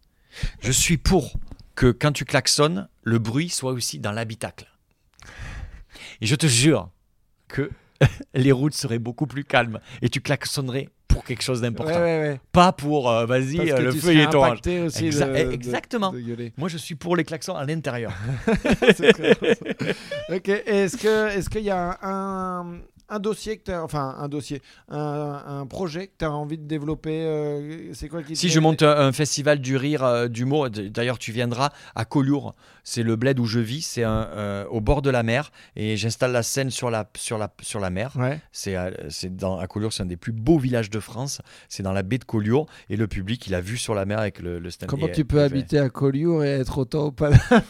Je 0.61 0.71
suis 0.71 0.97
pour 0.97 1.33
que 1.75 1.91
quand 1.91 2.11
tu 2.11 2.25
klaxonnes, 2.25 2.87
le 3.03 3.19
bruit 3.19 3.49
soit 3.49 3.71
aussi 3.71 3.99
dans 3.99 4.11
l'habitacle. 4.11 4.67
Et 6.21 6.25
je 6.25 6.35
te 6.35 6.47
jure 6.47 6.89
que 7.47 7.69
les 8.33 8.51
routes 8.51 8.73
seraient 8.73 8.99
beaucoup 8.99 9.27
plus 9.27 9.43
calmes 9.43 9.79
et 10.01 10.09
tu 10.09 10.21
klaxonnerais 10.21 10.89
pour 11.13 11.23
quelque 11.23 11.41
chose 11.43 11.61
d'important. 11.61 11.91
ouais, 11.93 12.19
ouais. 12.19 12.39
Pas 12.51 12.71
pour, 12.71 13.09
euh, 13.09 13.25
vas-y, 13.25 13.71
euh, 13.71 13.79
le 13.79 13.93
tu 13.93 13.99
feu 13.99 14.13
il 14.13 14.19
est 14.21 14.33
orange. 14.35 14.47
impacté 14.51 14.81
aussi 14.81 15.09
Exa- 15.09 15.27
de- 15.27 15.45
de- 15.49 15.51
exactement. 15.53 16.11
de. 16.11 16.51
Moi, 16.57 16.67
je 16.69 16.77
suis 16.77 16.95
pour 16.95 17.15
les 17.15 17.23
klaxons 17.23 17.55
à 17.55 17.65
l'intérieur. 17.65 18.11
Ok, 20.29 20.49
est-ce 20.49 21.49
qu'il 21.49 21.63
y 21.63 21.69
a 21.69 21.97
un, 22.01 22.61
un 22.63 22.77
dossier 23.19 23.57
que 23.57 23.63
t'as- 23.63 23.83
enfin 23.83 24.15
un 24.17 24.27
dossier, 24.27 24.61
un, 24.89 25.41
un 25.45 25.65
projet 25.65 26.07
que 26.07 26.13
tu 26.19 26.25
as 26.25 26.31
envie 26.31 26.57
de 26.57 26.65
développer 26.67 27.21
euh, 27.21 27.93
C'est 27.93 28.09
quoi 28.09 28.23
qui 28.23 28.35
Si 28.35 28.49
je 28.49 28.59
monte 28.59 28.81
un, 28.83 28.97
un 28.97 29.11
festival 29.11 29.59
du 29.59 29.77
rire, 29.77 30.03
euh, 30.03 30.27
d'humour, 30.27 30.69
d'ailleurs 30.69 31.19
tu 31.19 31.31
viendras 31.31 31.69
à 31.95 32.05
Collioure, 32.05 32.55
c'est 32.83 33.03
le 33.03 33.15
bled 33.15 33.39
où 33.39 33.45
je 33.45 33.59
vis, 33.59 33.81
c'est 33.81 34.03
un, 34.03 34.27
euh, 34.33 34.65
au 34.69 34.81
bord 34.81 35.01
de 35.01 35.09
la 35.09 35.23
mer 35.23 35.51
et 35.75 35.95
j'installe 35.97 36.31
la 36.31 36.43
scène 36.43 36.69
sur 36.69 36.89
la, 36.89 37.09
sur 37.15 37.37
la, 37.37 37.53
sur 37.61 37.79
la 37.79 37.89
mer. 37.89 38.13
Ouais. 38.17 38.39
C'est 38.51 38.75
dans, 39.35 39.59
à 39.59 39.67
Collioure, 39.67 39.93
c'est 39.93 40.03
un 40.03 40.07
des 40.07 40.17
plus 40.17 40.31
beaux 40.33 40.57
villages 40.57 40.89
de 40.89 40.99
France, 40.99 41.41
c'est 41.69 41.83
dans 41.83 41.93
la 41.93 42.03
baie 42.03 42.17
de 42.17 42.25
Collioure 42.25 42.67
et 42.89 42.97
le 42.97 43.07
public 43.07 43.45
il 43.47 43.55
a 43.55 43.61
vu 43.61 43.77
sur 43.77 43.95
la 43.95 44.05
mer 44.05 44.19
avec 44.19 44.39
le, 44.39 44.59
le 44.59 44.71
stand. 44.71 44.89
Comment 44.89 45.07
Et, 45.07 45.11
tu 45.11 45.25
peux 45.25 45.41
habiter 45.41 45.79
à 45.79 45.89
Collioure 45.89 46.43
et 46.43 46.49
être 46.49 46.77
autant 46.77 47.05
au 47.05 47.11
Paname 47.11 47.39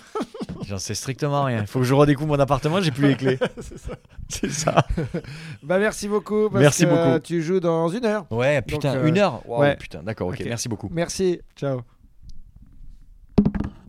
J'en 0.65 0.77
sais 0.77 0.95
strictement 0.95 1.43
rien. 1.43 1.61
Il 1.61 1.67
faut 1.67 1.79
que 1.79 1.85
je 1.85 1.93
redécouvre 1.93 2.29
mon 2.29 2.39
appartement, 2.39 2.79
j'ai 2.81 2.91
plus 2.91 3.07
les 3.07 3.15
clés. 3.15 3.37
c'est 4.29 4.49
ça. 4.51 4.85
Bah 5.63 5.79
merci 5.79 6.07
beaucoup. 6.07 6.49
Parce 6.49 6.61
Merci 6.61 6.83
que, 6.85 6.89
beaucoup. 6.89 7.19
Tu 7.19 7.41
joues 7.41 7.59
dans 7.59 7.87
une 7.87 8.05
heure. 8.05 8.25
Ouais, 8.31 8.61
putain, 8.61 8.95
euh, 8.95 9.07
une 9.07 9.17
heure 9.17 9.41
Waouh, 9.47 9.61
ouais. 9.61 9.75
putain, 9.77 10.03
d'accord, 10.03 10.27
ok, 10.27 10.35
Ok. 10.39 10.45
merci 10.45 10.67
beaucoup. 10.67 10.89
Merci. 10.91 11.39
Ciao. 11.55 11.81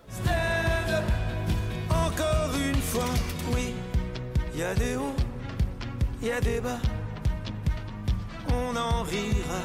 Stand 0.08 0.90
up, 0.90 1.04
encore 1.90 2.50
une 2.56 2.80
fois, 2.80 3.04
oui. 3.54 3.74
Il 4.54 4.60
y 4.60 4.62
a 4.62 4.74
des 4.74 4.96
hauts, 4.96 5.14
il 6.22 6.28
y 6.28 6.32
a 6.32 6.40
des 6.40 6.60
bas. 6.60 6.78
On 8.52 8.76
en 8.76 9.02
rira 9.02 9.60